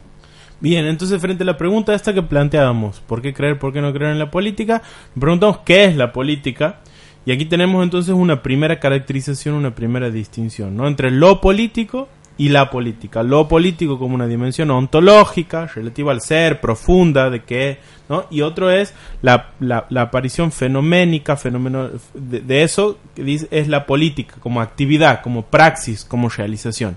Bien, 0.60 0.86
entonces 0.86 1.20
frente 1.20 1.42
a 1.42 1.48
la 1.48 1.58
pregunta 1.58 1.96
esta 1.96 2.14
que 2.14 2.22
planteábamos, 2.22 3.00
¿por 3.00 3.24
qué 3.24 3.34
creer, 3.34 3.58
por 3.58 3.74
qué 3.74 3.82
no 3.82 3.92
creer 3.92 4.12
en 4.12 4.20
la 4.20 4.30
política? 4.30 4.84
Preguntamos 5.20 5.62
qué 5.66 5.86
es 5.86 5.96
la 5.96 6.14
política 6.14 6.82
y 7.28 7.32
aquí 7.34 7.44
tenemos 7.44 7.84
entonces 7.84 8.16
una 8.16 8.42
primera 8.42 8.80
caracterización, 8.80 9.56
una 9.56 9.76
primera 9.76 10.10
distinción, 10.10 10.78
¿no? 10.78 10.88
Entre 10.88 11.12
lo 11.12 11.42
político 11.42 12.08
y 12.38 12.48
la 12.48 12.70
política. 12.70 13.22
Lo 13.22 13.50
político 13.50 14.00
como 14.00 14.16
una 14.16 14.28
dimensión 14.28 14.72
ontológica, 14.72 15.66
relativa 15.68 16.14
al 16.14 16.22
ser, 16.22 16.62
profunda, 16.62 17.30
de 17.30 17.44
qué, 17.44 17.80
¿no? 18.08 18.28
Y 18.32 18.44
otro 18.44 18.72
es 18.72 18.94
la, 19.22 19.52
la, 19.60 19.86
aparición 20.00 20.54
fenoménica, 20.54 21.36
fenómeno, 21.36 21.90
de, 22.14 22.40
de 22.40 22.64
eso 22.64 22.98
que 23.14 23.24
dice, 23.26 23.50
es 23.52 23.68
la 23.68 23.86
política, 23.86 24.36
como 24.40 24.62
actividad, 24.62 25.22
como 25.22 25.42
praxis, 25.42 26.06
como 26.06 26.30
realización. 26.30 26.96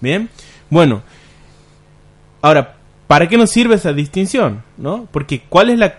Bien, 0.00 0.28
bueno, 0.70 1.02
ahora, 2.40 2.76
¿Para 3.12 3.28
qué 3.28 3.36
nos 3.36 3.50
sirve 3.50 3.74
esa 3.74 3.92
distinción? 3.92 4.62
¿no? 4.78 5.06
Porque 5.12 5.42
¿cuál 5.46 5.68
es 5.68 5.78
la 5.78 5.98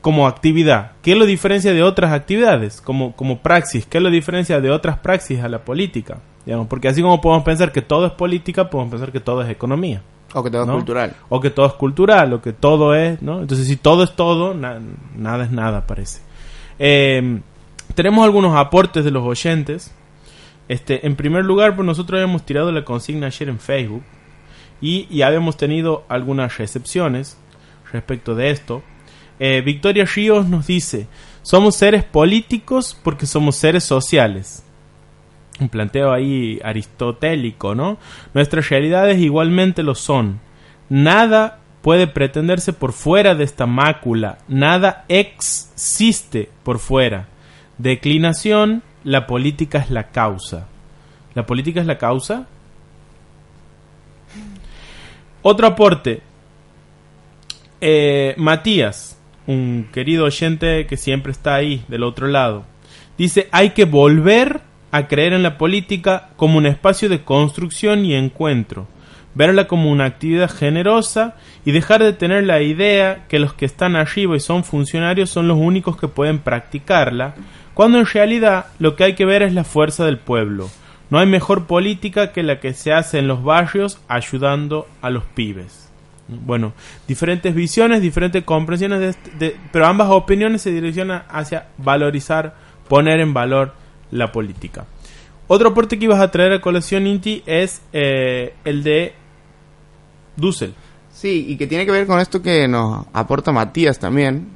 como 0.00 0.26
actividad? 0.26 0.92
¿Qué 1.02 1.14
lo 1.16 1.26
diferencia 1.26 1.72
de 1.72 1.82
otras 1.82 2.12
actividades? 2.12 2.80
Como, 2.80 3.14
como 3.14 3.38
praxis, 3.38 3.86
¿qué 3.86 4.00
lo 4.00 4.10
diferencia 4.10 4.60
de 4.60 4.70
otras 4.70 4.98
praxis 4.98 5.40
a 5.40 5.48
la 5.48 5.64
política? 5.64 6.18
Digamos, 6.46 6.66
porque 6.68 6.88
así 6.88 7.02
como 7.02 7.20
podemos 7.20 7.44
pensar 7.44 7.72
que 7.72 7.82
todo 7.82 8.06
es 8.06 8.12
política, 8.12 8.70
podemos 8.70 8.90
pensar 8.90 9.12
que 9.12 9.20
todo 9.20 9.42
es 9.42 9.50
economía. 9.50 10.02
O 10.34 10.42
que 10.42 10.50
todo 10.50 10.64
es 10.64 10.70
cultural. 10.70 11.16
O 11.28 11.40
que 11.40 11.50
todo 11.50 11.66
es 11.66 11.72
cultural, 11.74 12.32
o 12.34 12.42
que 12.42 12.52
todo 12.52 12.94
es, 12.94 13.22
¿no? 13.22 13.40
Entonces, 13.40 13.66
si 13.66 13.76
todo 13.76 14.02
es 14.02 14.14
todo, 14.14 14.54
nada 14.54 15.44
es 15.44 15.50
nada, 15.50 15.86
parece. 15.86 16.20
Eh, 16.78 17.40
tenemos 17.94 18.24
algunos 18.24 18.56
aportes 18.56 19.04
de 19.04 19.10
los 19.10 19.24
oyentes. 19.24 19.94
Este, 20.68 21.06
en 21.06 21.16
primer 21.16 21.44
lugar, 21.44 21.74
pues 21.74 21.86
nosotros 21.86 22.18
habíamos 22.18 22.44
tirado 22.44 22.70
la 22.72 22.84
consigna 22.84 23.28
ayer 23.28 23.48
en 23.48 23.58
Facebook 23.58 24.02
y, 24.80 25.06
ya 25.14 25.26
habíamos 25.26 25.56
tenido 25.56 26.04
algunas 26.08 26.58
recepciones 26.58 27.38
respecto 27.92 28.34
de 28.34 28.50
esto. 28.50 28.82
Eh, 29.38 29.62
Victoria 29.64 30.04
Ríos 30.04 30.48
nos 30.48 30.66
dice, 30.66 31.06
somos 31.42 31.76
seres 31.76 32.04
políticos 32.04 32.98
porque 33.02 33.26
somos 33.26 33.56
seres 33.56 33.84
sociales. 33.84 34.64
Un 35.60 35.68
planteo 35.68 36.12
ahí 36.12 36.60
aristotélico, 36.62 37.74
¿no? 37.74 37.98
Nuestras 38.34 38.68
realidades 38.68 39.18
igualmente 39.18 39.82
lo 39.82 39.94
son. 39.94 40.40
Nada 40.88 41.58
puede 41.82 42.06
pretenderse 42.06 42.72
por 42.72 42.92
fuera 42.92 43.34
de 43.34 43.44
esta 43.44 43.66
mácula, 43.66 44.38
nada 44.48 45.04
existe 45.08 46.50
por 46.62 46.78
fuera. 46.78 47.28
Declinación, 47.78 48.82
la 49.04 49.26
política 49.26 49.78
es 49.78 49.90
la 49.90 50.08
causa. 50.08 50.66
¿La 51.34 51.46
política 51.46 51.80
es 51.80 51.86
la 51.86 51.98
causa? 51.98 52.46
Otro 55.42 55.66
aporte. 55.66 56.22
Eh, 57.80 58.34
Matías, 58.36 59.17
un 59.48 59.88
querido 59.92 60.26
oyente 60.26 60.86
que 60.86 60.98
siempre 60.98 61.32
está 61.32 61.54
ahí 61.54 61.82
del 61.88 62.04
otro 62.04 62.28
lado, 62.28 62.64
dice, 63.16 63.48
hay 63.50 63.70
que 63.70 63.86
volver 63.86 64.60
a 64.92 65.08
creer 65.08 65.32
en 65.32 65.42
la 65.42 65.56
política 65.58 66.28
como 66.36 66.58
un 66.58 66.66
espacio 66.66 67.08
de 67.08 67.24
construcción 67.24 68.04
y 68.04 68.14
encuentro, 68.14 68.86
verla 69.34 69.66
como 69.66 69.90
una 69.90 70.04
actividad 70.04 70.50
generosa 70.50 71.36
y 71.64 71.72
dejar 71.72 72.02
de 72.02 72.12
tener 72.12 72.44
la 72.44 72.60
idea 72.60 73.26
que 73.26 73.38
los 73.38 73.54
que 73.54 73.64
están 73.64 73.96
arriba 73.96 74.36
y 74.36 74.40
son 74.40 74.64
funcionarios 74.64 75.30
son 75.30 75.48
los 75.48 75.56
únicos 75.56 75.96
que 75.96 76.08
pueden 76.08 76.40
practicarla, 76.40 77.34
cuando 77.72 77.98
en 77.98 78.06
realidad 78.06 78.66
lo 78.78 78.96
que 78.96 79.04
hay 79.04 79.14
que 79.14 79.24
ver 79.24 79.42
es 79.42 79.54
la 79.54 79.64
fuerza 79.64 80.04
del 80.04 80.18
pueblo. 80.18 80.68
No 81.08 81.18
hay 81.18 81.26
mejor 81.26 81.66
política 81.66 82.32
que 82.32 82.42
la 82.42 82.60
que 82.60 82.74
se 82.74 82.92
hace 82.92 83.18
en 83.18 83.28
los 83.28 83.42
barrios 83.42 83.98
ayudando 84.08 84.86
a 85.00 85.08
los 85.08 85.24
pibes. 85.24 85.90
Bueno, 86.28 86.74
diferentes 87.06 87.54
visiones, 87.54 88.02
diferentes 88.02 88.44
comprensiones, 88.44 89.00
de, 89.00 89.08
este, 89.08 89.56
pero 89.72 89.86
ambas 89.86 90.10
opiniones 90.10 90.60
se 90.60 90.70
direccionan 90.70 91.24
hacia 91.30 91.68
valorizar, 91.78 92.54
poner 92.86 93.20
en 93.20 93.32
valor 93.32 93.72
la 94.10 94.30
política. 94.30 94.84
Otro 95.46 95.70
aporte 95.70 95.98
que 95.98 96.04
ibas 96.04 96.20
a 96.20 96.30
traer 96.30 96.52
a 96.52 96.60
colección 96.60 97.06
Inti 97.06 97.42
es 97.46 97.80
eh, 97.94 98.54
el 98.64 98.82
de 98.82 99.14
Dussel. 100.36 100.74
Sí, 101.10 101.46
y 101.48 101.56
que 101.56 101.66
tiene 101.66 101.86
que 101.86 101.92
ver 101.92 102.06
con 102.06 102.20
esto 102.20 102.42
que 102.42 102.68
nos 102.68 103.06
aporta 103.14 103.50
Matías 103.50 103.98
también, 103.98 104.48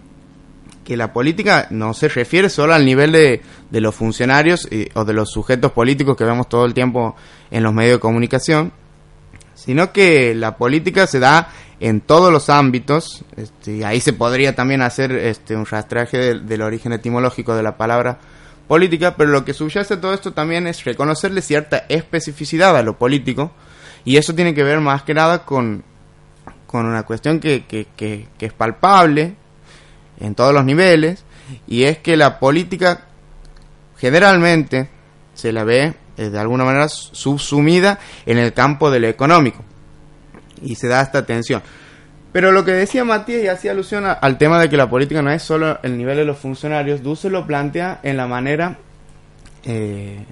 que 0.85 0.99
la 0.99 1.13
política 1.15 1.67
no 1.71 1.95
se 1.95 2.09
refiere 2.09 2.51
solo 2.51 2.75
al 2.75 2.85
nivel 2.85 3.13
de, 3.13 3.41
de 3.71 3.81
los 3.81 3.95
funcionarios 3.95 4.69
o 4.95 5.05
de 5.05 5.13
los 5.13 5.31
sujetos 5.31 5.73
políticos 5.73 6.17
que 6.17 6.25
vemos 6.25 6.49
todo 6.49 6.67
el 6.67 6.75
tiempo 6.75 7.17
en 7.51 7.63
los 7.63 7.73
medios 7.73 7.97
de 7.97 8.01
comunicación, 8.01 8.73
sino 9.65 9.93
que 9.93 10.35
la 10.35 10.57
política 10.57 11.07
se 11.07 11.21
da 11.21 11.49
en 11.79 12.01
todos 12.01 12.33
los 12.33 12.51
ámbitos, 12.51 13.25
este, 13.37 13.85
ahí 13.85 14.01
se 14.01 14.13
podría 14.13 14.57
también 14.57 14.83
hacer 14.83 15.13
este, 15.13 15.55
un 15.55 15.67
rastreaje 15.67 16.35
del 16.35 16.63
origen 16.63 16.93
etimológico 16.93 17.55
de 17.55 17.63
la 17.63 17.77
palabra 17.77 18.19
política, 18.67 19.17
pero 19.17 19.31
lo 19.31 19.45
que 19.45 19.55
subyace 19.55 19.95
a 19.95 20.01
todo 20.01 20.15
esto 20.15 20.33
también 20.33 20.67
es 20.67 20.85
reconocerle 20.85 21.43
cierta 21.43 21.85
especificidad 21.89 22.77
a 22.77 22.83
lo 22.83 22.99
político, 22.99 23.53
y 24.05 24.17
eso 24.17 24.35
tiene 24.35 24.53
que 24.53 24.65
ver 24.65 24.81
más 24.81 25.05
que 25.05 25.15
nada 25.15 25.45
con, 25.45 25.85
con 26.67 26.87
una 26.87 27.05
cuestión 27.05 27.39
que, 27.39 27.65
que, 27.67 28.29
es 28.41 28.53
palpable 28.53 29.37
en 30.19 30.35
todos 30.35 30.53
los 30.53 30.65
niveles, 30.65 31.25
y 31.69 31.85
es 31.85 31.99
que 31.99 32.17
la 32.17 32.41
política 32.41 33.07
generalmente 33.97 34.89
se 35.35 35.53
la 35.53 35.63
ve 35.63 35.95
eh, 36.17 36.31
de 36.31 36.39
alguna 36.39 36.65
manera 36.65 36.89
subsumida 36.89 37.99
en 38.27 38.39
el 38.39 38.53
campo 38.53 38.91
de 38.91 39.01
lo 39.01 39.09
económico, 39.09 39.65
y 40.63 40.75
se 40.75 40.89
da 40.89 41.01
esta 41.01 41.25
tensión. 41.25 41.63
Pero 42.33 42.51
lo 42.51 42.65
que 42.65 42.73
decía 42.73 43.05
Matías 43.05 43.43
y 43.43 43.49
hacía 43.49 43.73
alusión 43.73 44.05
al 44.07 44.39
tema 44.39 44.59
de 44.59 44.71
que 44.71 44.77
la 44.77 44.89
política 44.89 45.21
no 45.21 45.31
es 45.31 45.43
solo 45.43 45.79
el 45.83 45.99
nivel 45.99 46.17
de 46.17 46.25
los 46.25 46.39
funcionarios, 46.39 47.03
Duce 47.03 47.29
lo 47.29 47.47
plantea 47.47 48.01
en 48.03 48.17
la 48.17 48.27
manera, 48.27 48.79
eh, 49.65 50.25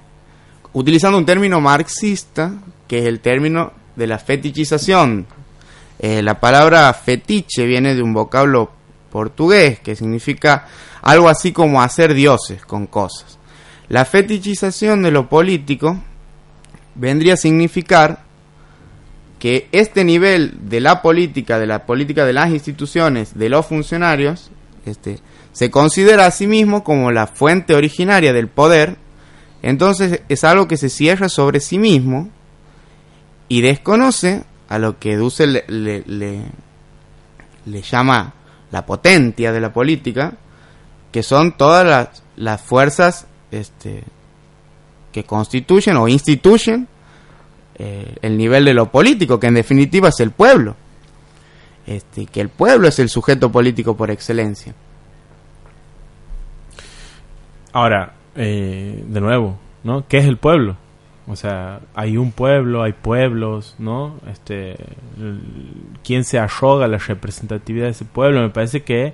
utilizando 0.73 1.17
un 1.17 1.25
término 1.25 1.61
marxista, 1.61 2.53
que 2.87 2.99
es 2.99 3.05
el 3.05 3.19
término 3.19 3.73
de 3.95 4.07
la 4.07 4.17
fetichización. 4.17 5.27
Eh, 5.99 6.23
la 6.23 6.39
palabra 6.39 6.91
fetiche 6.93 7.65
viene 7.65 7.93
de 7.93 8.01
un 8.01 8.13
vocablo 8.13 8.71
portugués 9.11 9.79
que 9.79 9.95
significa 9.95 10.65
algo 11.03 11.29
así 11.29 11.51
como 11.51 11.81
hacer 11.81 12.15
dioses 12.15 12.65
con 12.65 12.87
cosas. 12.87 13.37
La 13.91 14.05
fetichización 14.05 15.03
de 15.03 15.11
lo 15.11 15.27
político 15.27 15.99
vendría 16.95 17.33
a 17.33 17.37
significar 17.37 18.23
que 19.37 19.67
este 19.73 20.05
nivel 20.05 20.69
de 20.69 20.79
la 20.79 21.01
política, 21.01 21.59
de 21.59 21.67
la 21.67 21.85
política 21.85 22.23
de 22.23 22.31
las 22.31 22.51
instituciones, 22.51 23.37
de 23.37 23.49
los 23.49 23.65
funcionarios, 23.65 24.49
este, 24.85 25.19
se 25.51 25.69
considera 25.69 26.25
a 26.25 26.31
sí 26.31 26.47
mismo 26.47 26.85
como 26.85 27.11
la 27.11 27.27
fuente 27.27 27.75
originaria 27.75 28.31
del 28.31 28.47
poder, 28.47 28.95
entonces 29.61 30.21
es 30.29 30.45
algo 30.45 30.69
que 30.69 30.77
se 30.77 30.87
cierra 30.87 31.27
sobre 31.27 31.59
sí 31.59 31.77
mismo 31.77 32.29
y 33.49 33.59
desconoce 33.59 34.45
a 34.69 34.79
lo 34.79 34.99
que 34.99 35.17
Dussel 35.17 35.65
le, 35.67 36.45
llama 37.81 38.35
la 38.71 38.85
potencia 38.85 39.51
de 39.51 39.59
la 39.59 39.73
política, 39.73 40.37
que 41.11 41.23
son 41.23 41.57
todas 41.57 42.23
las 42.37 42.61
fuerzas 42.61 43.27
este, 43.51 44.03
que 45.11 45.23
constituyen 45.23 45.97
o 45.97 46.07
instituyen 46.07 46.87
eh, 47.75 48.15
el 48.21 48.37
nivel 48.37 48.65
de 48.65 48.73
lo 48.73 48.91
político, 48.91 49.39
que 49.39 49.47
en 49.47 49.55
definitiva 49.55 50.09
es 50.09 50.19
el 50.19 50.31
pueblo. 50.31 50.75
Este, 51.87 52.25
que 52.25 52.41
el 52.41 52.49
pueblo 52.49 52.87
es 52.87 52.99
el 52.99 53.09
sujeto 53.09 53.51
político 53.51 53.95
por 53.95 54.11
excelencia. 54.11 54.73
Ahora, 57.73 58.13
eh, 58.35 59.03
de 59.07 59.21
nuevo, 59.21 59.57
¿no? 59.83 60.07
¿Qué 60.07 60.19
es 60.19 60.25
el 60.25 60.37
pueblo? 60.37 60.77
O 61.27 61.35
sea, 61.35 61.79
hay 61.95 62.17
un 62.17 62.31
pueblo, 62.31 62.83
hay 62.83 62.93
pueblos, 62.93 63.75
¿no? 63.79 64.19
Este, 64.29 64.75
¿Quién 66.03 66.23
se 66.23 66.39
arroga 66.39 66.87
la 66.87 66.97
representatividad 66.97 67.85
de 67.85 67.91
ese 67.91 68.05
pueblo? 68.05 68.41
Me 68.41 68.49
parece 68.49 68.83
que 68.83 69.13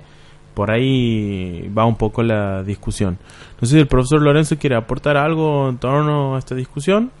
por 0.58 0.72
ahí 0.72 1.70
va 1.72 1.84
un 1.84 1.94
poco 1.94 2.20
la 2.24 2.64
discusión. 2.64 3.16
No 3.60 3.68
sé 3.68 3.74
si 3.74 3.78
el 3.78 3.86
profesor 3.86 4.20
Lorenzo 4.20 4.58
quiere 4.58 4.74
aportar 4.74 5.16
algo 5.16 5.68
en 5.68 5.78
torno 5.78 6.34
a 6.34 6.40
esta 6.40 6.56
discusión. 6.56 7.12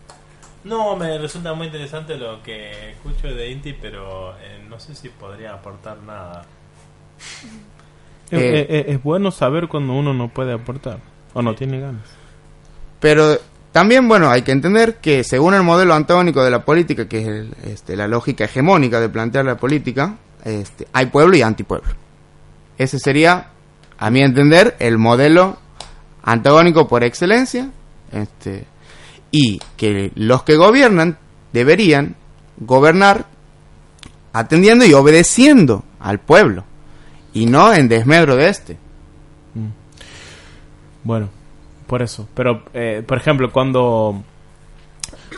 No, 0.64 0.96
me 0.96 1.16
resulta 1.18 1.54
muy 1.54 1.68
interesante 1.68 2.16
lo 2.16 2.42
que 2.42 2.90
escucho 2.90 3.28
de 3.28 3.52
Inti, 3.52 3.74
pero 3.74 4.32
eh, 4.38 4.60
no 4.68 4.80
sé 4.80 4.96
si 4.96 5.08
podría 5.08 5.54
aportar 5.54 5.98
nada. 6.02 6.46
Eh, 8.32 8.86
es 8.88 9.00
bueno 9.04 9.30
saber 9.30 9.68
cuando 9.68 9.92
uno 9.92 10.12
no 10.12 10.30
puede 10.30 10.52
aportar 10.52 10.98
o 11.32 11.40
no 11.40 11.54
tiene 11.54 11.78
ganas. 11.78 12.08
Pero 12.98 13.38
también, 13.70 14.08
bueno, 14.08 14.30
hay 14.30 14.42
que 14.42 14.50
entender 14.50 14.96
que 14.96 15.22
según 15.22 15.54
el 15.54 15.62
modelo 15.62 15.94
antagónico 15.94 16.42
de 16.42 16.50
la 16.50 16.64
política, 16.64 17.08
que 17.08 17.20
es 17.20 17.46
este, 17.64 17.94
la 17.94 18.08
lógica 18.08 18.46
hegemónica 18.46 18.98
de 18.98 19.08
plantear 19.08 19.44
la 19.44 19.56
política, 19.56 20.16
este, 20.44 20.88
hay 20.92 21.06
pueblo 21.06 21.36
y 21.36 21.42
antipueblo. 21.42 22.07
Ese 22.78 22.98
sería, 22.98 23.48
a 23.98 24.10
mi 24.10 24.22
entender, 24.22 24.76
el 24.78 24.98
modelo 24.98 25.58
antagónico 26.22 26.88
por 26.88 27.04
excelencia. 27.04 27.70
Este, 28.12 28.64
y 29.30 29.60
que 29.76 30.12
los 30.14 30.42
que 30.44 30.56
gobiernan 30.56 31.18
deberían 31.52 32.16
gobernar 32.56 33.26
atendiendo 34.32 34.86
y 34.86 34.94
obedeciendo 34.94 35.84
al 36.00 36.18
pueblo 36.20 36.64
y 37.32 37.46
no 37.46 37.74
en 37.74 37.88
desmedro 37.88 38.36
de 38.36 38.48
este. 38.48 38.74
Mm. 39.54 39.68
Bueno, 41.04 41.28
por 41.86 42.02
eso. 42.02 42.28
Pero, 42.34 42.62
eh, 42.72 43.02
por 43.06 43.18
ejemplo, 43.18 43.50
cuando 43.52 44.22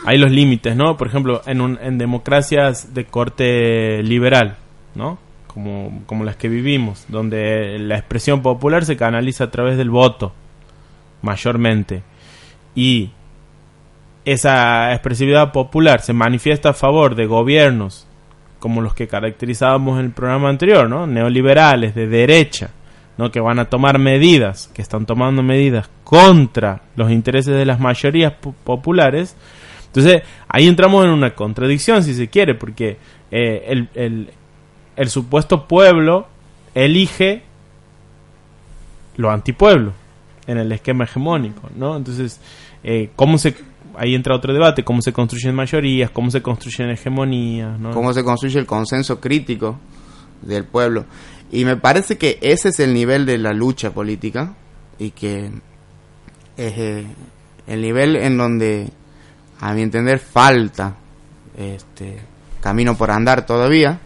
hay 0.05 0.17
los 0.17 0.31
límites, 0.31 0.75
¿no? 0.75 0.97
Por 0.97 1.07
ejemplo, 1.07 1.41
en, 1.45 1.61
un, 1.61 1.79
en 1.81 1.97
democracias 1.97 2.93
de 2.93 3.05
corte 3.05 4.01
liberal, 4.03 4.57
¿no? 4.95 5.17
Como, 5.53 6.03
como 6.05 6.23
las 6.23 6.37
que 6.37 6.47
vivimos, 6.47 7.05
donde 7.09 7.77
la 7.79 7.97
expresión 7.97 8.41
popular 8.41 8.85
se 8.85 8.95
canaliza 8.95 9.45
a 9.45 9.51
través 9.51 9.77
del 9.77 9.89
voto, 9.89 10.31
mayormente. 11.21 12.03
Y 12.73 13.11
esa 14.23 14.93
expresividad 14.93 15.51
popular 15.51 16.01
se 16.01 16.13
manifiesta 16.13 16.69
a 16.69 16.73
favor 16.73 17.15
de 17.15 17.25
gobiernos 17.25 18.07
como 18.59 18.81
los 18.81 18.93
que 18.93 19.07
caracterizábamos 19.07 19.99
en 19.99 20.05
el 20.05 20.11
programa 20.11 20.47
anterior, 20.47 20.87
¿no? 20.87 21.07
Neoliberales, 21.07 21.95
de 21.95 22.07
derecha, 22.07 22.69
¿no? 23.17 23.31
Que 23.31 23.39
van 23.39 23.57
a 23.57 23.65
tomar 23.65 23.97
medidas, 23.97 24.69
que 24.73 24.83
están 24.83 25.07
tomando 25.07 25.41
medidas 25.41 25.89
contra 26.03 26.83
los 26.95 27.09
intereses 27.09 27.55
de 27.55 27.65
las 27.65 27.79
mayorías 27.79 28.33
populares. 28.63 29.35
Entonces, 29.87 30.21
ahí 30.47 30.67
entramos 30.67 31.03
en 31.03 31.09
una 31.09 31.33
contradicción, 31.33 32.03
si 32.03 32.13
se 32.13 32.29
quiere, 32.29 32.53
porque 32.53 32.97
eh, 33.31 33.63
el, 33.67 33.89
el, 33.95 34.29
el 35.01 35.09
supuesto 35.09 35.67
pueblo 35.67 36.27
elige 36.75 37.43
lo 39.17 39.31
antipueblo 39.31 39.93
en 40.45 40.59
el 40.59 40.71
esquema 40.71 41.05
hegemónico, 41.05 41.69
¿no? 41.75 41.97
Entonces, 41.97 42.39
eh, 42.83 43.09
¿cómo 43.15 43.37
se 43.39 43.55
ahí 43.97 44.13
entra 44.13 44.35
otro 44.35 44.53
debate, 44.53 44.83
cómo 44.83 45.01
se 45.01 45.11
construyen 45.11 45.55
mayorías, 45.55 46.11
cómo 46.11 46.29
se 46.29 46.41
construyen 46.41 46.91
hegemonías, 46.91 47.79
Cómo 47.93 48.13
se 48.13 48.23
construye 48.23 48.59
el 48.59 48.65
consenso 48.65 49.19
crítico 49.19 49.79
del 50.41 50.65
pueblo. 50.65 51.05
Y 51.51 51.65
me 51.65 51.77
parece 51.77 52.17
que 52.17 52.37
ese 52.41 52.69
es 52.69 52.79
el 52.79 52.93
nivel 52.93 53.25
de 53.25 53.39
la 53.39 53.53
lucha 53.53 53.91
política 53.91 54.53
y 54.99 55.11
que 55.11 55.51
es 56.57 56.77
eh, 56.77 57.07
el 57.65 57.81
nivel 57.81 58.15
en 58.17 58.37
donde, 58.37 58.89
a 59.59 59.73
mi 59.73 59.81
entender, 59.81 60.19
falta 60.19 60.95
este 61.57 62.19
camino 62.61 62.95
por 62.95 63.09
andar 63.09 63.45
todavía. 63.47 63.99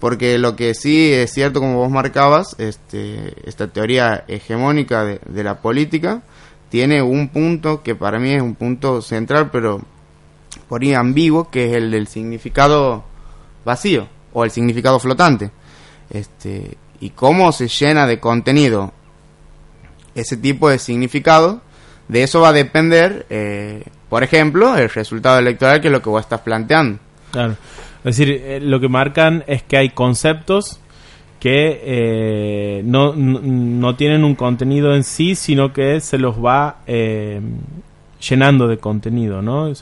Porque 0.00 0.38
lo 0.38 0.56
que 0.56 0.74
sí 0.74 1.12
es 1.12 1.32
cierto, 1.32 1.60
como 1.60 1.76
vos 1.76 1.90
marcabas, 1.90 2.54
este, 2.58 3.34
esta 3.48 3.68
teoría 3.68 4.24
hegemónica 4.28 5.04
de, 5.04 5.42
la 5.42 5.60
política 5.60 6.22
tiene 6.68 7.00
un 7.00 7.28
punto 7.28 7.82
que 7.82 7.94
para 7.94 8.18
mí 8.18 8.32
es 8.32 8.42
un 8.42 8.54
punto 8.54 9.00
central, 9.00 9.50
pero 9.50 9.80
por 10.68 10.82
ahí 10.82 10.92
ambiguo, 10.92 11.50
que 11.50 11.70
es 11.70 11.76
el 11.76 11.90
del 11.90 12.08
significado 12.08 13.04
vacío 13.64 14.08
o 14.32 14.44
el 14.44 14.50
significado 14.50 14.98
flotante. 14.98 15.50
Este, 16.10 16.76
y 17.00 17.10
cómo 17.10 17.50
se 17.52 17.68
llena 17.68 18.06
de 18.06 18.20
contenido 18.20 18.92
ese 20.14 20.36
tipo 20.36 20.68
de 20.68 20.78
significado, 20.78 21.60
de 22.08 22.22
eso 22.22 22.40
va 22.40 22.48
a 22.48 22.52
depender, 22.52 23.26
eh, 23.30 23.84
por 24.08 24.22
ejemplo, 24.22 24.76
el 24.76 24.88
resultado 24.90 25.38
electoral 25.38 25.80
que 25.80 25.88
es 25.88 25.92
lo 25.92 26.02
que 26.02 26.08
vos 26.08 26.20
estás 26.20 26.40
planteando. 26.40 26.98
Claro. 27.32 27.56
Es 28.06 28.16
decir, 28.16 28.40
eh, 28.42 28.60
lo 28.60 28.80
que 28.80 28.88
marcan 28.88 29.44
es 29.46 29.62
que 29.62 29.76
hay 29.76 29.90
conceptos 29.90 30.80
que 31.40 31.80
eh, 31.84 32.82
no, 32.84 33.12
no, 33.14 33.94
tienen 33.96 34.24
un 34.24 34.34
contenido 34.34 34.94
en 34.94 35.04
sí, 35.04 35.34
sino 35.34 35.72
que 35.72 36.00
se 36.00 36.18
los 36.18 36.42
va 36.42 36.78
eh, 36.86 37.40
llenando 38.28 38.68
de 38.68 38.78
contenido, 38.78 39.42
¿no? 39.42 39.72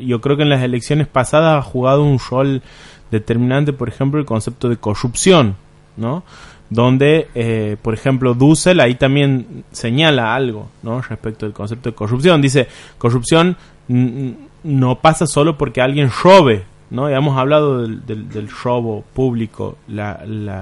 Yo 0.00 0.20
creo 0.20 0.36
que 0.36 0.42
en 0.42 0.48
las 0.48 0.62
elecciones 0.62 1.06
pasadas 1.06 1.58
ha 1.58 1.62
jugado 1.62 2.02
un 2.02 2.18
rol 2.18 2.62
determinante, 3.10 3.72
por 3.72 3.88
ejemplo, 3.88 4.18
el 4.18 4.26
concepto 4.26 4.68
de 4.68 4.76
corrupción, 4.76 5.56
¿no? 5.96 6.24
Donde, 6.68 7.28
eh, 7.34 7.76
por 7.80 7.94
ejemplo, 7.94 8.34
Dussel 8.34 8.80
ahí 8.80 8.96
también 8.96 9.64
señala 9.70 10.34
algo, 10.34 10.68
¿no? 10.82 11.00
Respecto 11.00 11.46
al 11.46 11.52
concepto 11.52 11.90
de 11.90 11.94
corrupción. 11.94 12.42
Dice, 12.42 12.66
corrupción 12.98 13.56
no 13.88 14.98
pasa 15.00 15.26
solo 15.28 15.56
porque 15.56 15.80
alguien 15.80 16.10
robe, 16.22 16.64
¿no? 16.90 17.10
Ya 17.10 17.16
hemos 17.16 17.36
hablado 17.38 17.82
del, 17.82 18.28
del, 18.28 18.48
robo 18.48 19.04
público, 19.12 19.78
la, 19.88 20.20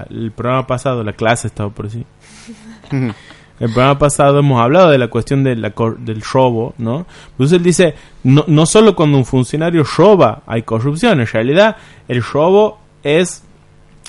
el 0.09 0.31
programa 0.35 0.65
pasado, 0.67 1.03
la 1.03 1.13
clase 1.13 1.47
estaba 1.47 1.69
por 1.69 1.87
así. 1.87 2.05
el 2.91 3.71
programa 3.71 3.97
pasado 3.99 4.39
hemos 4.39 4.61
hablado 4.61 4.89
de 4.89 4.97
la 4.97 5.07
cuestión 5.07 5.43
de 5.43 5.55
la, 5.55 5.73
del 5.99 6.21
robo, 6.21 6.73
¿no? 6.77 7.05
Entonces 7.31 7.57
él 7.57 7.63
dice, 7.63 7.95
no, 8.23 8.43
no 8.47 8.65
solo 8.65 8.95
cuando 8.95 9.17
un 9.17 9.25
funcionario 9.25 9.83
roba 9.83 10.41
hay 10.45 10.63
corrupción, 10.63 11.19
en 11.19 11.27
realidad 11.27 11.77
el 12.07 12.23
robo 12.23 12.79
es 13.03 13.43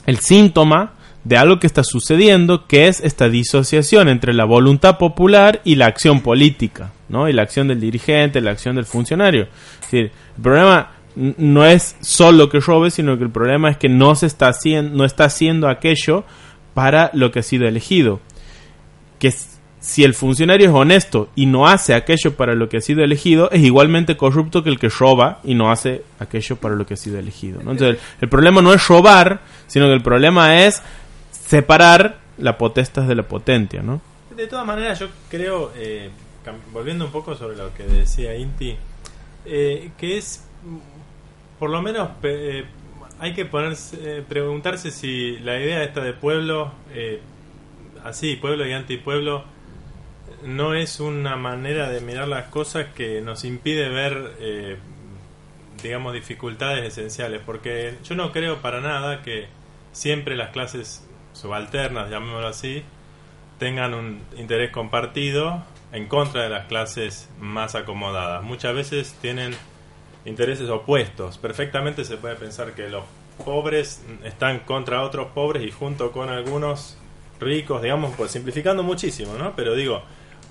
el 0.07 0.19
síntoma 0.19 0.93
de 1.27 1.37
algo 1.37 1.59
que 1.59 1.67
está 1.67 1.83
sucediendo, 1.83 2.67
que 2.69 2.87
es 2.87 3.01
esta 3.01 3.29
disociación 3.29 4.09
entre 4.09 4.33
la 4.33 4.45
voluntad 4.45 4.97
popular 4.97 5.61
y 5.65 5.75
la 5.75 5.87
acción 5.87 6.21
política, 6.21 6.93
¿no? 7.09 7.29
Y 7.29 7.33
la 7.33 7.43
acción 7.43 7.67
del 7.67 7.81
dirigente, 7.81 8.41
la 8.41 8.53
acción 8.53 8.77
del 8.77 8.85
funcionario. 8.85 9.43
Es 9.43 9.81
decir, 9.91 10.13
el 10.37 10.43
problema 10.43 10.91
no 11.17 11.65
es 11.65 11.97
solo 12.01 12.49
que 12.49 12.61
robe, 12.61 12.91
sino 12.91 13.17
que 13.17 13.25
el 13.25 13.31
problema 13.31 13.71
es 13.71 13.79
que 13.79 13.89
no 13.89 14.15
se 14.15 14.27
está 14.27 14.49
haciendo, 14.49 14.97
no 14.97 15.05
está 15.05 15.25
haciendo 15.25 15.69
aquello 15.69 16.25
para 16.75 17.11
lo 17.15 17.31
que 17.33 17.41
ha 17.41 17.43
sido 17.43 17.67
elegido. 17.67 18.21
Que 19.19 19.33
si 19.81 20.05
el 20.05 20.15
funcionario 20.15 20.69
es 20.69 20.75
honesto 20.75 21.31
y 21.35 21.47
no 21.47 21.67
hace 21.67 21.95
aquello 21.95 22.37
para 22.37 22.55
lo 22.55 22.69
que 22.69 22.77
ha 22.77 22.81
sido 22.81 23.03
elegido, 23.03 23.51
es 23.51 23.63
igualmente 23.63 24.17
corrupto 24.17 24.63
que 24.63 24.69
el 24.69 24.79
que 24.79 24.89
roba 24.89 25.41
y 25.43 25.55
no 25.55 25.71
hace 25.71 26.03
aquello 26.19 26.57
para 26.57 26.75
lo 26.75 26.85
que 26.85 26.95
ha 26.95 26.97
sido 26.99 27.19
elegido. 27.19 27.61
Entonces, 27.61 27.99
el, 28.21 28.29
problema 28.29 28.61
no 28.61 28.75
es 28.75 28.87
robar, 28.87 29.41
sino 29.67 29.87
que 29.87 29.95
el 29.95 30.03
problema 30.03 30.65
es 30.65 30.83
separar 31.31 32.19
la 32.37 32.59
potestas 32.59 33.09
de 33.09 33.15
la 33.15 33.23
potencia, 33.23 33.81
¿no? 33.83 34.03
De 34.37 34.47
todas 34.47 34.67
maneras, 34.67 34.99
yo 34.99 35.09
creo, 35.31 35.73
eh, 35.77 36.11
volviendo 36.73 37.07
un 37.07 37.11
poco 37.11 37.35
sobre 37.35 37.57
lo 37.57 37.73
que 37.73 37.85
decía 37.85 38.35
Inti, 38.35 38.77
eh, 39.47 39.93
que 39.97 40.19
es 40.19 40.45
por 41.59 41.71
lo 41.71 41.83
menos 41.83 42.11
eh, 42.23 42.65
hay 43.19 43.35
que 43.35 43.45
ponerse, 43.45 44.19
eh, 44.19 44.23
preguntarse 44.27 44.91
si 44.91 45.39
la 45.39 45.59
idea 45.59 45.83
esta 45.83 46.03
de 46.03 46.13
pueblo, 46.13 46.73
eh, 46.93 47.21
así, 48.05 48.37
pueblo 48.37 48.67
y 48.67 48.73
antipueblo, 48.73 49.45
no 50.43 50.75
es 50.75 51.01
una 51.01 51.37
manera 51.37 51.89
de 51.89 52.01
mirar 52.01 52.29
las 52.29 52.47
cosas 52.49 52.87
que 52.95 53.21
nos 53.21 53.45
impide 53.45 53.89
ver, 53.89 54.79
digamos, 55.83 56.13
dificultades 56.13 56.85
esenciales. 56.85 57.41
Porque 57.45 57.95
yo 58.05 58.15
no 58.15 58.33
creo 58.33 58.59
para 58.59 58.81
nada 58.81 59.23
que 59.23 59.47
siempre 59.93 60.37
las 60.37 60.51
clases 60.51 61.09
subalternas, 61.33 62.11
llamémoslo 62.11 62.47
así, 62.47 62.85
tengan 63.59 63.95
un 63.95 64.21
interés 64.37 64.71
compartido 64.71 65.65
en 65.91 66.07
contra 66.07 66.43
de 66.43 66.51
las 66.51 66.67
clases 66.67 67.29
más 67.41 67.75
acomodadas. 67.75 68.43
Muchas 68.43 68.75
veces 68.75 69.17
tienen 69.21 69.57
intereses 70.27 70.69
opuestos. 70.69 71.39
Perfectamente 71.39 72.05
se 72.05 72.17
puede 72.19 72.35
pensar 72.37 72.75
que 72.75 72.91
los 72.91 73.05
pobres 73.45 74.05
están 74.25 74.61
contra 74.61 75.03
otros 75.03 75.29
pobres 75.29 75.63
y 75.63 75.71
junto 75.71 76.13
con 76.13 76.29
algunos 76.29 76.99
ricos, 77.41 77.83
digamos, 77.83 78.15
pues 78.17 78.31
simplificando 78.31 78.83
muchísimo, 78.83 79.35
¿no? 79.39 79.55
Pero 79.55 79.75
digo, 79.75 80.03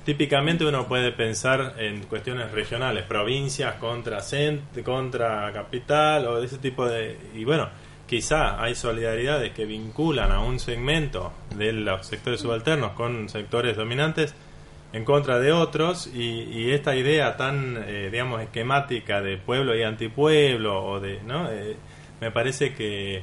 típicamente 0.05 0.65
uno 0.65 0.87
puede 0.87 1.11
pensar 1.11 1.75
en 1.77 2.03
cuestiones 2.03 2.51
regionales, 2.51 3.03
provincias 3.03 3.75
contra 3.75 4.21
cent 4.21 4.61
contra 4.83 5.51
capital 5.51 6.27
o 6.27 6.39
de 6.39 6.45
ese 6.45 6.57
tipo 6.57 6.87
de 6.87 7.17
y 7.33 7.43
bueno, 7.43 7.69
quizá 8.07 8.61
hay 8.61 8.75
solidaridades 8.75 9.51
que 9.51 9.65
vinculan 9.65 10.31
a 10.31 10.39
un 10.39 10.59
segmento 10.59 11.33
de 11.57 11.73
los 11.73 12.05
sectores 12.05 12.39
subalternos 12.39 12.91
con 12.91 13.29
sectores 13.29 13.75
dominantes 13.75 14.35
en 14.95 15.03
contra 15.03 15.39
de 15.39 15.51
otros 15.51 16.07
y, 16.07 16.71
esta 16.71 16.95
idea 16.95 17.35
tan, 17.35 17.83
eh, 17.85 18.07
digamos, 18.09 18.41
esquemática 18.41 19.21
de 19.21 19.35
pueblo 19.35 19.75
y 19.75 19.83
antipueblo, 19.83 20.85
o 20.85 21.01
de, 21.01 21.19
¿no? 21.21 21.51
Eh, 21.51 21.75
me 22.21 22.31
parece 22.31 22.73
que 22.73 23.21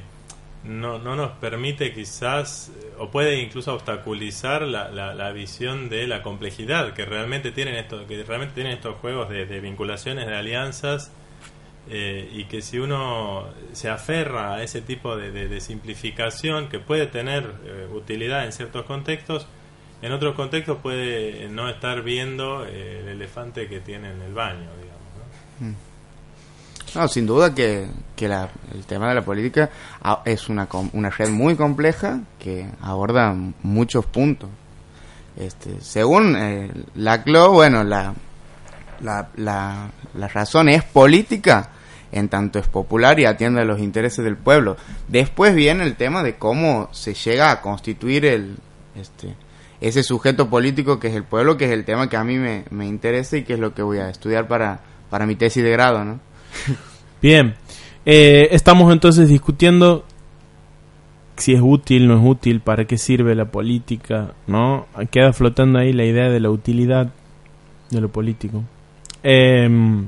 no, 0.63 0.99
no 0.99 1.15
nos 1.15 1.31
permite 1.31 1.91
quizás, 1.91 2.71
o 2.99 3.09
puede 3.09 3.41
incluso 3.41 3.73
obstaculizar 3.73 4.61
la, 4.61 4.91
la, 4.91 5.31
visión 5.31 5.89
de 5.89 6.05
la 6.05 6.21
complejidad 6.21 6.93
que 6.93 7.05
realmente 7.05 7.51
tienen 7.51 7.73
estos, 7.73 8.05
que 8.05 8.23
realmente 8.23 8.53
tienen 8.53 8.73
estos 8.73 8.97
juegos 8.97 9.29
de, 9.29 9.59
vinculaciones, 9.59 10.27
de 10.27 10.35
alianzas, 10.35 11.11
eh, 11.89 12.29
y 12.31 12.43
que 12.45 12.61
si 12.61 12.77
uno 12.77 13.47
se 13.71 13.89
aferra 13.89 14.53
a 14.53 14.63
ese 14.63 14.81
tipo 14.81 15.17
de, 15.17 15.31
de 15.31 15.59
simplificación 15.59 16.69
que 16.69 16.77
puede 16.77 17.07
tener 17.07 17.49
utilidad 17.91 18.45
en 18.45 18.51
ciertos 18.51 18.85
contextos, 18.85 19.47
en 20.03 20.11
otros 20.11 20.35
contextos 20.35 20.79
puede 20.79 21.47
no 21.47 21.69
estar 21.69 22.03
viendo 22.03 22.65
eh, 22.65 22.99
el 22.99 23.07
elefante 23.07 23.69
que 23.69 23.79
tiene 23.79 24.11
en 24.11 24.21
el 24.21 24.33
baño, 24.33 24.69
digamos. 24.81 25.75
¿no? 26.95 27.05
Mm. 27.05 27.07
sin 27.07 27.25
duda 27.25 27.55
que, 27.55 27.87
el 28.17 28.85
tema 28.85 29.07
de 29.07 29.15
la 29.15 29.21
política 29.21 29.69
es 30.25 30.49
una, 30.49 30.67
una 30.91 31.09
red 31.09 31.29
muy 31.29 31.55
compleja 31.55 32.19
que 32.37 32.67
aborda 32.81 33.33
muchos 33.63 34.05
puntos. 34.05 34.49
Este, 35.37 35.79
según 35.79 36.35
eh, 36.35 36.69
la 36.95 37.23
CLO, 37.23 37.51
bueno, 37.51 37.85
la, 37.85 38.13
la, 38.99 39.29
la, 39.37 39.89
la, 40.15 40.27
razón 40.27 40.67
es 40.67 40.83
política, 40.83 41.69
en 42.11 42.27
tanto 42.27 42.59
es 42.59 42.67
popular 42.67 43.21
y 43.21 43.25
atiende 43.25 43.61
a 43.61 43.65
los 43.65 43.79
intereses 43.79 44.23
del 44.25 44.35
pueblo. 44.35 44.75
Después 45.07 45.55
viene 45.55 45.85
el 45.85 45.95
tema 45.95 46.23
de 46.23 46.35
cómo 46.35 46.89
se 46.91 47.13
llega 47.13 47.51
a 47.51 47.61
constituir 47.61 48.25
el, 48.25 48.57
este, 48.95 49.35
ese 49.83 50.01
sujeto 50.01 50.49
político 50.49 50.97
que 50.97 51.09
es 51.09 51.15
el 51.15 51.25
pueblo, 51.25 51.57
que 51.57 51.65
es 51.65 51.71
el 51.71 51.83
tema 51.83 52.07
que 52.09 52.15
a 52.15 52.23
mí 52.23 52.37
me, 52.37 52.87
interesa 52.87 53.35
y 53.35 53.43
que 53.43 53.53
es 53.53 53.59
lo 53.59 53.73
que 53.73 53.81
voy 53.81 53.97
a 53.97 54.09
estudiar 54.09 54.47
para, 54.47 54.79
para 55.09 55.25
mi 55.25 55.35
tesis 55.35 55.61
de 55.61 55.71
grado, 55.71 56.05
¿no? 56.05 56.19
Bien, 57.21 57.55
eh, 58.05 58.47
estamos 58.51 58.91
entonces 58.93 59.27
discutiendo 59.27 60.05
si 61.35 61.53
es 61.53 61.61
útil, 61.61 62.07
no 62.07 62.15
es 62.15 62.21
útil, 62.23 62.61
para 62.61 62.85
qué 62.85 62.97
sirve 62.97 63.35
la 63.35 63.45
política, 63.45 64.33
¿no? 64.47 64.87
Queda 65.11 65.33
flotando 65.33 65.79
ahí 65.79 65.91
la 65.91 66.05
idea 66.05 66.29
de 66.29 66.39
la 66.39 66.49
utilidad 66.49 67.11
de 67.89 68.01
lo 68.01 68.09
político. 68.09 68.63
Em, 69.21 70.07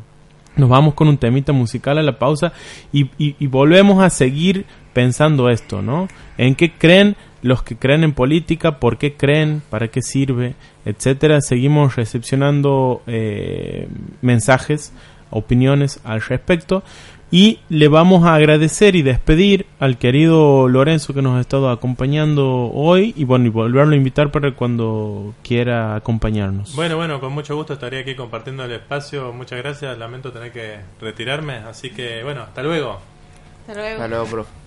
nos 0.55 0.69
vamos 0.69 0.93
con 0.93 1.09
un 1.09 1.17
temita 1.17 1.51
musical 1.51 1.97
a 1.97 2.03
la 2.03 2.17
pausa 2.17 2.53
y, 2.93 3.09
y 3.17 3.47
volvemos 3.47 4.01
a 4.01 4.09
seguir 4.09 4.65
pensando 4.93 5.49
esto, 5.49 5.81
¿no? 5.81 6.07
¿En 6.37 6.55
qué 6.55 6.71
creen 6.71 7.17
los 7.45 7.61
que 7.61 7.77
creen 7.77 8.03
en 8.03 8.13
política, 8.13 8.79
por 8.79 8.97
qué 8.97 9.13
creen, 9.13 9.61
para 9.69 9.89
qué 9.89 10.01
sirve, 10.01 10.55
etcétera. 10.83 11.41
Seguimos 11.41 11.95
recepcionando 11.95 13.03
eh, 13.05 13.87
mensajes, 14.23 14.91
opiniones 15.29 15.99
al 16.03 16.21
respecto 16.21 16.83
y 17.29 17.59
le 17.69 17.87
vamos 17.87 18.25
a 18.25 18.33
agradecer 18.33 18.95
y 18.95 19.03
despedir 19.03 19.67
al 19.79 19.99
querido 19.99 20.67
Lorenzo 20.67 21.13
que 21.13 21.21
nos 21.21 21.37
ha 21.37 21.41
estado 21.41 21.69
acompañando 21.69 22.71
hoy 22.73 23.13
y 23.15 23.25
bueno, 23.25 23.45
y 23.45 23.49
volverlo 23.49 23.93
a 23.93 23.95
invitar 23.95 24.31
para 24.31 24.55
cuando 24.55 25.35
quiera 25.43 25.95
acompañarnos. 25.95 26.75
Bueno, 26.75 26.95
bueno, 26.95 27.19
con 27.19 27.31
mucho 27.31 27.55
gusto 27.55 27.73
estaría 27.73 27.99
aquí 27.99 28.15
compartiendo 28.15 28.63
el 28.63 28.71
espacio. 28.71 29.31
Muchas 29.33 29.59
gracias. 29.59 29.95
Lamento 29.99 30.31
tener 30.31 30.51
que 30.51 30.77
retirarme, 30.99 31.57
así 31.57 31.91
que 31.91 32.23
bueno, 32.23 32.41
hasta 32.41 32.63
luego. 32.63 32.99
Hasta 33.67 33.73
luego. 33.75 33.93
Hasta 33.93 34.07
luego, 34.07 34.25
profe. 34.25 34.64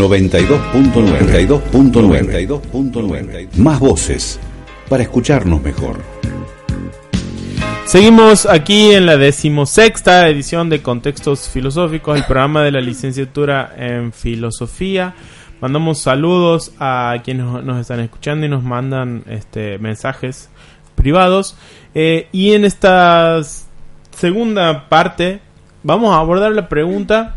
92.9 0.00 1.60
92.9 1.70 3.54
Más 3.56 3.78
voces 3.78 4.40
para 4.88 5.02
escucharnos 5.02 5.62
mejor. 5.62 6.00
Seguimos 7.84 8.46
aquí 8.46 8.92
en 8.92 9.04
la 9.04 9.18
decimosexta 9.18 10.28
edición 10.28 10.70
de 10.70 10.80
Contextos 10.80 11.50
Filosóficos, 11.50 12.16
el 12.16 12.24
programa 12.24 12.62
de 12.62 12.72
la 12.72 12.80
licenciatura 12.80 13.74
en 13.76 14.12
Filosofía. 14.12 15.14
Mandamos 15.60 15.98
saludos 15.98 16.72
a 16.78 17.16
quienes 17.22 17.44
nos 17.44 17.78
están 17.78 18.00
escuchando 18.00 18.46
y 18.46 18.48
nos 18.48 18.62
mandan 18.62 19.24
este, 19.28 19.78
mensajes 19.78 20.48
privados. 20.94 21.56
Eh, 21.94 22.28
y 22.32 22.52
en 22.52 22.64
esta 22.64 23.40
segunda 24.16 24.88
parte 24.88 25.40
vamos 25.82 26.14
a 26.14 26.20
abordar 26.20 26.52
la 26.52 26.68
pregunta 26.70 27.36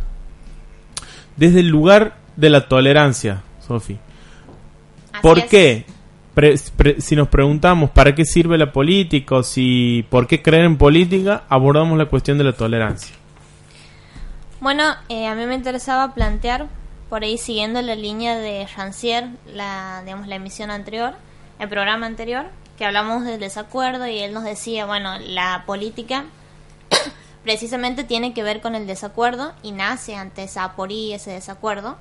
desde 1.36 1.60
el 1.60 1.68
lugar 1.68 2.23
de 2.36 2.50
la 2.50 2.68
tolerancia, 2.68 3.42
Sofi. 3.66 3.98
¿Por 5.22 5.46
qué? 5.48 5.86
si 6.98 7.16
nos 7.16 7.28
preguntamos 7.28 7.92
para 7.92 8.16
qué 8.16 8.26
sirve 8.26 8.58
la 8.58 8.72
política 8.72 9.36
o 9.36 9.44
si 9.44 10.04
por 10.10 10.26
qué 10.26 10.42
creer 10.42 10.66
en 10.66 10.78
política, 10.78 11.44
abordamos 11.48 11.98
la 11.98 12.08
cuestión 12.08 12.38
de 12.40 12.44
la 12.44 12.54
tolerancia. 12.54 13.16
Bueno, 14.60 14.96
eh, 15.10 15.28
a 15.28 15.36
mí 15.36 15.46
me 15.46 15.56
interesaba 15.56 16.14
plantear, 16.14 16.68
por 17.10 17.24
ahí 17.24 17.38
siguiendo 17.38 17.82
la 17.82 17.96
línea 17.96 18.36
de 18.38 18.66
Rancière, 18.66 19.30
la, 19.46 20.02
digamos, 20.04 20.28
la 20.28 20.36
emisión 20.36 20.72
anterior, 20.72 21.14
el 21.60 21.70
programa 21.70 22.08
anterior, 22.08 22.46
que 22.78 22.86
hablamos 22.86 23.26
del 23.26 23.40
desacuerdo 23.40 24.08
y 24.08 24.20
él 24.20 24.34
nos 24.34 24.44
decía, 24.44 24.86
bueno, 24.86 25.20
la 25.20 25.64
política 25.68 26.26
precisamente 27.44 28.04
tiene 28.04 28.34
que 28.34 28.42
ver 28.42 28.62
con 28.62 28.74
el 28.74 28.88
desacuerdo 28.88 29.54
y 29.62 29.74
nace 29.74 30.16
ante 30.16 30.44
esa 30.44 30.64
aporía, 30.64 31.18
ese 31.18 31.32
desacuerdo. 31.32 31.98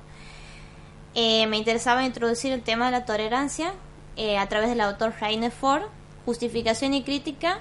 Eh, 1.15 1.45
me 1.45 1.57
interesaba 1.57 2.05
introducir 2.05 2.51
el 2.53 2.63
tema 2.63 2.85
de 2.85 2.91
la 2.91 3.05
tolerancia 3.05 3.73
eh, 4.15 4.37
a 4.37 4.47
través 4.49 4.69
del 4.69 4.81
autor 4.81 5.13
Rainer 5.19 5.51
Ford, 5.51 5.83
Justificación 6.25 6.93
y 6.93 7.03
Crítica, 7.03 7.59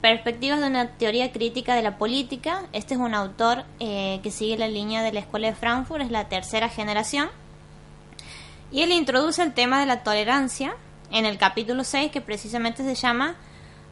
Perspectivas 0.00 0.60
de 0.60 0.68
una 0.68 0.88
teoría 0.92 1.30
crítica 1.30 1.74
de 1.74 1.82
la 1.82 1.98
política. 1.98 2.62
Este 2.72 2.94
es 2.94 3.00
un 3.00 3.12
autor 3.12 3.64
eh, 3.80 4.20
que 4.22 4.30
sigue 4.30 4.56
la 4.56 4.68
línea 4.68 5.02
de 5.02 5.12
la 5.12 5.20
Escuela 5.20 5.48
de 5.48 5.54
Frankfurt, 5.54 6.00
es 6.00 6.10
la 6.10 6.28
tercera 6.28 6.70
generación. 6.70 7.28
Y 8.72 8.80
él 8.80 8.92
introduce 8.92 9.42
el 9.42 9.52
tema 9.52 9.78
de 9.78 9.84
la 9.84 10.02
tolerancia 10.02 10.74
en 11.10 11.26
el 11.26 11.36
capítulo 11.36 11.84
6, 11.84 12.12
que 12.12 12.22
precisamente 12.22 12.82
se 12.82 12.94
llama 12.94 13.36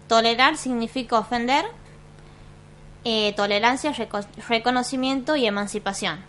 Tolerar 0.07 0.57
significa 0.57 1.19
ofender, 1.19 1.67
tolerancia, 3.37 3.93
reconocimiento 4.49 5.37
y 5.37 5.47
emancipación. 5.47 6.28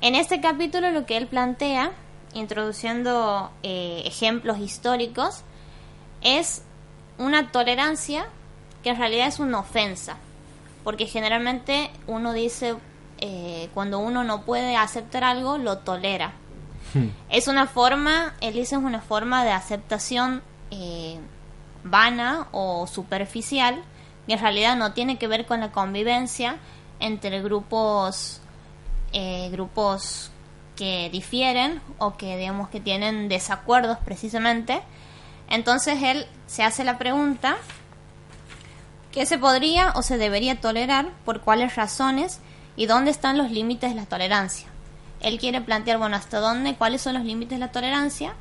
En 0.00 0.14
este 0.14 0.40
capítulo 0.40 0.90
lo 0.90 1.04
que 1.04 1.16
él 1.16 1.26
plantea, 1.26 1.92
introduciendo 2.32 3.50
eh, 3.62 4.02
ejemplos 4.06 4.58
históricos, 4.58 5.42
es 6.22 6.62
una 7.18 7.52
tolerancia 7.52 8.26
que 8.82 8.90
en 8.90 8.98
realidad 8.98 9.26
es 9.26 9.38
una 9.38 9.58
ofensa, 9.58 10.16
porque 10.84 11.06
generalmente 11.06 11.90
uno 12.06 12.32
dice, 12.32 12.76
eh, 13.18 13.68
cuando 13.74 13.98
uno 13.98 14.24
no 14.24 14.42
puede 14.42 14.74
aceptar 14.74 15.22
algo, 15.22 15.58
lo 15.58 15.78
tolera. 15.78 16.32
Hmm. 16.94 17.08
Es 17.28 17.46
una 17.46 17.66
forma, 17.66 18.34
él 18.40 18.54
dice, 18.54 18.76
es 18.76 18.82
una 18.82 19.02
forma 19.02 19.44
de 19.44 19.52
aceptación 19.52 20.42
eh, 20.70 21.18
vana 21.84 22.48
o 22.52 22.86
superficial, 22.86 23.82
que 24.26 24.32
en 24.32 24.40
realidad 24.40 24.76
no 24.76 24.94
tiene 24.94 25.18
que 25.18 25.26
ver 25.26 25.44
con 25.44 25.60
la 25.60 25.72
convivencia 25.72 26.56
entre 27.00 27.42
grupos, 27.42 28.40
eh, 29.12 29.48
grupos 29.50 30.30
que 30.76 31.10
difieren 31.10 31.80
o 31.98 32.16
que 32.16 32.36
digamos 32.36 32.68
que 32.68 32.80
tienen 32.80 33.28
desacuerdos 33.28 33.98
precisamente. 34.04 34.80
Entonces 35.48 36.02
él 36.02 36.26
se 36.46 36.62
hace 36.62 36.84
la 36.84 36.98
pregunta, 36.98 37.56
¿qué 39.12 39.26
se 39.26 39.38
podría 39.38 39.92
o 39.94 40.02
se 40.02 40.18
debería 40.18 40.60
tolerar? 40.60 41.10
¿Por 41.24 41.40
cuáles 41.40 41.76
razones? 41.76 42.40
¿Y 42.76 42.86
dónde 42.86 43.10
están 43.10 43.36
los 43.36 43.50
límites 43.50 43.90
de 43.90 43.96
la 43.96 44.06
tolerancia? 44.06 44.70
él 45.20 45.38
quiere 45.38 45.60
plantear, 45.60 45.98
bueno, 45.98 46.16
hasta 46.16 46.40
dónde, 46.40 46.74
cuáles 46.74 47.02
son 47.02 47.14
los 47.14 47.24
límites 47.24 47.58
de 47.58 47.64
la 47.64 47.72
tolerancia, 47.72 48.34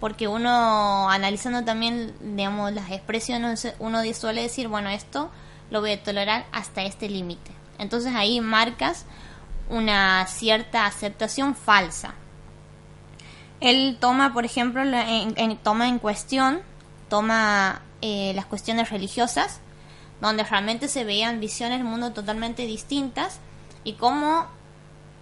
porque 0.00 0.28
uno, 0.28 1.08
analizando 1.10 1.64
también, 1.64 2.14
digamos, 2.20 2.72
las 2.72 2.90
expresiones, 2.90 3.74
uno 3.78 4.02
suele 4.14 4.42
decir, 4.42 4.68
bueno, 4.68 4.88
esto 4.88 5.30
lo 5.70 5.80
voy 5.80 5.92
a 5.92 6.02
tolerar 6.02 6.46
hasta 6.52 6.82
este 6.82 7.08
límite. 7.08 7.52
Entonces 7.78 8.14
ahí 8.14 8.40
marcas 8.40 9.06
una 9.68 10.26
cierta 10.26 10.86
aceptación 10.86 11.54
falsa. 11.54 12.14
Él 13.60 13.96
toma, 14.00 14.32
por 14.32 14.44
ejemplo, 14.44 14.82
en, 14.82 15.56
toma 15.58 15.88
en 15.88 15.98
cuestión, 15.98 16.60
toma 17.08 17.82
eh, 18.02 18.32
las 18.34 18.46
cuestiones 18.46 18.90
religiosas, 18.90 19.60
donde 20.20 20.44
realmente 20.44 20.88
se 20.88 21.04
veían 21.04 21.40
visiones 21.40 21.78
del 21.78 21.86
mundo 21.86 22.12
totalmente 22.12 22.66
distintas 22.66 23.40
y 23.84 23.94
cómo 23.94 24.46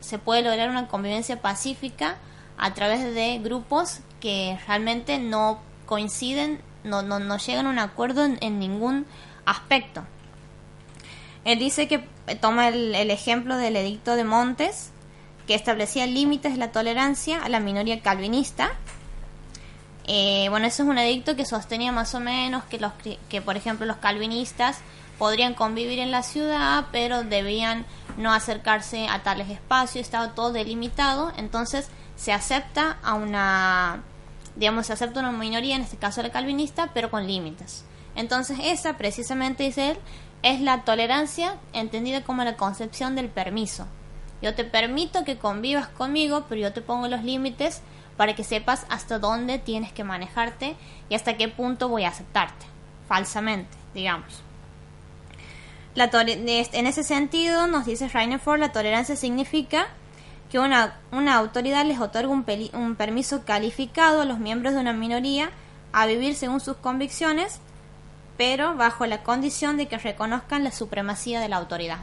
se 0.01 0.19
puede 0.19 0.43
lograr 0.43 0.71
una 0.71 0.89
convivencia 0.89 1.41
pacífica 1.41 2.17
a 2.59 2.75
través 2.75 3.15
de 3.15 3.39
grupos 3.39 4.01
que 4.21 4.59
realmente 4.67 5.19
no 5.19 5.61
coinciden, 5.87 6.61
no, 6.85 7.03
llegan 7.39 7.67
a 7.67 7.71
un 7.71 7.79
acuerdo 7.79 8.25
en, 8.25 8.59
ningún 8.59 9.07
aspecto. 9.45 10.05
Él 11.45 11.59
dice 11.59 11.89
que 11.89 12.05
toma 12.41 12.69
el, 12.69 13.11
ejemplo 13.11 13.57
del 13.57 13.77
edicto 13.77 14.17
de 14.17 14.25
Montes, 14.25 14.91
que 15.47 15.55
establecía 15.55 16.07
límites 16.07 16.53
de 16.53 16.59
la 16.59 16.73
tolerancia 16.73 17.43
a 17.43 17.49
la 17.49 17.61
minoría 17.61 18.01
calvinista. 18.01 18.73
Eh, 20.05 20.47
bueno, 20.51 20.67
eso 20.67 20.83
es 20.83 20.89
un 20.89 20.99
edicto 20.99 21.37
que 21.37 21.45
sostenía 21.45 21.93
más 21.93 22.15
o 22.15 22.21
menos 22.21 22.65
que, 22.65 22.79
los, 22.79 22.93
que, 23.29 23.43
por 23.43 23.57
ejemplo, 23.57 23.87
los 23.87 23.97
calvinistas 23.97 24.79
podrían 25.19 25.55
convivir 25.55 25.99
en 25.99 26.11
la 26.11 26.23
ciudad, 26.23 26.87
pero 26.91 27.23
debían 27.23 27.87
no 28.17 28.33
acercarse 28.33 29.09
a 29.09 29.23
tales 29.23 29.51
espacios, 29.51 30.05
estaba 30.05 30.35
todo 30.35 30.53
delimitado, 30.53 31.33
entonces 31.37 31.89
se 32.17 32.33
acepta 32.33 32.99
a 33.03 33.15
una, 33.15 34.03
digamos, 34.57 34.87
se 34.87 34.93
acepta 34.93 35.21
una 35.21 35.33
minoría, 35.33 35.77
en 35.77 35.83
este 35.83 35.97
caso 35.97 36.23
la 36.23 36.31
calvinista, 36.31 36.91
pero 36.93 37.11
con 37.11 37.27
límites. 37.27 37.85
Entonces 38.15 38.59
esa, 38.63 38.97
precisamente, 38.97 39.65
dice 39.65 39.91
él, 39.93 39.99
es 40.43 40.61
la 40.61 40.85
tolerancia 40.85 41.57
entendida 41.73 42.25
como 42.25 42.45
la 42.45 42.57
concepción 42.57 43.15
del 43.15 43.29
permiso. 43.29 43.87
Yo 44.41 44.55
te 44.55 44.65
permito 44.65 45.25
que 45.25 45.39
convivas 45.39 45.89
conmigo, 45.89 46.47
pero 46.49 46.61
yo 46.61 46.73
te 46.73 46.83
pongo 46.83 47.09
los 47.09 47.23
límites 47.23 47.83
para 48.17 48.35
que 48.35 48.45
sepas 48.45 48.87
hasta 48.89 49.19
dónde 49.19 49.59
tienes 49.59 49.93
que 49.93 50.05
manejarte 50.05 50.77
y 51.09 51.15
hasta 51.15 51.37
qué 51.37 51.49
punto 51.49 51.89
voy 51.89 52.05
a 52.05 52.09
aceptarte, 52.09 52.67
falsamente, 53.09 53.77
digamos 53.95 54.43
en 55.95 56.87
ese 56.87 57.03
sentido, 57.03 57.67
nos 57.67 57.85
dice 57.85 58.09
Rainer 58.09 58.41
Ford, 58.41 58.61
la 58.61 58.73
tolerancia 58.73 59.17
significa 59.17 59.89
que 60.51 60.59
una, 60.59 60.97
una 61.11 61.37
autoridad 61.37 61.85
les 61.85 62.01
otorga 62.01 62.31
un 62.31 62.97
permiso 62.97 63.45
calificado 63.45 64.23
a 64.23 64.25
los 64.25 64.39
miembros 64.39 64.75
de 64.75 64.81
una 64.81 64.93
minoría 64.93 65.51
a 65.93 66.07
vivir 66.07 66.35
según 66.35 66.61
sus 66.61 66.77
convicciones, 66.77 67.61
pero 68.37 68.75
bajo 68.75 69.07
la 69.07 69.23
condición 69.23 69.77
de 69.77 69.87
que 69.87 69.99
reconozcan 69.99 70.65
la 70.65 70.73
supremacía 70.73 71.41
de 71.41 71.49
la 71.49 71.57
autoridad. 71.57 71.99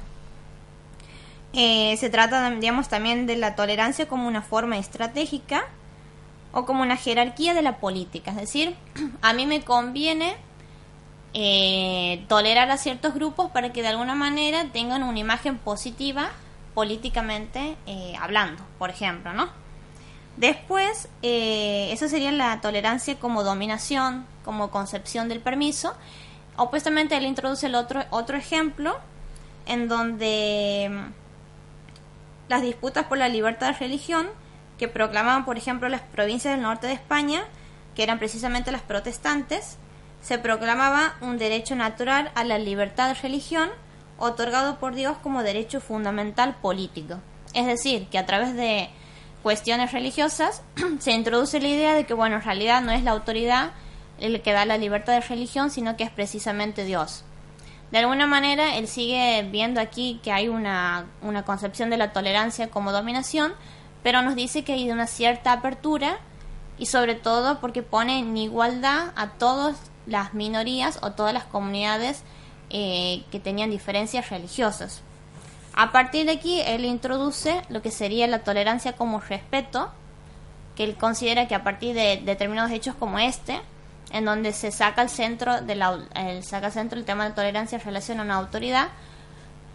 Eh, 1.53 1.97
se 1.97 2.09
trata, 2.09 2.49
digamos, 2.51 2.89
también 2.89 3.25
de 3.25 3.35
la 3.35 3.55
tolerancia 3.55 4.07
como 4.07 4.27
una 4.27 4.41
forma 4.41 4.77
estratégica 4.77 5.65
o 6.51 6.65
como 6.65 6.83
una 6.83 6.97
jerarquía 6.97 7.53
de 7.53 7.61
la 7.61 7.77
política. 7.77 8.31
Es 8.31 8.37
decir, 8.37 8.75
a 9.21 9.33
mí 9.33 9.45
me 9.45 9.61
conviene 9.61 10.35
eh, 11.33 12.23
tolerar 12.27 12.69
a 12.71 12.77
ciertos 12.77 13.13
grupos 13.13 13.51
para 13.51 13.71
que 13.71 13.81
de 13.81 13.89
alguna 13.89 14.15
manera 14.15 14.65
tengan 14.71 15.03
una 15.03 15.19
imagen 15.19 15.57
positiva 15.57 16.31
políticamente 16.73 17.75
eh, 17.87 18.13
hablando, 18.19 18.63
por 18.77 18.89
ejemplo, 18.89 19.33
¿no? 19.33 19.49
Después, 20.39 21.09
eh, 21.21 21.89
eso 21.91 22.07
sería 22.07 22.31
la 22.31 22.61
tolerancia 22.61 23.19
como 23.19 23.43
dominación, 23.43 24.25
como 24.45 24.71
concepción 24.71 25.27
del 25.27 25.41
permiso. 25.41 25.93
Opuestamente, 26.55 27.17
él 27.17 27.25
introduce 27.25 27.65
el 27.65 27.75
otro, 27.75 28.05
otro 28.09 28.37
ejemplo 28.37 28.97
en 29.65 29.89
donde 29.89 30.89
mm, 30.89 32.49
las 32.49 32.61
disputas 32.61 33.05
por 33.07 33.17
la 33.17 33.27
libertad 33.27 33.67
de 33.67 33.79
religión 33.79 34.29
que 34.77 34.87
proclamaban, 34.87 35.43
por 35.43 35.57
ejemplo, 35.57 35.89
las 35.89 36.01
provincias 36.01 36.53
del 36.53 36.63
norte 36.63 36.87
de 36.87 36.93
España, 36.93 37.43
que 37.93 38.03
eran 38.03 38.17
precisamente 38.17 38.71
las 38.71 38.81
protestantes, 38.81 39.75
se 40.21 40.37
proclamaba 40.37 41.15
un 41.19 41.37
derecho 41.37 41.75
natural 41.75 42.31
a 42.35 42.45
la 42.45 42.57
libertad 42.57 43.09
de 43.09 43.21
religión 43.21 43.69
otorgado 44.17 44.79
por 44.79 44.95
Dios 44.95 45.17
como 45.21 45.43
derecho 45.43 45.81
fundamental 45.81 46.55
político. 46.61 47.19
Es 47.53 47.65
decir, 47.65 48.07
que 48.07 48.17
a 48.17 48.25
través 48.25 48.55
de 48.55 48.89
cuestiones 49.43 49.91
religiosas 49.91 50.61
se 50.99 51.11
introduce 51.11 51.59
la 51.59 51.67
idea 51.67 51.93
de 51.95 52.05
que, 52.05 52.13
bueno, 52.13 52.37
en 52.37 52.41
realidad 52.43 52.81
no 52.81 52.91
es 52.91 53.03
la 53.03 53.11
autoridad 53.11 53.71
el 54.19 54.41
que 54.41 54.51
da 54.51 54.65
la 54.65 54.77
libertad 54.77 55.13
de 55.13 55.21
religión, 55.21 55.71
sino 55.71 55.95
que 55.95 56.03
es 56.03 56.11
precisamente 56.11 56.83
Dios. 56.83 57.23
De 57.91 57.99
alguna 57.99 58.27
manera, 58.27 58.75
él 58.75 58.87
sigue 58.87 59.47
viendo 59.49 59.81
aquí 59.81 60.19
que 60.23 60.31
hay 60.31 60.47
una, 60.47 61.07
una 61.21 61.43
concepción 61.43 61.89
de 61.89 61.97
la 61.97 62.11
tolerancia 62.13 62.69
como 62.69 62.91
dominación, 62.91 63.53
pero 64.03 64.21
nos 64.21 64.35
dice 64.35 64.63
que 64.63 64.73
hay 64.73 64.91
una 64.91 65.07
cierta 65.07 65.53
apertura 65.53 66.19
y 66.77 66.85
sobre 66.85 67.15
todo 67.15 67.59
porque 67.59 67.81
pone 67.81 68.19
en 68.19 68.37
igualdad 68.37 69.11
a 69.15 69.31
todas 69.31 69.91
las 70.05 70.33
minorías 70.33 70.99
o 71.01 71.11
todas 71.11 71.33
las 71.33 71.45
comunidades 71.45 72.23
eh, 72.69 73.23
que 73.31 73.39
tenían 73.39 73.71
diferencias 73.71 74.29
religiosas. 74.29 75.01
A 75.81 75.93
partir 75.93 76.25
de 76.25 76.33
aquí, 76.33 76.59
él 76.59 76.83
introduce 76.83 77.61
lo 77.69 77.81
que 77.81 77.89
sería 77.89 78.27
la 78.27 78.39
tolerancia 78.39 78.97
como 78.97 79.21
respeto, 79.21 79.89
que 80.75 80.83
él 80.83 80.97
considera 80.97 81.47
que 81.47 81.55
a 81.55 81.63
partir 81.63 81.95
de 81.95 82.21
determinados 82.21 82.69
hechos 82.71 82.95
como 82.95 83.17
este, 83.17 83.61
en 84.11 84.25
donde 84.25 84.51
se 84.51 84.73
saca 84.73 85.01
el 85.01 85.07
centro 85.07 85.61
de 85.61 85.81
el, 86.15 86.43
saca 86.43 86.69
centro 86.69 86.99
el 86.99 87.05
tema 87.05 87.29
de 87.29 87.33
tolerancia 87.33 87.77
en 87.77 87.85
relación 87.85 88.19
a 88.19 88.23
una 88.23 88.35
autoridad 88.35 88.89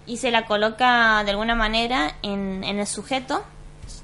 y 0.05 0.19
se 0.19 0.31
la 0.31 0.45
coloca 0.45 1.25
de 1.25 1.31
alguna 1.31 1.55
manera 1.55 2.17
en, 2.21 2.65
el 2.65 2.87
sujeto, 2.87 3.43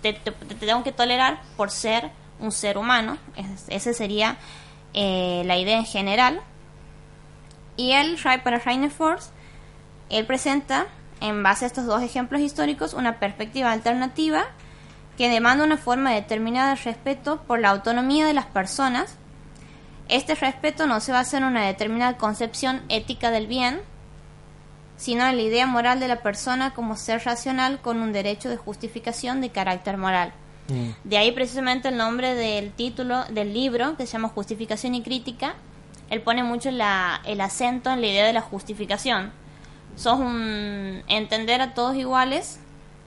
te, 0.00 0.14
tengo 0.14 0.82
que 0.82 0.92
tolerar 0.92 1.42
por 1.58 1.70
ser 1.70 2.10
un 2.38 2.50
ser 2.50 2.78
humano, 2.78 3.18
esa 3.68 3.92
sería 3.92 4.38
eh, 4.94 5.42
la 5.44 5.58
idea 5.58 5.76
en 5.76 5.84
general. 5.84 6.40
Y 7.76 7.92
él, 7.92 8.16
para 8.42 8.58
Rainer 8.58 8.90
Force, 8.90 9.28
él 10.08 10.24
presenta, 10.24 10.86
en 11.20 11.42
base 11.42 11.64
a 11.64 11.68
estos 11.68 11.86
dos 11.86 12.02
ejemplos 12.02 12.40
históricos, 12.40 12.94
una 12.94 13.18
perspectiva 13.18 13.72
alternativa 13.72 14.44
que 15.16 15.28
demanda 15.28 15.64
una 15.64 15.76
forma 15.76 16.12
determinada 16.12 16.70
de 16.70 16.82
respeto 16.82 17.42
por 17.46 17.60
la 17.60 17.68
autonomía 17.68 18.26
de 18.26 18.32
las 18.32 18.46
personas. 18.46 19.16
Este 20.08 20.34
respeto 20.34 20.86
no 20.86 20.98
se 21.00 21.12
basa 21.12 21.36
en 21.36 21.44
una 21.44 21.66
determinada 21.66 22.16
concepción 22.16 22.82
ética 22.88 23.30
del 23.30 23.46
bien, 23.46 23.80
sino 24.96 25.26
en 25.26 25.36
la 25.36 25.42
idea 25.42 25.66
moral 25.66 26.00
de 26.00 26.08
la 26.08 26.22
persona 26.22 26.72
como 26.72 26.96
ser 26.96 27.22
racional 27.24 27.80
con 27.80 28.00
un 28.00 28.12
derecho 28.12 28.48
de 28.48 28.56
justificación 28.56 29.40
de 29.40 29.50
carácter 29.50 29.98
moral. 29.98 30.32
Mm. 30.68 30.90
De 31.04 31.18
ahí 31.18 31.32
precisamente 31.32 31.88
el 31.88 31.96
nombre 31.96 32.34
del 32.34 32.72
título 32.72 33.24
del 33.26 33.52
libro, 33.52 33.96
que 33.96 34.06
se 34.06 34.12
llama 34.12 34.28
Justificación 34.28 34.94
y 34.94 35.02
Crítica. 35.02 35.54
Él 36.08 36.22
pone 36.22 36.42
mucho 36.42 36.70
la, 36.70 37.20
el 37.24 37.40
acento 37.40 37.90
en 37.90 38.00
la 38.00 38.06
idea 38.06 38.26
de 38.26 38.32
la 38.32 38.40
justificación. 38.40 39.32
Sos 39.96 40.18
un 40.18 41.02
entender 41.08 41.60
a 41.60 41.74
todos 41.74 41.96
iguales, 41.96 42.58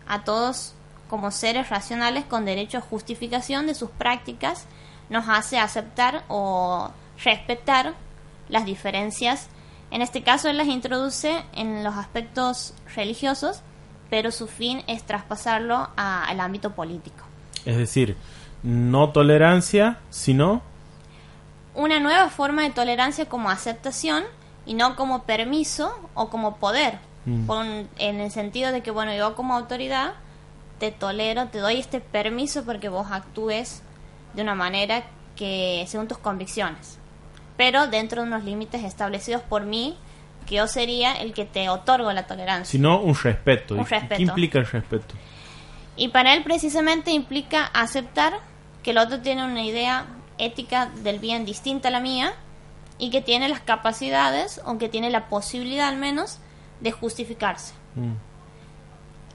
a 0.08 0.24
todos 0.24 0.74
como 1.10 1.32
seres 1.32 1.70
racionales 1.70 2.26
con 2.26 2.46
derecho 2.46 2.80
a 2.80 2.82
justificación 2.82 3.68
de 3.68 3.76
sus 3.76 3.90
prácticas, 3.92 4.66
nos 5.10 5.30
hace 5.30 5.60
aceptar 5.60 6.24
o 6.28 6.92
respetar 7.24 7.94
las 8.50 8.66
diferencias. 8.66 9.48
En 9.92 10.02
este 10.02 10.24
caso 10.24 10.50
él 10.50 10.58
las 10.58 10.68
introduce 10.68 11.44
en 11.54 11.84
los 11.84 11.96
aspectos 11.96 12.74
religiosos, 12.96 13.62
pero 14.10 14.32
su 14.32 14.48
fin 14.48 14.84
es 14.88 15.04
traspasarlo 15.04 15.90
al 15.96 16.40
ámbito 16.40 16.72
político. 16.72 17.24
Es 17.66 17.78
decir, 17.78 18.18
no 18.64 19.10
tolerancia, 19.10 20.00
sino... 20.10 20.62
Una 21.76 22.00
nueva 22.00 22.30
forma 22.30 22.64
de 22.64 22.70
tolerancia 22.70 23.28
como 23.28 23.50
aceptación 23.50 24.24
y 24.66 24.74
no 24.74 24.96
como 24.96 25.24
permiso 25.24 25.94
o 26.14 26.30
como 26.30 26.58
poder. 26.58 27.00
Mm. 27.26 27.50
en 28.00 28.20
el 28.20 28.32
sentido 28.32 28.74
de 28.74 28.84
que, 28.84 28.92
bueno, 28.92 29.16
yo 29.16 29.34
como 29.34 29.56
autoridad 29.56 30.16
te 30.78 30.92
tolero, 30.92 31.48
te 31.48 31.60
doy 31.60 31.80
este 31.80 32.02
permiso 32.02 32.66
porque 32.66 32.90
vos 32.90 33.08
actúes 33.12 33.82
de 34.34 34.42
una 34.42 34.56
manera 34.56 35.04
que 35.38 35.86
según 35.88 36.10
tus 36.10 36.18
convicciones, 36.18 37.00
pero 37.56 37.88
dentro 37.88 38.22
de 38.22 38.28
unos 38.28 38.44
límites 38.44 38.84
establecidos 38.84 39.42
por 39.42 39.64
mí, 39.64 39.96
que 40.46 40.56
yo 40.56 40.68
sería 40.68 41.14
el 41.14 41.34
que 41.34 41.46
te 41.46 41.70
otorgo 41.70 42.12
la 42.12 42.28
tolerancia. 42.28 42.72
Sino 42.72 43.00
un 43.00 43.16
respeto. 43.16 43.76
Un 43.76 43.86
respeto. 43.86 44.16
¿Qué 44.18 44.24
implica 44.24 44.60
el 44.60 44.66
respeto? 44.66 45.16
Y 45.96 46.10
para 46.10 46.34
él 46.34 46.44
precisamente 46.44 47.12
implica 47.12 47.66
aceptar 47.68 48.34
que 48.82 48.92
el 48.92 48.98
otro 48.98 49.22
tiene 49.22 49.46
una 49.46 49.64
idea 49.64 50.08
ética 50.38 50.88
del 50.88 51.20
bien 51.20 51.46
distinta 51.46 51.88
a 51.88 51.92
la 51.92 52.02
mía 52.02 52.34
y 52.98 53.10
que 53.10 53.22
tiene 53.22 53.50
las 53.50 53.62
capacidades 53.62 54.62
o 54.66 54.78
que 54.78 54.90
tiene 54.90 55.10
la 55.10 55.28
posibilidad 55.28 55.88
al 55.88 55.98
menos 55.98 56.40
de 56.82 56.92
justificarse. 56.92 57.74
Mm. 57.96 58.14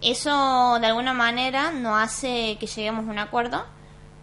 Eso 0.00 0.78
de 0.80 0.86
alguna 0.86 1.12
manera 1.12 1.72
no 1.72 1.96
hace 1.96 2.56
que 2.60 2.66
lleguemos 2.66 3.06
a 3.08 3.10
un 3.10 3.18
acuerdo, 3.18 3.64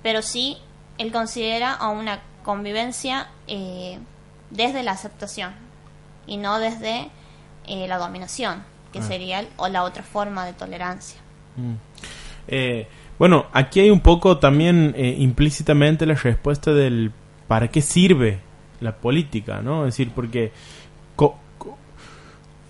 pero 0.02 0.22
sí 0.22 0.58
él 0.98 1.12
considera 1.12 1.74
a 1.74 1.90
una 1.90 2.22
convivencia 2.44 3.28
eh, 3.48 4.00
desde 4.52 4.84
la 4.84 4.92
aceptación 4.92 5.52
y 6.28 6.38
no 6.38 6.60
desde 6.60 7.10
eh, 7.68 7.88
la 7.88 7.98
dominación, 7.98 8.64
que 8.94 9.00
ah. 9.00 9.04
sería 9.04 9.46
o 9.58 9.68
la 9.68 9.84
otra 9.84 10.04
forma 10.04 10.46
de 10.46 10.54
tolerancia. 10.54 11.20
Mm. 11.58 11.74
Eh, 12.48 12.88
bueno, 13.20 13.48
aquí 13.52 13.80
hay 13.80 13.90
un 13.90 14.02
poco 14.02 14.38
también 14.38 14.94
implícitamente 14.98 16.06
la 16.06 16.16
respuesta 16.16 16.72
del 16.72 17.12
para 17.48 17.70
qué 17.70 17.82
sirve 17.82 18.42
la 18.86 18.96
política, 18.96 19.62
¿no? 19.62 19.86
Es 19.86 19.96
decir, 19.96 20.12
porque 20.16 20.52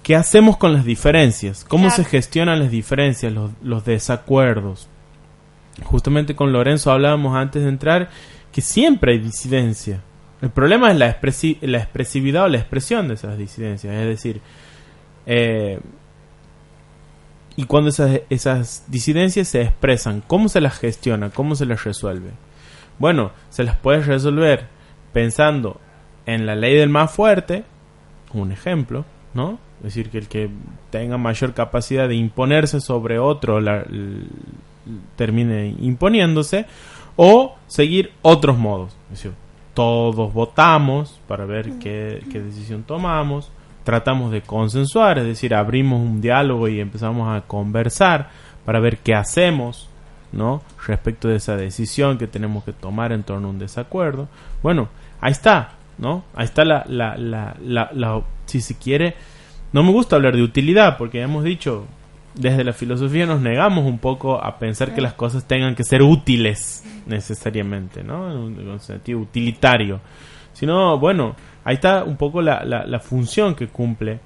¿Qué 0.06 0.16
hacemos 0.16 0.58
con 0.58 0.72
las 0.72 0.86
diferencias? 0.86 1.66
¿Cómo 1.68 1.90
se 1.90 2.04
gestionan 2.04 2.60
las 2.60 2.70
diferencias, 2.70 3.34
los, 3.34 3.86
desacuerdos? 3.86 4.88
Justamente 5.84 6.36
con 6.36 6.54
Lorenzo 6.54 6.92
hablábamos 6.92 7.36
antes 7.36 7.64
de 7.64 7.70
entrar 7.70 8.12
que 8.52 8.62
siempre 8.62 9.14
hay 9.14 9.18
disidencia. 9.18 10.02
El 10.44 10.52
problema 10.52 10.92
es 10.92 10.98
la, 11.00 11.10
expresividad 11.10 12.44
o 12.44 12.50
la 12.50 12.60
expresión 12.60 13.08
de 13.08 13.16
esas 13.16 13.36
disidencias. 13.36 13.96
Es 13.96 14.06
decir, 14.06 14.42
eh, 15.26 15.80
y 17.56 17.64
cuando 17.64 17.90
esas, 17.90 18.22
esas 18.30 18.84
disidencias 18.88 19.48
se 19.48 19.64
expresan, 19.64 20.22
¿cómo 20.28 20.50
se 20.50 20.62
las 20.62 20.78
gestiona? 20.78 21.32
¿Cómo 21.32 21.56
se 21.56 21.66
las 21.66 21.84
resuelve? 21.84 22.30
Bueno, 23.00 23.32
se 23.50 23.64
las 23.64 23.76
puede 23.78 24.02
resolver 24.02 24.68
pensando 25.14 25.82
en 26.26 26.46
la 26.46 26.56
ley 26.56 26.76
del 26.76 26.90
más 26.90 27.12
fuerte, 27.12 27.64
un 28.34 28.52
ejemplo, 28.52 29.06
¿no? 29.34 29.60
Es 29.80 29.96
decir, 29.96 30.10
que 30.10 30.18
el 30.18 30.28
que 30.28 30.50
tenga 30.90 31.18
mayor 31.18 31.54
capacidad 31.54 32.08
de 32.08 32.16
imponerse 32.16 32.82
sobre 32.82 33.20
otro 33.20 33.60
termine 35.16 35.76
imponiéndose, 35.80 36.66
o 37.16 37.56
seguir 37.68 38.12
otros 38.22 38.58
modos. 38.58 38.96
Todos 39.74 40.34
votamos 40.34 41.20
para 41.28 41.46
ver 41.46 41.74
qué, 41.80 42.22
decisión 42.32 42.84
tomamos, 42.84 43.52
tratamos 43.84 44.32
de 44.32 44.42
consensuar, 44.42 45.20
es 45.20 45.26
decir, 45.26 45.54
abrimos 45.54 46.00
un 46.00 46.22
diálogo 46.22 46.68
y 46.68 46.80
empezamos 46.80 47.36
a 47.36 47.42
conversar 47.42 48.30
para 48.64 48.80
ver 48.80 48.98
qué 49.00 49.14
hacemos, 49.14 49.90
¿no? 50.32 50.62
Respecto 50.88 51.28
de 51.28 51.36
esa 51.36 51.56
decisión 51.56 52.18
que 52.18 52.28
tenemos 52.28 52.64
que 52.64 52.74
tomar 52.74 53.12
en 53.12 53.24
torno 53.24 53.48
a 53.48 53.52
un 53.52 53.60
desacuerdo. 53.60 54.28
Bueno, 54.64 54.90
ahí 55.20 55.32
está, 55.32 55.74
¿no? 55.98 56.24
Ahí 56.36 56.46
está 56.46 56.66
la, 56.66 56.86
la, 56.88 57.16
la, 57.18 57.56
la 57.94 58.22
si 58.46 58.62
se 58.62 58.78
quiere, 58.78 59.16
no 59.74 59.84
me 59.84 59.92
gusta 59.92 60.16
hablar 60.16 60.36
de 60.36 60.44
utilidad 60.44 60.98
porque 60.98 61.22
hemos 61.22 61.44
dicho, 61.44 61.86
desde 62.36 62.64
la 62.64 62.74
filosofía 62.74 63.26
nos 63.26 63.42
negamos 63.42 63.86
un 63.86 64.00
poco 64.00 64.44
a 64.44 64.60
pensar 64.60 64.94
que 64.94 65.02
las 65.02 65.14
cosas 65.14 65.46
tengan 65.48 65.76
que 65.76 65.84
ser 65.84 66.02
útiles 66.02 66.84
necesariamente, 67.06 68.04
¿no? 68.04 68.32
En 68.32 68.70
un, 68.70 68.80
sentido 68.80 69.20
utilitario. 69.20 70.00
Sino, 70.54 70.98
bueno, 71.00 71.36
ahí 71.64 71.76
está 71.76 72.04
un 72.04 72.18
poco 72.18 72.42
la, 72.42 72.64
la, 72.64 73.00
función 73.00 73.56
que 73.56 73.68
cumple 73.68 74.20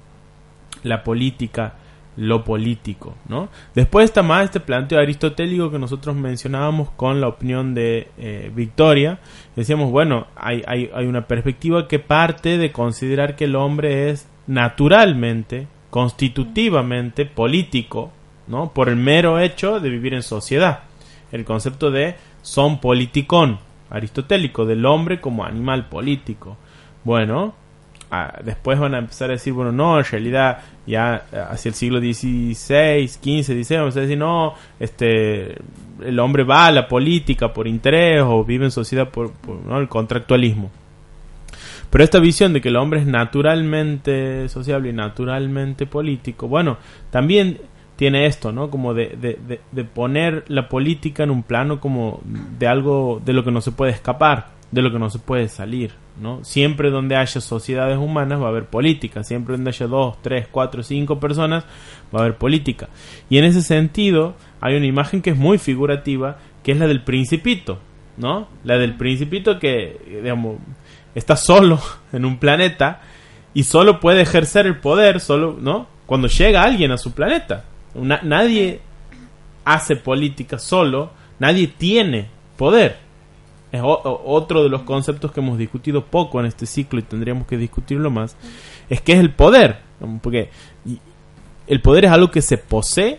la 0.84 1.02
política, 1.02 1.74
lo 2.16 2.44
político, 2.44 3.14
¿no? 3.28 3.48
Después 3.74 4.04
está 4.04 4.22
más 4.22 4.44
este 4.44 4.60
planteo 4.60 4.98
aristotélico 4.98 5.70
que 5.70 5.78
nosotros 5.78 6.16
mencionábamos 6.16 6.90
con 6.90 7.20
la 7.20 7.28
opinión 7.28 7.74
de 7.74 8.08
eh, 8.18 8.50
Victoria. 8.54 9.20
Decíamos, 9.56 9.90
bueno, 9.90 10.26
hay, 10.36 10.62
hay, 10.66 10.90
hay 10.92 11.06
una 11.06 11.26
perspectiva 11.26 11.88
que 11.88 11.98
parte 11.98 12.58
de 12.58 12.72
considerar 12.72 13.36
que 13.36 13.44
el 13.44 13.56
hombre 13.56 14.10
es 14.10 14.28
naturalmente, 14.46 15.68
constitutivamente 15.90 17.26
político, 17.26 18.12
¿no? 18.46 18.72
Por 18.72 18.88
el 18.88 18.96
mero 18.96 19.38
hecho 19.38 19.80
de 19.80 19.90
vivir 19.90 20.14
en 20.14 20.22
sociedad. 20.22 20.80
El 21.32 21.44
concepto 21.44 21.90
de 21.90 22.16
son 22.42 22.80
politicón, 22.80 23.60
aristotélico, 23.88 24.66
del 24.66 24.84
hombre 24.86 25.20
como 25.20 25.44
animal 25.44 25.88
político. 25.88 26.56
Bueno, 27.04 27.54
después 28.42 28.78
van 28.78 28.94
a 28.94 28.98
empezar 28.98 29.30
a 29.30 29.34
decir, 29.34 29.52
bueno, 29.52 29.70
no, 29.70 29.98
en 29.98 30.04
realidad 30.04 30.58
ya 30.86 31.24
hacia 31.50 31.68
el 31.68 31.74
siglo 31.74 32.00
XVI, 32.00 33.06
XV, 33.06 33.64
XVI, 33.64 33.76
vamos 33.76 33.96
a 33.96 34.00
decir, 34.00 34.18
no, 34.18 34.54
este, 34.80 35.56
el 36.04 36.18
hombre 36.18 36.42
va 36.42 36.66
a 36.66 36.72
la 36.72 36.88
política 36.88 37.52
por 37.52 37.68
interés 37.68 38.22
o 38.24 38.44
vive 38.44 38.64
en 38.64 38.70
sociedad 38.70 39.08
por, 39.08 39.32
el 39.70 39.88
contractualismo. 39.88 40.70
Pero 41.90 42.04
esta 42.04 42.20
visión 42.20 42.52
de 42.52 42.60
que 42.60 42.68
el 42.68 42.76
hombre 42.76 43.00
es 43.00 43.06
naturalmente 43.06 44.48
sociable 44.48 44.90
y 44.90 44.92
naturalmente 44.92 45.86
político, 45.86 46.48
bueno, 46.48 46.78
también 47.10 47.58
tiene 47.96 48.26
esto, 48.26 48.50
¿no? 48.50 48.70
Como 48.70 48.94
de, 48.94 49.38
de, 49.72 49.84
poner 49.84 50.44
la 50.48 50.68
política 50.68 51.24
en 51.24 51.30
un 51.30 51.42
plano 51.42 51.80
como 51.80 52.20
de 52.24 52.66
algo 52.66 53.20
de 53.24 53.32
lo 53.34 53.44
que 53.44 53.50
no 53.50 53.60
se 53.60 53.72
puede 53.72 53.92
escapar, 53.92 54.48
de 54.70 54.82
lo 54.82 54.90
que 54.90 54.98
no 54.98 55.10
se 55.10 55.18
puede 55.18 55.48
salir, 55.48 55.92
¿no? 56.20 56.44
Siempre 56.44 56.90
donde 56.90 57.16
haya 57.16 57.40
sociedades 57.40 57.96
humanas 57.98 58.40
va 58.40 58.46
a 58.46 58.48
haber 58.50 58.66
política, 58.66 59.24
siempre 59.24 59.56
donde 59.56 59.70
haya 59.70 59.86
dos, 59.86 60.20
tres, 60.22 60.46
cuatro, 60.50 60.82
cinco 60.82 61.18
personas 61.18 61.64
va 62.14 62.20
a 62.20 62.22
haber 62.22 62.36
política. 62.36 62.88
Y 63.30 63.38
en 63.38 63.44
ese 63.44 63.62
sentido 63.62 64.34
hay 64.60 64.76
una 64.76 64.86
imagen 64.86 65.22
que 65.22 65.30
es 65.30 65.36
muy 65.36 65.58
figurativa, 65.58 66.38
que 66.62 66.72
es 66.72 66.78
la 66.78 66.86
del 66.86 67.02
principito, 67.02 67.78
¿no? 68.18 68.48
La 68.64 68.76
del 68.76 68.96
principito 68.96 69.58
que, 69.58 70.20
digamos, 70.22 70.58
está 71.14 71.36
solo 71.36 71.80
en 72.12 72.24
un 72.24 72.38
planeta 72.38 73.00
y 73.54 73.64
solo 73.64 73.98
puede 73.98 74.20
ejercer 74.20 74.66
el 74.66 74.78
poder, 74.78 75.20
solo, 75.20 75.56
¿no? 75.58 75.88
Cuando 76.04 76.28
llega 76.28 76.62
alguien 76.62 76.92
a 76.92 76.98
su 76.98 77.12
planeta. 77.12 77.64
nadie 77.94 78.80
hace 79.64 79.96
política 79.96 80.58
solo, 80.58 81.12
nadie 81.38 81.66
tiene 81.66 82.28
poder. 82.56 83.09
Es 83.72 83.82
otro 83.84 84.64
de 84.64 84.68
los 84.68 84.82
conceptos 84.82 85.30
que 85.32 85.40
hemos 85.40 85.56
discutido 85.56 86.04
poco 86.04 86.40
en 86.40 86.46
este 86.46 86.66
ciclo 86.66 86.98
y 86.98 87.02
tendríamos 87.02 87.46
que 87.46 87.56
discutirlo 87.56 88.10
más. 88.10 88.36
Es 88.88 89.00
que 89.00 89.12
es 89.12 89.20
el 89.20 89.32
poder. 89.32 89.78
Porque 90.22 90.50
el 91.66 91.80
poder 91.80 92.06
es 92.06 92.10
algo 92.10 92.30
que 92.30 92.42
se 92.42 92.58
posee 92.58 93.18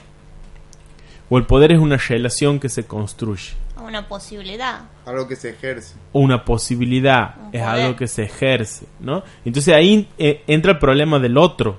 o 1.30 1.38
el 1.38 1.46
poder 1.46 1.72
es 1.72 1.80
una 1.80 1.96
relación 1.96 2.60
que 2.60 2.68
se 2.68 2.86
construye. 2.86 3.54
Una 3.82 4.08
posibilidad. 4.08 4.82
Algo 5.06 5.28
que 5.28 5.38
se 5.38 5.52
ejerce. 5.52 5.96
Una 6.12 6.44
posibilidad 6.44 7.36
es 7.54 7.62
algo 7.62 7.96
que 7.96 8.08
se 8.08 8.24
ejerce, 8.24 8.86
¿no? 9.00 9.24
Entonces 9.46 9.74
ahí 9.74 10.10
eh, 10.18 10.44
entra 10.48 10.74
el 10.74 10.78
problema 10.80 11.20
del 11.20 11.38
otro, 11.38 11.78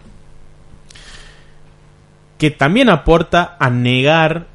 que 2.39 2.51
también 2.51 2.89
aporta 2.89 3.57
a 3.61 3.69
negar 3.69 4.47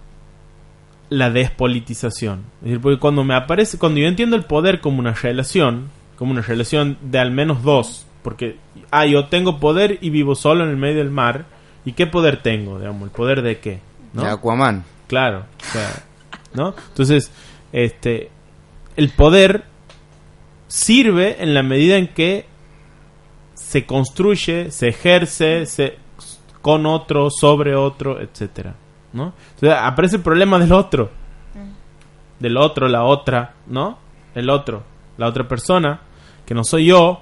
la 1.09 1.29
despolitización. 1.29 2.45
Es 2.59 2.65
decir, 2.65 2.81
porque 2.81 2.99
cuando 2.99 3.23
me 3.23 3.35
aparece, 3.35 3.77
cuando 3.77 3.99
yo 3.99 4.07
entiendo 4.07 4.35
el 4.35 4.43
poder 4.43 4.81
como 4.81 4.99
una 4.99 5.13
relación, 5.13 5.89
como 6.17 6.31
una 6.31 6.41
relación 6.41 6.97
de 7.01 7.19
al 7.19 7.31
menos 7.31 7.63
dos, 7.63 8.05
porque, 8.23 8.57
ah, 8.91 9.05
yo 9.05 9.27
tengo 9.27 9.59
poder 9.59 9.99
y 10.01 10.09
vivo 10.09 10.35
solo 10.35 10.63
en 10.63 10.69
el 10.69 10.77
medio 10.77 10.97
del 10.97 11.11
mar, 11.11 11.45
¿y 11.85 11.93
qué 11.93 12.07
poder 12.07 12.41
tengo? 12.41 12.79
Digamos, 12.79 13.03
¿el 13.03 13.11
poder 13.11 13.41
de 13.41 13.59
qué? 13.59 13.79
¿no? 14.13 14.23
De 14.23 14.29
Aquaman. 14.29 14.83
Claro, 15.07 15.45
¿no? 16.53 16.75
Entonces, 16.89 17.31
este, 17.71 18.29
el 18.97 19.09
poder 19.09 19.63
sirve 20.67 21.41
en 21.41 21.53
la 21.53 21.63
medida 21.63 21.95
en 21.95 22.09
que 22.09 22.45
se 23.53 23.85
construye, 23.85 24.71
se 24.71 24.89
ejerce, 24.89 25.65
se, 25.65 25.97
con 26.61 26.85
otro, 26.85 27.29
sobre 27.29 27.75
otro, 27.75 28.19
etcétera. 28.19 28.75
¿No? 29.17 29.33
Entonces 29.55 29.77
aparece 29.81 30.15
el 30.15 30.21
problema 30.21 30.57
del 30.59 30.71
otro. 30.71 31.09
Mm. 31.53 32.41
Del 32.41 32.57
otro, 32.57 32.87
la 32.87 33.03
otra, 33.03 33.55
¿no? 33.67 33.97
El 34.33 34.49
otro, 34.49 34.83
la 35.17 35.27
otra 35.27 35.47
persona, 35.47 36.01
que 36.45 36.53
no 36.53 36.63
soy 36.63 36.85
yo, 36.85 37.21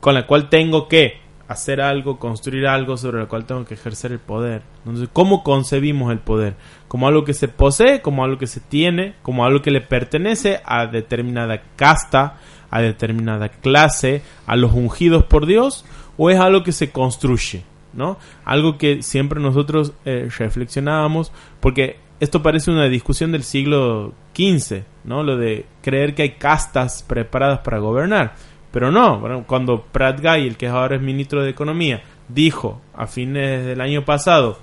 con 0.00 0.14
la 0.14 0.26
cual 0.26 0.48
tengo 0.48 0.86
que 0.86 1.24
hacer 1.48 1.80
algo, 1.80 2.18
construir 2.18 2.66
algo 2.66 2.96
sobre 2.96 3.20
la 3.20 3.26
cual 3.26 3.44
tengo 3.44 3.64
que 3.64 3.74
ejercer 3.74 4.12
el 4.12 4.18
poder. 4.18 4.62
Entonces, 4.78 5.08
¿cómo 5.12 5.42
concebimos 5.42 6.12
el 6.12 6.18
poder? 6.18 6.54
Como 6.88 7.08
algo 7.08 7.24
que 7.24 7.34
se 7.34 7.48
posee, 7.48 8.00
como 8.02 8.24
algo 8.24 8.38
que 8.38 8.46
se 8.46 8.60
tiene, 8.60 9.14
como 9.22 9.44
algo 9.44 9.62
que 9.62 9.70
le 9.70 9.80
pertenece 9.80 10.60
a 10.64 10.86
determinada 10.86 11.62
casta, 11.76 12.38
a 12.70 12.80
determinada 12.80 13.48
clase, 13.48 14.22
a 14.46 14.56
los 14.56 14.72
ungidos 14.72 15.24
por 15.24 15.46
Dios, 15.46 15.84
o 16.16 16.30
es 16.30 16.38
algo 16.38 16.62
que 16.62 16.72
se 16.72 16.90
construye. 16.90 17.64
¿No? 17.94 18.18
Algo 18.44 18.78
que 18.78 19.02
siempre 19.02 19.40
nosotros 19.40 19.92
eh, 20.04 20.28
reflexionábamos, 20.38 21.32
porque 21.60 21.96
esto 22.20 22.42
parece 22.42 22.70
una 22.70 22.88
discusión 22.88 23.32
del 23.32 23.42
siglo 23.42 24.14
XV, 24.34 24.82
¿no? 25.04 25.22
Lo 25.22 25.36
de 25.36 25.66
creer 25.82 26.14
que 26.14 26.22
hay 26.22 26.30
castas 26.30 27.02
preparadas 27.02 27.60
para 27.60 27.78
gobernar. 27.78 28.34
Pero 28.70 28.90
no, 28.90 29.44
cuando 29.46 29.82
Pratt 29.82 30.20
Guy, 30.20 30.48
el 30.48 30.56
que 30.56 30.66
ahora 30.66 30.96
es 30.96 31.02
ministro 31.02 31.42
de 31.42 31.50
Economía, 31.50 32.02
dijo 32.28 32.80
a 32.94 33.06
fines 33.06 33.64
del 33.64 33.80
año 33.80 34.04
pasado, 34.04 34.58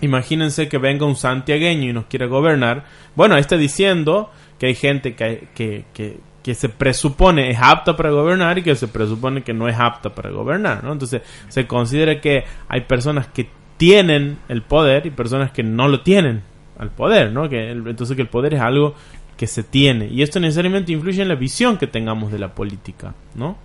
imagínense 0.00 0.68
que 0.68 0.78
venga 0.78 1.06
un 1.06 1.16
santiagueño 1.16 1.90
y 1.90 1.92
nos 1.92 2.06
quiere 2.06 2.26
gobernar, 2.26 2.84
bueno, 3.14 3.36
está 3.36 3.56
diciendo 3.56 4.30
que 4.58 4.66
hay 4.66 4.74
gente 4.74 5.14
que, 5.14 5.48
que, 5.54 6.18
que 6.44 6.54
se 6.54 6.68
presupone 6.68 7.50
es 7.50 7.58
apta 7.58 7.96
para 7.96 8.10
gobernar 8.10 8.58
y 8.58 8.62
que 8.62 8.76
se 8.76 8.86
presupone 8.86 9.42
que 9.42 9.54
no 9.54 9.66
es 9.66 9.80
apta 9.80 10.14
para 10.14 10.30
gobernar, 10.30 10.84
¿no? 10.84 10.92
Entonces 10.92 11.22
se 11.48 11.66
considera 11.66 12.20
que 12.20 12.44
hay 12.68 12.82
personas 12.82 13.26
que 13.28 13.48
tienen 13.78 14.36
el 14.50 14.60
poder 14.60 15.06
y 15.06 15.10
personas 15.10 15.52
que 15.52 15.62
no 15.62 15.88
lo 15.88 16.02
tienen 16.02 16.42
al 16.78 16.90
poder, 16.90 17.32
¿no? 17.32 17.48
Que 17.48 17.70
entonces 17.70 18.14
que 18.14 18.20
el 18.20 18.28
poder 18.28 18.52
es 18.52 18.60
algo 18.60 18.94
que 19.38 19.46
se 19.46 19.62
tiene 19.62 20.08
y 20.08 20.22
esto 20.22 20.38
necesariamente 20.38 20.92
influye 20.92 21.22
en 21.22 21.28
la 21.28 21.34
visión 21.34 21.78
que 21.78 21.86
tengamos 21.86 22.30
de 22.30 22.38
la 22.38 22.54
política, 22.54 23.14
¿no? 23.34 23.56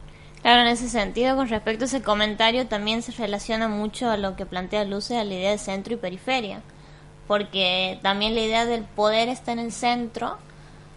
Claro, 0.41 0.61
en 0.61 0.67
ese 0.67 0.87
sentido, 0.87 1.35
con 1.35 1.49
respecto 1.49 1.83
a 1.83 1.87
ese 1.87 2.01
comentario, 2.01 2.67
también 2.67 3.01
se 3.01 3.11
relaciona 3.11 3.67
mucho 3.67 4.09
a 4.09 4.15
lo 4.15 4.37
que 4.37 4.45
plantea 4.45 4.85
Luce, 4.85 5.17
a 5.17 5.25
la 5.25 5.33
idea 5.33 5.51
de 5.51 5.57
centro 5.57 5.95
y 5.95 5.97
periferia, 5.97 6.61
porque 7.27 7.99
también 8.01 8.35
la 8.35 8.41
idea 8.41 8.65
del 8.65 8.83
poder 8.83 9.27
está 9.27 9.51
en 9.51 9.59
el 9.59 9.73
centro, 9.73 10.37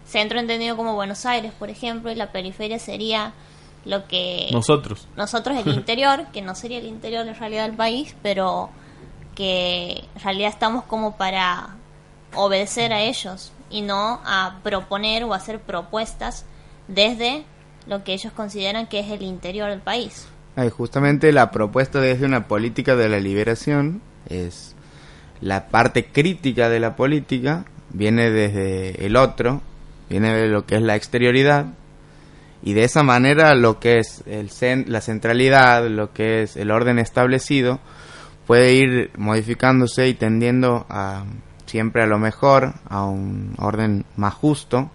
centro 0.05 0.39
entendido 0.39 0.75
como 0.75 0.95
Buenos 0.95 1.25
Aires, 1.25 1.51
por 1.57 1.69
ejemplo, 1.69 2.11
y 2.11 2.15
la 2.15 2.31
periferia 2.31 2.79
sería 2.79 3.33
lo 3.85 4.07
que... 4.07 4.49
Nosotros. 4.51 5.07
Nosotros 5.15 5.57
el 5.57 5.73
interior, 5.73 6.27
que 6.31 6.41
no 6.41 6.55
sería 6.55 6.79
el 6.79 6.87
interior 6.87 7.27
en 7.27 7.35
realidad 7.35 7.65
del 7.65 7.75
país, 7.75 8.15
pero 8.21 8.69
que 9.35 10.05
en 10.15 10.21
realidad 10.21 10.49
estamos 10.49 10.83
como 10.83 11.17
para 11.17 11.75
obedecer 12.35 12.93
a 12.93 13.01
ellos 13.01 13.51
y 13.69 13.81
no 13.81 14.21
a 14.25 14.59
proponer 14.63 15.23
o 15.23 15.33
hacer 15.33 15.59
propuestas 15.59 16.45
desde 16.87 17.43
lo 17.87 18.03
que 18.03 18.13
ellos 18.13 18.33
consideran 18.33 18.87
que 18.87 18.99
es 18.99 19.09
el 19.09 19.21
interior 19.21 19.69
del 19.69 19.81
país. 19.81 20.27
justamente 20.75 21.31
la 21.31 21.51
propuesta 21.51 21.99
desde 21.99 22.25
una 22.25 22.47
política 22.47 22.95
de 22.95 23.09
la 23.09 23.19
liberación 23.19 24.01
es 24.29 24.75
la 25.41 25.67
parte 25.67 26.05
crítica 26.05 26.69
de 26.69 26.79
la 26.79 26.95
política 26.95 27.65
viene 27.89 28.29
desde 28.29 29.05
el 29.05 29.15
otro 29.15 29.61
viene 30.19 30.47
lo 30.47 30.67
que 30.67 30.75
es 30.75 30.81
la 30.83 30.95
exterioridad 30.95 31.65
y 32.61 32.73
de 32.73 32.83
esa 32.83 33.01
manera 33.01 33.55
lo 33.55 33.79
que 33.79 33.97
es 33.97 34.23
la 34.27 35.01
centralidad, 35.01 35.87
lo 35.87 36.13
que 36.13 36.43
es 36.43 36.55
el 36.55 36.69
orden 36.69 36.99
establecido, 36.99 37.79
puede 38.45 38.73
ir 38.73 39.11
modificándose 39.17 40.07
y 40.07 40.13
tendiendo 40.13 40.85
siempre 41.65 42.03
a 42.03 42.05
lo 42.05 42.19
mejor, 42.19 42.75
a 42.87 43.05
un 43.05 43.55
orden 43.57 44.05
más 44.15 44.35
justo. 44.35 44.91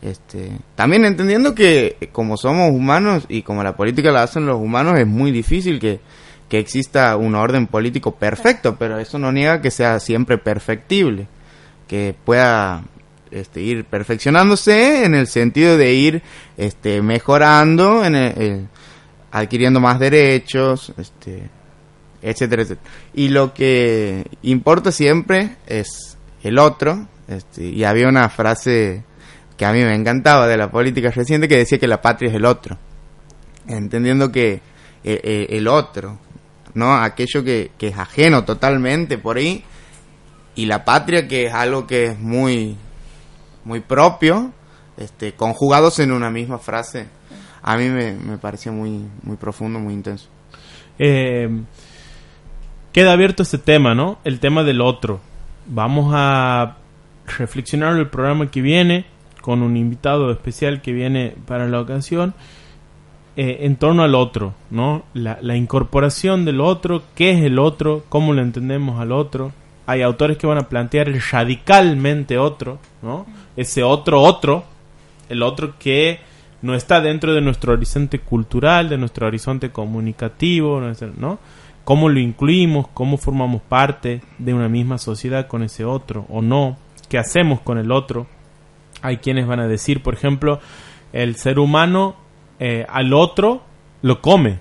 Este, 0.00 0.52
también 0.76 1.04
entendiendo 1.04 1.54
que 1.54 2.10
como 2.12 2.36
somos 2.36 2.70
humanos 2.70 3.24
y 3.28 3.42
como 3.42 3.64
la 3.64 3.74
política 3.74 4.12
la 4.12 4.22
hacen 4.22 4.46
los 4.46 4.60
humanos 4.60 4.98
es 4.98 5.06
muy 5.06 5.32
difícil 5.32 5.80
que, 5.80 5.98
que 6.48 6.58
exista 6.58 7.16
un 7.16 7.34
orden 7.34 7.66
político 7.66 8.14
perfecto, 8.14 8.76
pero 8.78 8.98
eso 8.98 9.18
no 9.18 9.32
niega 9.32 9.60
que 9.60 9.70
sea 9.70 9.98
siempre 9.98 10.38
perfectible, 10.38 11.26
que 11.88 12.14
pueda 12.24 12.84
este, 13.34 13.60
ir 13.60 13.84
perfeccionándose 13.84 15.04
en 15.04 15.14
el 15.14 15.26
sentido 15.26 15.76
de 15.76 15.92
ir 15.92 16.22
este, 16.56 17.02
mejorando, 17.02 18.04
en 18.04 18.68
adquiriendo 19.34 19.80
más 19.80 19.98
derechos, 19.98 20.92
este, 20.96 21.50
etcétera, 22.22 22.62
etcétera. 22.62 22.88
Y 23.14 23.28
lo 23.28 23.52
que 23.52 24.24
importa 24.42 24.92
siempre 24.92 25.56
es 25.66 26.16
el 26.42 26.58
otro. 26.58 27.08
Este, 27.26 27.64
y 27.64 27.82
había 27.82 28.08
una 28.08 28.28
frase 28.28 29.02
que 29.56 29.64
a 29.64 29.72
mí 29.72 29.82
me 29.82 29.94
encantaba 29.94 30.46
de 30.46 30.56
la 30.56 30.70
política 30.70 31.10
reciente 31.10 31.48
que 31.48 31.56
decía 31.56 31.78
que 31.78 31.88
la 31.88 32.00
patria 32.00 32.30
es 32.30 32.36
el 32.36 32.44
otro. 32.44 32.78
Entendiendo 33.66 34.30
que 34.30 34.52
eh, 34.52 34.60
eh, 35.02 35.46
el 35.50 35.66
otro, 35.66 36.18
¿no? 36.74 36.94
Aquello 36.94 37.42
que, 37.42 37.72
que 37.76 37.88
es 37.88 37.98
ajeno 37.98 38.44
totalmente 38.44 39.18
por 39.18 39.36
ahí. 39.36 39.64
Y 40.54 40.66
la 40.66 40.84
patria 40.84 41.26
que 41.26 41.46
es 41.46 41.52
algo 41.54 41.88
que 41.88 42.04
es 42.04 42.18
muy 42.20 42.76
muy 43.64 43.80
propio, 43.80 44.52
este, 44.96 45.32
conjugados 45.32 45.98
en 45.98 46.12
una 46.12 46.30
misma 46.30 46.58
frase. 46.58 47.08
A 47.62 47.76
mí 47.76 47.88
me, 47.88 48.12
me 48.12 48.38
pareció 48.38 48.72
muy, 48.72 49.06
muy 49.22 49.36
profundo, 49.36 49.78
muy 49.78 49.94
intenso. 49.94 50.28
Eh, 50.98 51.48
queda 52.92 53.12
abierto 53.12 53.42
este 53.42 53.58
tema, 53.58 53.94
¿no? 53.94 54.18
El 54.24 54.38
tema 54.38 54.62
del 54.62 54.80
otro. 54.80 55.20
Vamos 55.66 56.12
a 56.14 56.76
reflexionar 57.38 57.96
el 57.96 58.08
programa 58.08 58.50
que 58.50 58.60
viene 58.60 59.06
con 59.40 59.62
un 59.62 59.76
invitado 59.76 60.30
especial 60.30 60.80
que 60.80 60.92
viene 60.92 61.34
para 61.46 61.68
la 61.68 61.80
ocasión 61.80 62.34
eh, 63.36 63.58
en 63.60 63.76
torno 63.76 64.02
al 64.02 64.14
otro, 64.14 64.54
¿no? 64.70 65.04
La, 65.12 65.38
la 65.40 65.56
incorporación 65.56 66.44
del 66.44 66.60
otro, 66.60 67.02
qué 67.14 67.32
es 67.32 67.42
el 67.42 67.58
otro, 67.58 68.04
cómo 68.08 68.32
lo 68.32 68.42
entendemos 68.42 69.00
al 69.00 69.10
otro, 69.10 69.52
hay 69.86 70.02
autores 70.02 70.38
que 70.38 70.46
van 70.46 70.58
a 70.58 70.68
plantear 70.68 71.08
el 71.08 71.20
radicalmente 71.20 72.38
otro, 72.38 72.78
¿no? 73.02 73.26
Ese 73.56 73.82
otro 73.82 74.20
otro, 74.20 74.64
el 75.28 75.42
otro 75.42 75.74
que 75.78 76.20
no 76.62 76.74
está 76.74 77.00
dentro 77.00 77.34
de 77.34 77.40
nuestro 77.40 77.74
horizonte 77.74 78.20
cultural, 78.20 78.88
de 78.88 78.98
nuestro 78.98 79.26
horizonte 79.26 79.70
comunicativo, 79.70 80.80
¿no? 81.18 81.38
¿Cómo 81.84 82.08
lo 82.08 82.18
incluimos? 82.18 82.88
¿Cómo 82.94 83.18
formamos 83.18 83.60
parte 83.60 84.22
de 84.38 84.54
una 84.54 84.68
misma 84.70 84.96
sociedad 84.96 85.46
con 85.46 85.62
ese 85.62 85.84
otro 85.84 86.24
o 86.30 86.40
no? 86.40 86.78
¿Qué 87.10 87.18
hacemos 87.18 87.60
con 87.60 87.76
el 87.76 87.92
otro? 87.92 88.26
Hay 89.02 89.18
quienes 89.18 89.46
van 89.46 89.60
a 89.60 89.68
decir, 89.68 90.02
por 90.02 90.14
ejemplo, 90.14 90.60
el 91.12 91.36
ser 91.36 91.58
humano 91.58 92.16
eh, 92.58 92.86
al 92.88 93.12
otro 93.12 93.62
lo 94.00 94.22
come 94.22 94.58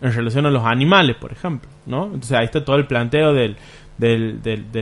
en 0.00 0.12
relación 0.12 0.46
a 0.46 0.50
los 0.50 0.64
animales, 0.64 1.16
por 1.16 1.32
ejemplo, 1.32 1.68
¿no? 1.86 2.04
Entonces 2.04 2.32
ahí 2.32 2.44
está 2.44 2.64
todo 2.64 2.76
el 2.76 2.86
planteo 2.86 3.34
del 3.34 3.56
del, 4.00 4.42
del, 4.42 4.72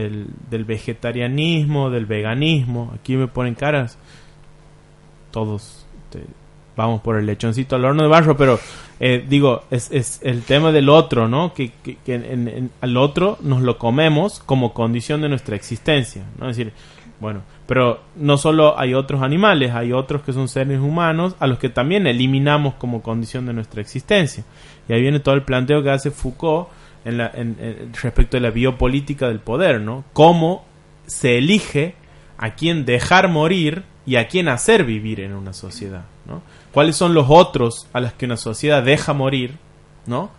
del, 0.49 0.65
vegetarianismo, 0.65 1.89
del 1.89 2.05
veganismo. 2.05 2.91
Aquí 2.95 3.17
me 3.17 3.27
ponen 3.27 3.53
caras. 3.53 3.97
Todos 5.31 5.85
vamos 6.75 7.01
por 7.01 7.17
el 7.17 7.25
lechoncito 7.25 7.75
al 7.75 7.83
horno 7.83 8.03
de 8.03 8.07
barro, 8.07 8.37
pero 8.37 8.57
eh, 9.01 9.25
digo, 9.27 9.63
es, 9.69 9.91
es 9.91 10.21
el 10.23 10.43
tema 10.43 10.71
del 10.71 10.87
otro, 10.87 11.27
¿no? 11.27 11.53
Que, 11.53 11.73
que, 11.83 12.69
al 12.79 12.97
otro 12.97 13.37
nos 13.41 13.61
lo 13.61 13.77
comemos 13.77 14.39
como 14.39 14.73
condición 14.73 15.21
de 15.21 15.27
nuestra 15.27 15.57
existencia, 15.57 16.23
¿no? 16.39 16.49
Es 16.49 16.55
decir, 16.55 16.71
bueno, 17.19 17.41
pero 17.67 17.99
no 18.15 18.37
solo 18.37 18.79
hay 18.79 18.93
otros 18.93 19.21
animales, 19.21 19.73
hay 19.73 19.91
otros 19.91 20.21
que 20.21 20.31
son 20.31 20.47
seres 20.47 20.79
humanos 20.79 21.35
a 21.39 21.47
los 21.47 21.59
que 21.59 21.67
también 21.67 22.07
eliminamos 22.07 22.75
como 22.75 23.01
condición 23.01 23.45
de 23.45 23.51
nuestra 23.51 23.81
existencia. 23.81 24.45
Y 24.87 24.93
ahí 24.93 25.01
viene 25.01 25.19
todo 25.19 25.35
el 25.35 25.43
planteo 25.43 25.83
que 25.83 25.89
hace 25.89 26.11
Foucault 26.11 26.69
en 27.09 27.17
la, 27.17 27.31
en- 27.33 27.91
respecto 28.01 28.37
de 28.37 28.41
la 28.41 28.51
biopolítica 28.51 29.27
del 29.27 29.39
poder, 29.39 29.81
¿no? 29.81 30.03
Cómo 30.13 30.65
se 31.05 31.37
elige 31.37 31.95
a 32.37 32.55
quién 32.55 32.85
dejar 32.85 33.27
morir 33.27 33.83
y 34.05 34.15
a 34.15 34.27
quién 34.27 34.47
hacer 34.47 34.85
vivir 34.85 35.19
en 35.19 35.33
una 35.33 35.53
sociedad, 35.53 36.05
¿no? 36.25 36.41
¿Cuáles 36.71 36.95
son 36.95 37.13
los 37.13 37.25
otros 37.29 37.87
a 37.93 37.99
los 37.99 38.13
que 38.13 38.25
una 38.25 38.37
sociedad 38.37 38.83
deja 38.83 39.13
morir, 39.13 39.55
¿no? 40.05 40.31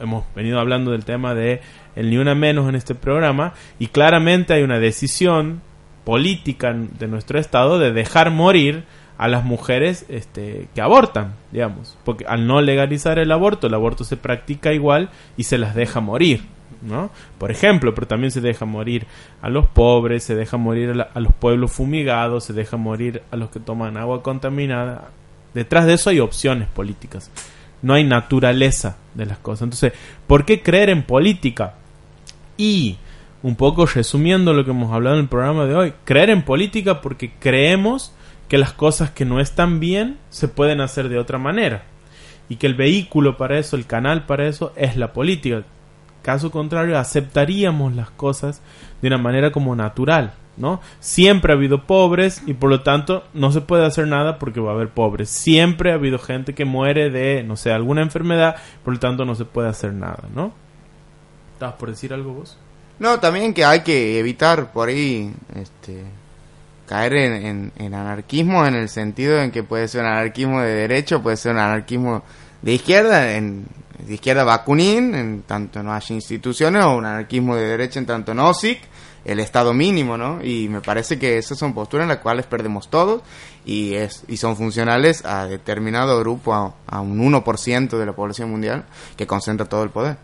Hemos 0.00 0.24
venido 0.34 0.58
hablando 0.58 0.90
del 0.90 1.04
tema 1.04 1.34
de 1.34 1.60
el 1.94 2.10
ni 2.10 2.16
una 2.16 2.34
menos 2.34 2.68
en 2.68 2.74
este 2.74 2.94
programa 2.94 3.52
y 3.78 3.86
claramente 3.88 4.54
hay 4.54 4.62
una 4.62 4.78
decisión 4.80 5.60
política 6.04 6.74
de 6.74 7.06
nuestro 7.06 7.38
estado 7.38 7.78
de 7.78 7.92
dejar 7.92 8.30
morir 8.30 8.84
a 9.22 9.28
las 9.28 9.44
mujeres 9.44 10.04
este, 10.08 10.66
que 10.74 10.80
abortan, 10.80 11.34
digamos, 11.52 11.96
porque 12.02 12.24
al 12.26 12.48
no 12.48 12.60
legalizar 12.60 13.20
el 13.20 13.30
aborto, 13.30 13.68
el 13.68 13.74
aborto 13.74 14.02
se 14.02 14.16
practica 14.16 14.72
igual 14.72 15.10
y 15.36 15.44
se 15.44 15.58
las 15.58 15.76
deja 15.76 16.00
morir, 16.00 16.42
¿no? 16.82 17.08
Por 17.38 17.52
ejemplo, 17.52 17.94
pero 17.94 18.08
también 18.08 18.32
se 18.32 18.40
deja 18.40 18.64
morir 18.64 19.06
a 19.40 19.48
los 19.48 19.68
pobres, 19.68 20.24
se 20.24 20.34
deja 20.34 20.56
morir 20.56 21.06
a, 21.14 21.20
los 21.20 21.32
pueblos 21.34 21.70
fumigados, 21.70 22.42
se 22.42 22.52
deja 22.52 22.76
morir 22.76 23.22
a 23.30 23.36
los 23.36 23.50
que 23.50 23.60
toman 23.60 23.96
agua 23.96 24.24
contaminada. 24.24 25.10
Detrás 25.54 25.86
de 25.86 25.94
eso 25.94 26.10
hay 26.10 26.18
opciones 26.18 26.66
políticas. 26.66 27.30
No 27.80 27.94
hay 27.94 28.02
naturaleza 28.02 28.96
de 29.14 29.26
las 29.26 29.38
cosas. 29.38 29.62
Entonces, 29.62 29.92
¿por 30.26 30.44
qué 30.44 30.62
creer 30.62 30.90
en 30.90 31.04
política? 31.04 31.74
Y, 32.56 32.96
un 33.44 33.54
poco 33.54 33.86
resumiendo 33.86 34.52
lo 34.52 34.64
que 34.64 34.72
hemos 34.72 34.92
hablado 34.92 35.14
en 35.14 35.22
el 35.22 35.28
programa 35.28 35.66
de 35.66 35.76
hoy, 35.76 35.94
creer 36.04 36.30
en 36.30 36.42
política 36.42 37.00
porque 37.00 37.32
creemos 37.38 38.12
que 38.52 38.58
las 38.58 38.74
cosas 38.74 39.08
que 39.08 39.24
no 39.24 39.40
están 39.40 39.80
bien 39.80 40.18
se 40.28 40.46
pueden 40.46 40.82
hacer 40.82 41.08
de 41.08 41.18
otra 41.18 41.38
manera. 41.38 41.84
Y 42.50 42.56
que 42.56 42.66
el 42.66 42.74
vehículo 42.74 43.38
para 43.38 43.58
eso, 43.58 43.76
el 43.76 43.86
canal 43.86 44.26
para 44.26 44.46
eso, 44.46 44.74
es 44.76 44.98
la 44.98 45.14
política. 45.14 45.62
Caso 46.20 46.50
contrario, 46.50 46.98
aceptaríamos 46.98 47.94
las 47.94 48.10
cosas 48.10 48.60
de 49.00 49.08
una 49.08 49.16
manera 49.16 49.52
como 49.52 49.74
natural, 49.74 50.34
¿no? 50.58 50.82
Siempre 51.00 51.50
ha 51.50 51.56
habido 51.56 51.86
pobres 51.86 52.42
y 52.46 52.52
por 52.52 52.68
lo 52.68 52.82
tanto 52.82 53.24
no 53.32 53.52
se 53.52 53.62
puede 53.62 53.86
hacer 53.86 54.06
nada 54.06 54.38
porque 54.38 54.60
va 54.60 54.72
a 54.72 54.74
haber 54.74 54.90
pobres. 54.90 55.30
Siempre 55.30 55.90
ha 55.90 55.94
habido 55.94 56.18
gente 56.18 56.54
que 56.54 56.66
muere 56.66 57.08
de, 57.08 57.42
no 57.44 57.56
sé, 57.56 57.72
alguna 57.72 58.02
enfermedad, 58.02 58.56
por 58.84 58.92
lo 58.92 59.00
tanto 59.00 59.24
no 59.24 59.34
se 59.34 59.46
puede 59.46 59.70
hacer 59.70 59.94
nada, 59.94 60.24
¿no? 60.34 60.52
¿Estabas 61.54 61.76
por 61.76 61.88
decir 61.88 62.12
algo 62.12 62.34
vos? 62.34 62.58
No, 62.98 63.18
también 63.18 63.54
que 63.54 63.64
hay 63.64 63.80
que 63.80 64.18
evitar 64.18 64.72
por 64.72 64.90
ahí 64.90 65.32
este, 65.54 66.04
caer 66.86 67.14
en, 67.14 67.72
en- 67.76 67.94
anarquismo 67.94 68.66
en 68.66 68.74
el 68.74 68.88
sentido 68.88 69.40
en 69.40 69.50
que 69.50 69.62
puede 69.62 69.88
ser 69.88 70.02
un 70.02 70.08
anarquismo 70.08 70.60
de 70.60 70.74
derecho, 70.74 71.22
puede 71.22 71.36
ser 71.36 71.52
un 71.52 71.58
anarquismo 71.58 72.22
de 72.62 72.72
izquierda, 72.74 73.34
en, 73.34 73.66
de 74.06 74.14
izquierda 74.14 74.44
vacunín, 74.44 75.14
en 75.14 75.42
tanto 75.42 75.82
no 75.82 75.92
haya 75.94 76.14
instituciones, 76.14 76.84
o 76.84 76.96
un 76.96 77.06
anarquismo 77.06 77.56
de 77.56 77.66
derecha 77.66 77.98
en 77.98 78.06
tanto 78.06 78.34
no 78.34 78.48
OSIC, 78.50 78.80
el 79.24 79.38
estado 79.38 79.72
mínimo, 79.72 80.18
¿no? 80.18 80.42
Y 80.44 80.68
me 80.68 80.80
parece 80.80 81.18
que 81.18 81.38
esas 81.38 81.56
son 81.56 81.74
posturas 81.74 82.04
en 82.04 82.08
las 82.08 82.18
cuales 82.18 82.44
perdemos 82.46 82.88
todos 82.90 83.22
y, 83.64 83.94
es, 83.94 84.24
y 84.26 84.36
son 84.36 84.56
funcionales 84.56 85.24
a 85.24 85.46
determinado 85.46 86.18
grupo, 86.18 86.52
a, 86.54 86.74
a 86.88 87.00
un 87.00 87.20
1% 87.32 87.96
de 87.98 88.06
la 88.06 88.12
población 88.14 88.50
mundial 88.50 88.84
que 89.16 89.26
concentra 89.28 89.66
todo 89.68 89.84
el 89.84 89.90
poder. 89.90 90.16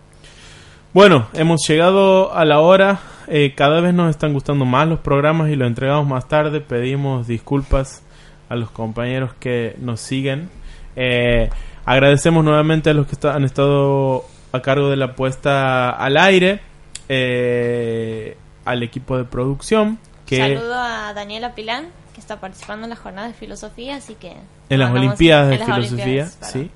Bueno, 0.95 1.29
hemos 1.35 1.61
llegado 1.69 2.35
a 2.35 2.45
la 2.45 2.61
hora. 2.61 2.99
Eh, 3.27 3.55
cada 3.55 3.81
vez 3.81 3.93
nos 3.95 4.11
están 4.11 4.33
gustando 4.33 4.65
más 4.65 4.89
los 4.89 5.01
programas 5.01 5.51
y 5.51 5.57
los 5.57 5.69
entregamos 5.69 6.07
más 6.07 6.27
tarde. 6.29 6.61
Pedimos 6.61 7.27
disculpas 7.27 8.03
a 8.49 8.57
los 8.57 8.71
compañeros 8.71 9.33
que 9.39 9.77
nos 9.81 10.01
siguen. 10.01 10.49
Eh, 10.97 11.51
agradecemos 11.85 12.43
nuevamente 12.45 12.91
a 12.91 12.95
los 12.95 13.07
que 13.07 13.13
está- 13.13 13.35
han 13.35 13.45
estado 13.45 14.25
a 14.53 14.63
cargo 14.63 14.89
de 14.89 14.97
la 14.97 15.15
puesta 15.15 15.91
al 15.91 16.17
aire, 16.17 16.61
eh, 17.09 18.37
al 18.65 18.83
equipo 18.83 19.17
de 19.19 19.25
producción, 19.25 19.99
que 20.27 20.39
Saludo 20.39 20.75
a 20.81 21.13
Daniela 21.13 21.55
Pilán, 21.55 21.89
que 22.15 22.21
está 22.21 22.41
participando 22.41 22.85
en 22.85 22.91
la 22.91 22.97
jornada 22.97 23.29
de 23.29 23.35
filosofía, 23.35 23.97
así 23.97 24.15
que... 24.15 24.33
en 24.71 24.79
las 24.79 24.91
Olimpiadas 24.91 25.49
de 25.49 25.55
en 25.57 25.61
las 25.61 25.69
Filosofía, 25.69 26.05
Olimpiadas, 26.25 26.39
sí. 26.53 26.71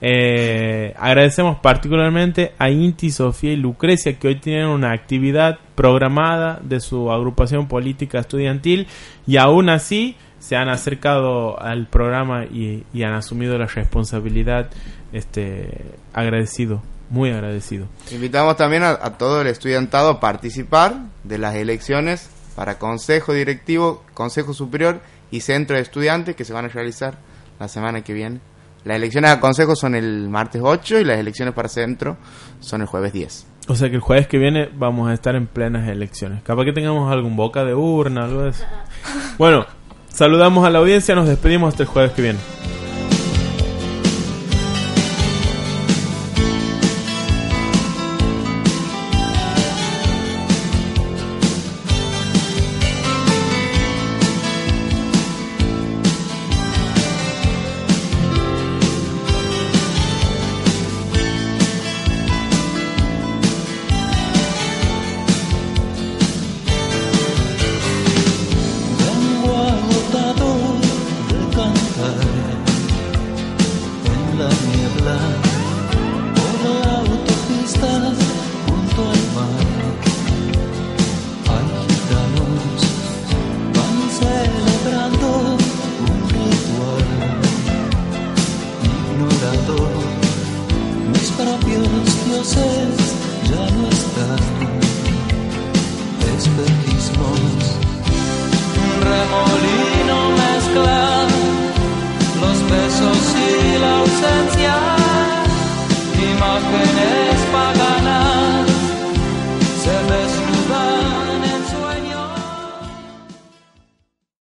Eh, 0.00 0.94
agradecemos 0.98 1.58
particularmente 1.60 2.52
a 2.58 2.68
Inti, 2.68 3.10
Sofía 3.10 3.52
y 3.52 3.56
Lucrecia 3.56 4.18
que 4.18 4.28
hoy 4.28 4.40
tienen 4.40 4.66
una 4.66 4.92
actividad 4.92 5.58
programada 5.74 6.60
de 6.62 6.80
su 6.80 7.10
agrupación 7.10 7.68
política 7.68 8.18
estudiantil 8.18 8.86
y 9.26 9.36
aún 9.38 9.70
así 9.70 10.16
se 10.38 10.56
han 10.56 10.68
acercado 10.68 11.58
al 11.60 11.86
programa 11.86 12.44
y, 12.44 12.84
han 13.02 13.14
asumido 13.14 13.56
la 13.56 13.66
responsabilidad. 13.66 14.70
Este, 15.12 15.92
agradecido, 16.12 16.82
muy 17.08 17.30
agradecido. 17.30 17.86
Invitamos 18.10 18.56
también 18.56 18.82
a 18.82 19.16
todo 19.16 19.40
el 19.40 19.46
estudiantado 19.46 20.10
a 20.10 20.20
participar 20.20 20.96
de 21.22 21.38
las 21.38 21.54
elecciones 21.54 22.28
para 22.56 22.78
Consejo 22.78 23.32
Directivo, 23.32 24.02
Consejo 24.14 24.54
Superior 24.54 25.00
y 25.30 25.40
Centro 25.40 25.76
de 25.76 25.82
Estudiantes 25.82 26.36
que 26.36 26.44
se 26.44 26.52
van 26.52 26.64
a 26.66 26.68
realizar 26.68 27.18
la 27.58 27.68
semana 27.68 28.02
que 28.02 28.12
viene. 28.12 28.40
Las 28.84 28.96
elecciones 28.96 29.30
a 29.30 29.40
Consejo 29.40 29.74
son 29.74 29.94
el 29.94 30.28
martes 30.28 30.60
8 30.62 31.00
y 31.00 31.04
las 31.04 31.18
elecciones 31.18 31.54
para 31.54 31.68
Centro 31.68 32.18
son 32.60 32.82
el 32.82 32.86
jueves 32.86 33.12
10. 33.12 33.46
O 33.68 33.76
sea 33.76 33.88
que 33.88 33.96
el 33.96 34.02
jueves 34.02 34.26
que 34.26 34.36
viene 34.36 34.68
vamos 34.74 35.08
a 35.08 35.14
estar 35.14 35.34
en 35.34 35.46
plenas 35.46 35.88
elecciones. 35.88 36.42
Capaz 36.42 36.64
que 36.66 36.72
tengamos 36.72 37.10
algún 37.10 37.34
boca 37.34 37.64
de 37.64 37.74
urna, 37.74 38.24
algo 38.24 38.42
de 38.42 38.50
eso. 38.50 38.64
Bueno, 39.38 39.66
saludamos 40.08 40.66
a 40.66 40.70
la 40.70 40.78
audiencia, 40.80 41.14
nos 41.14 41.26
despedimos 41.28 41.72
hasta 41.72 41.82
el 41.84 41.88
jueves 41.88 42.12
que 42.12 42.22
viene. 42.22 42.38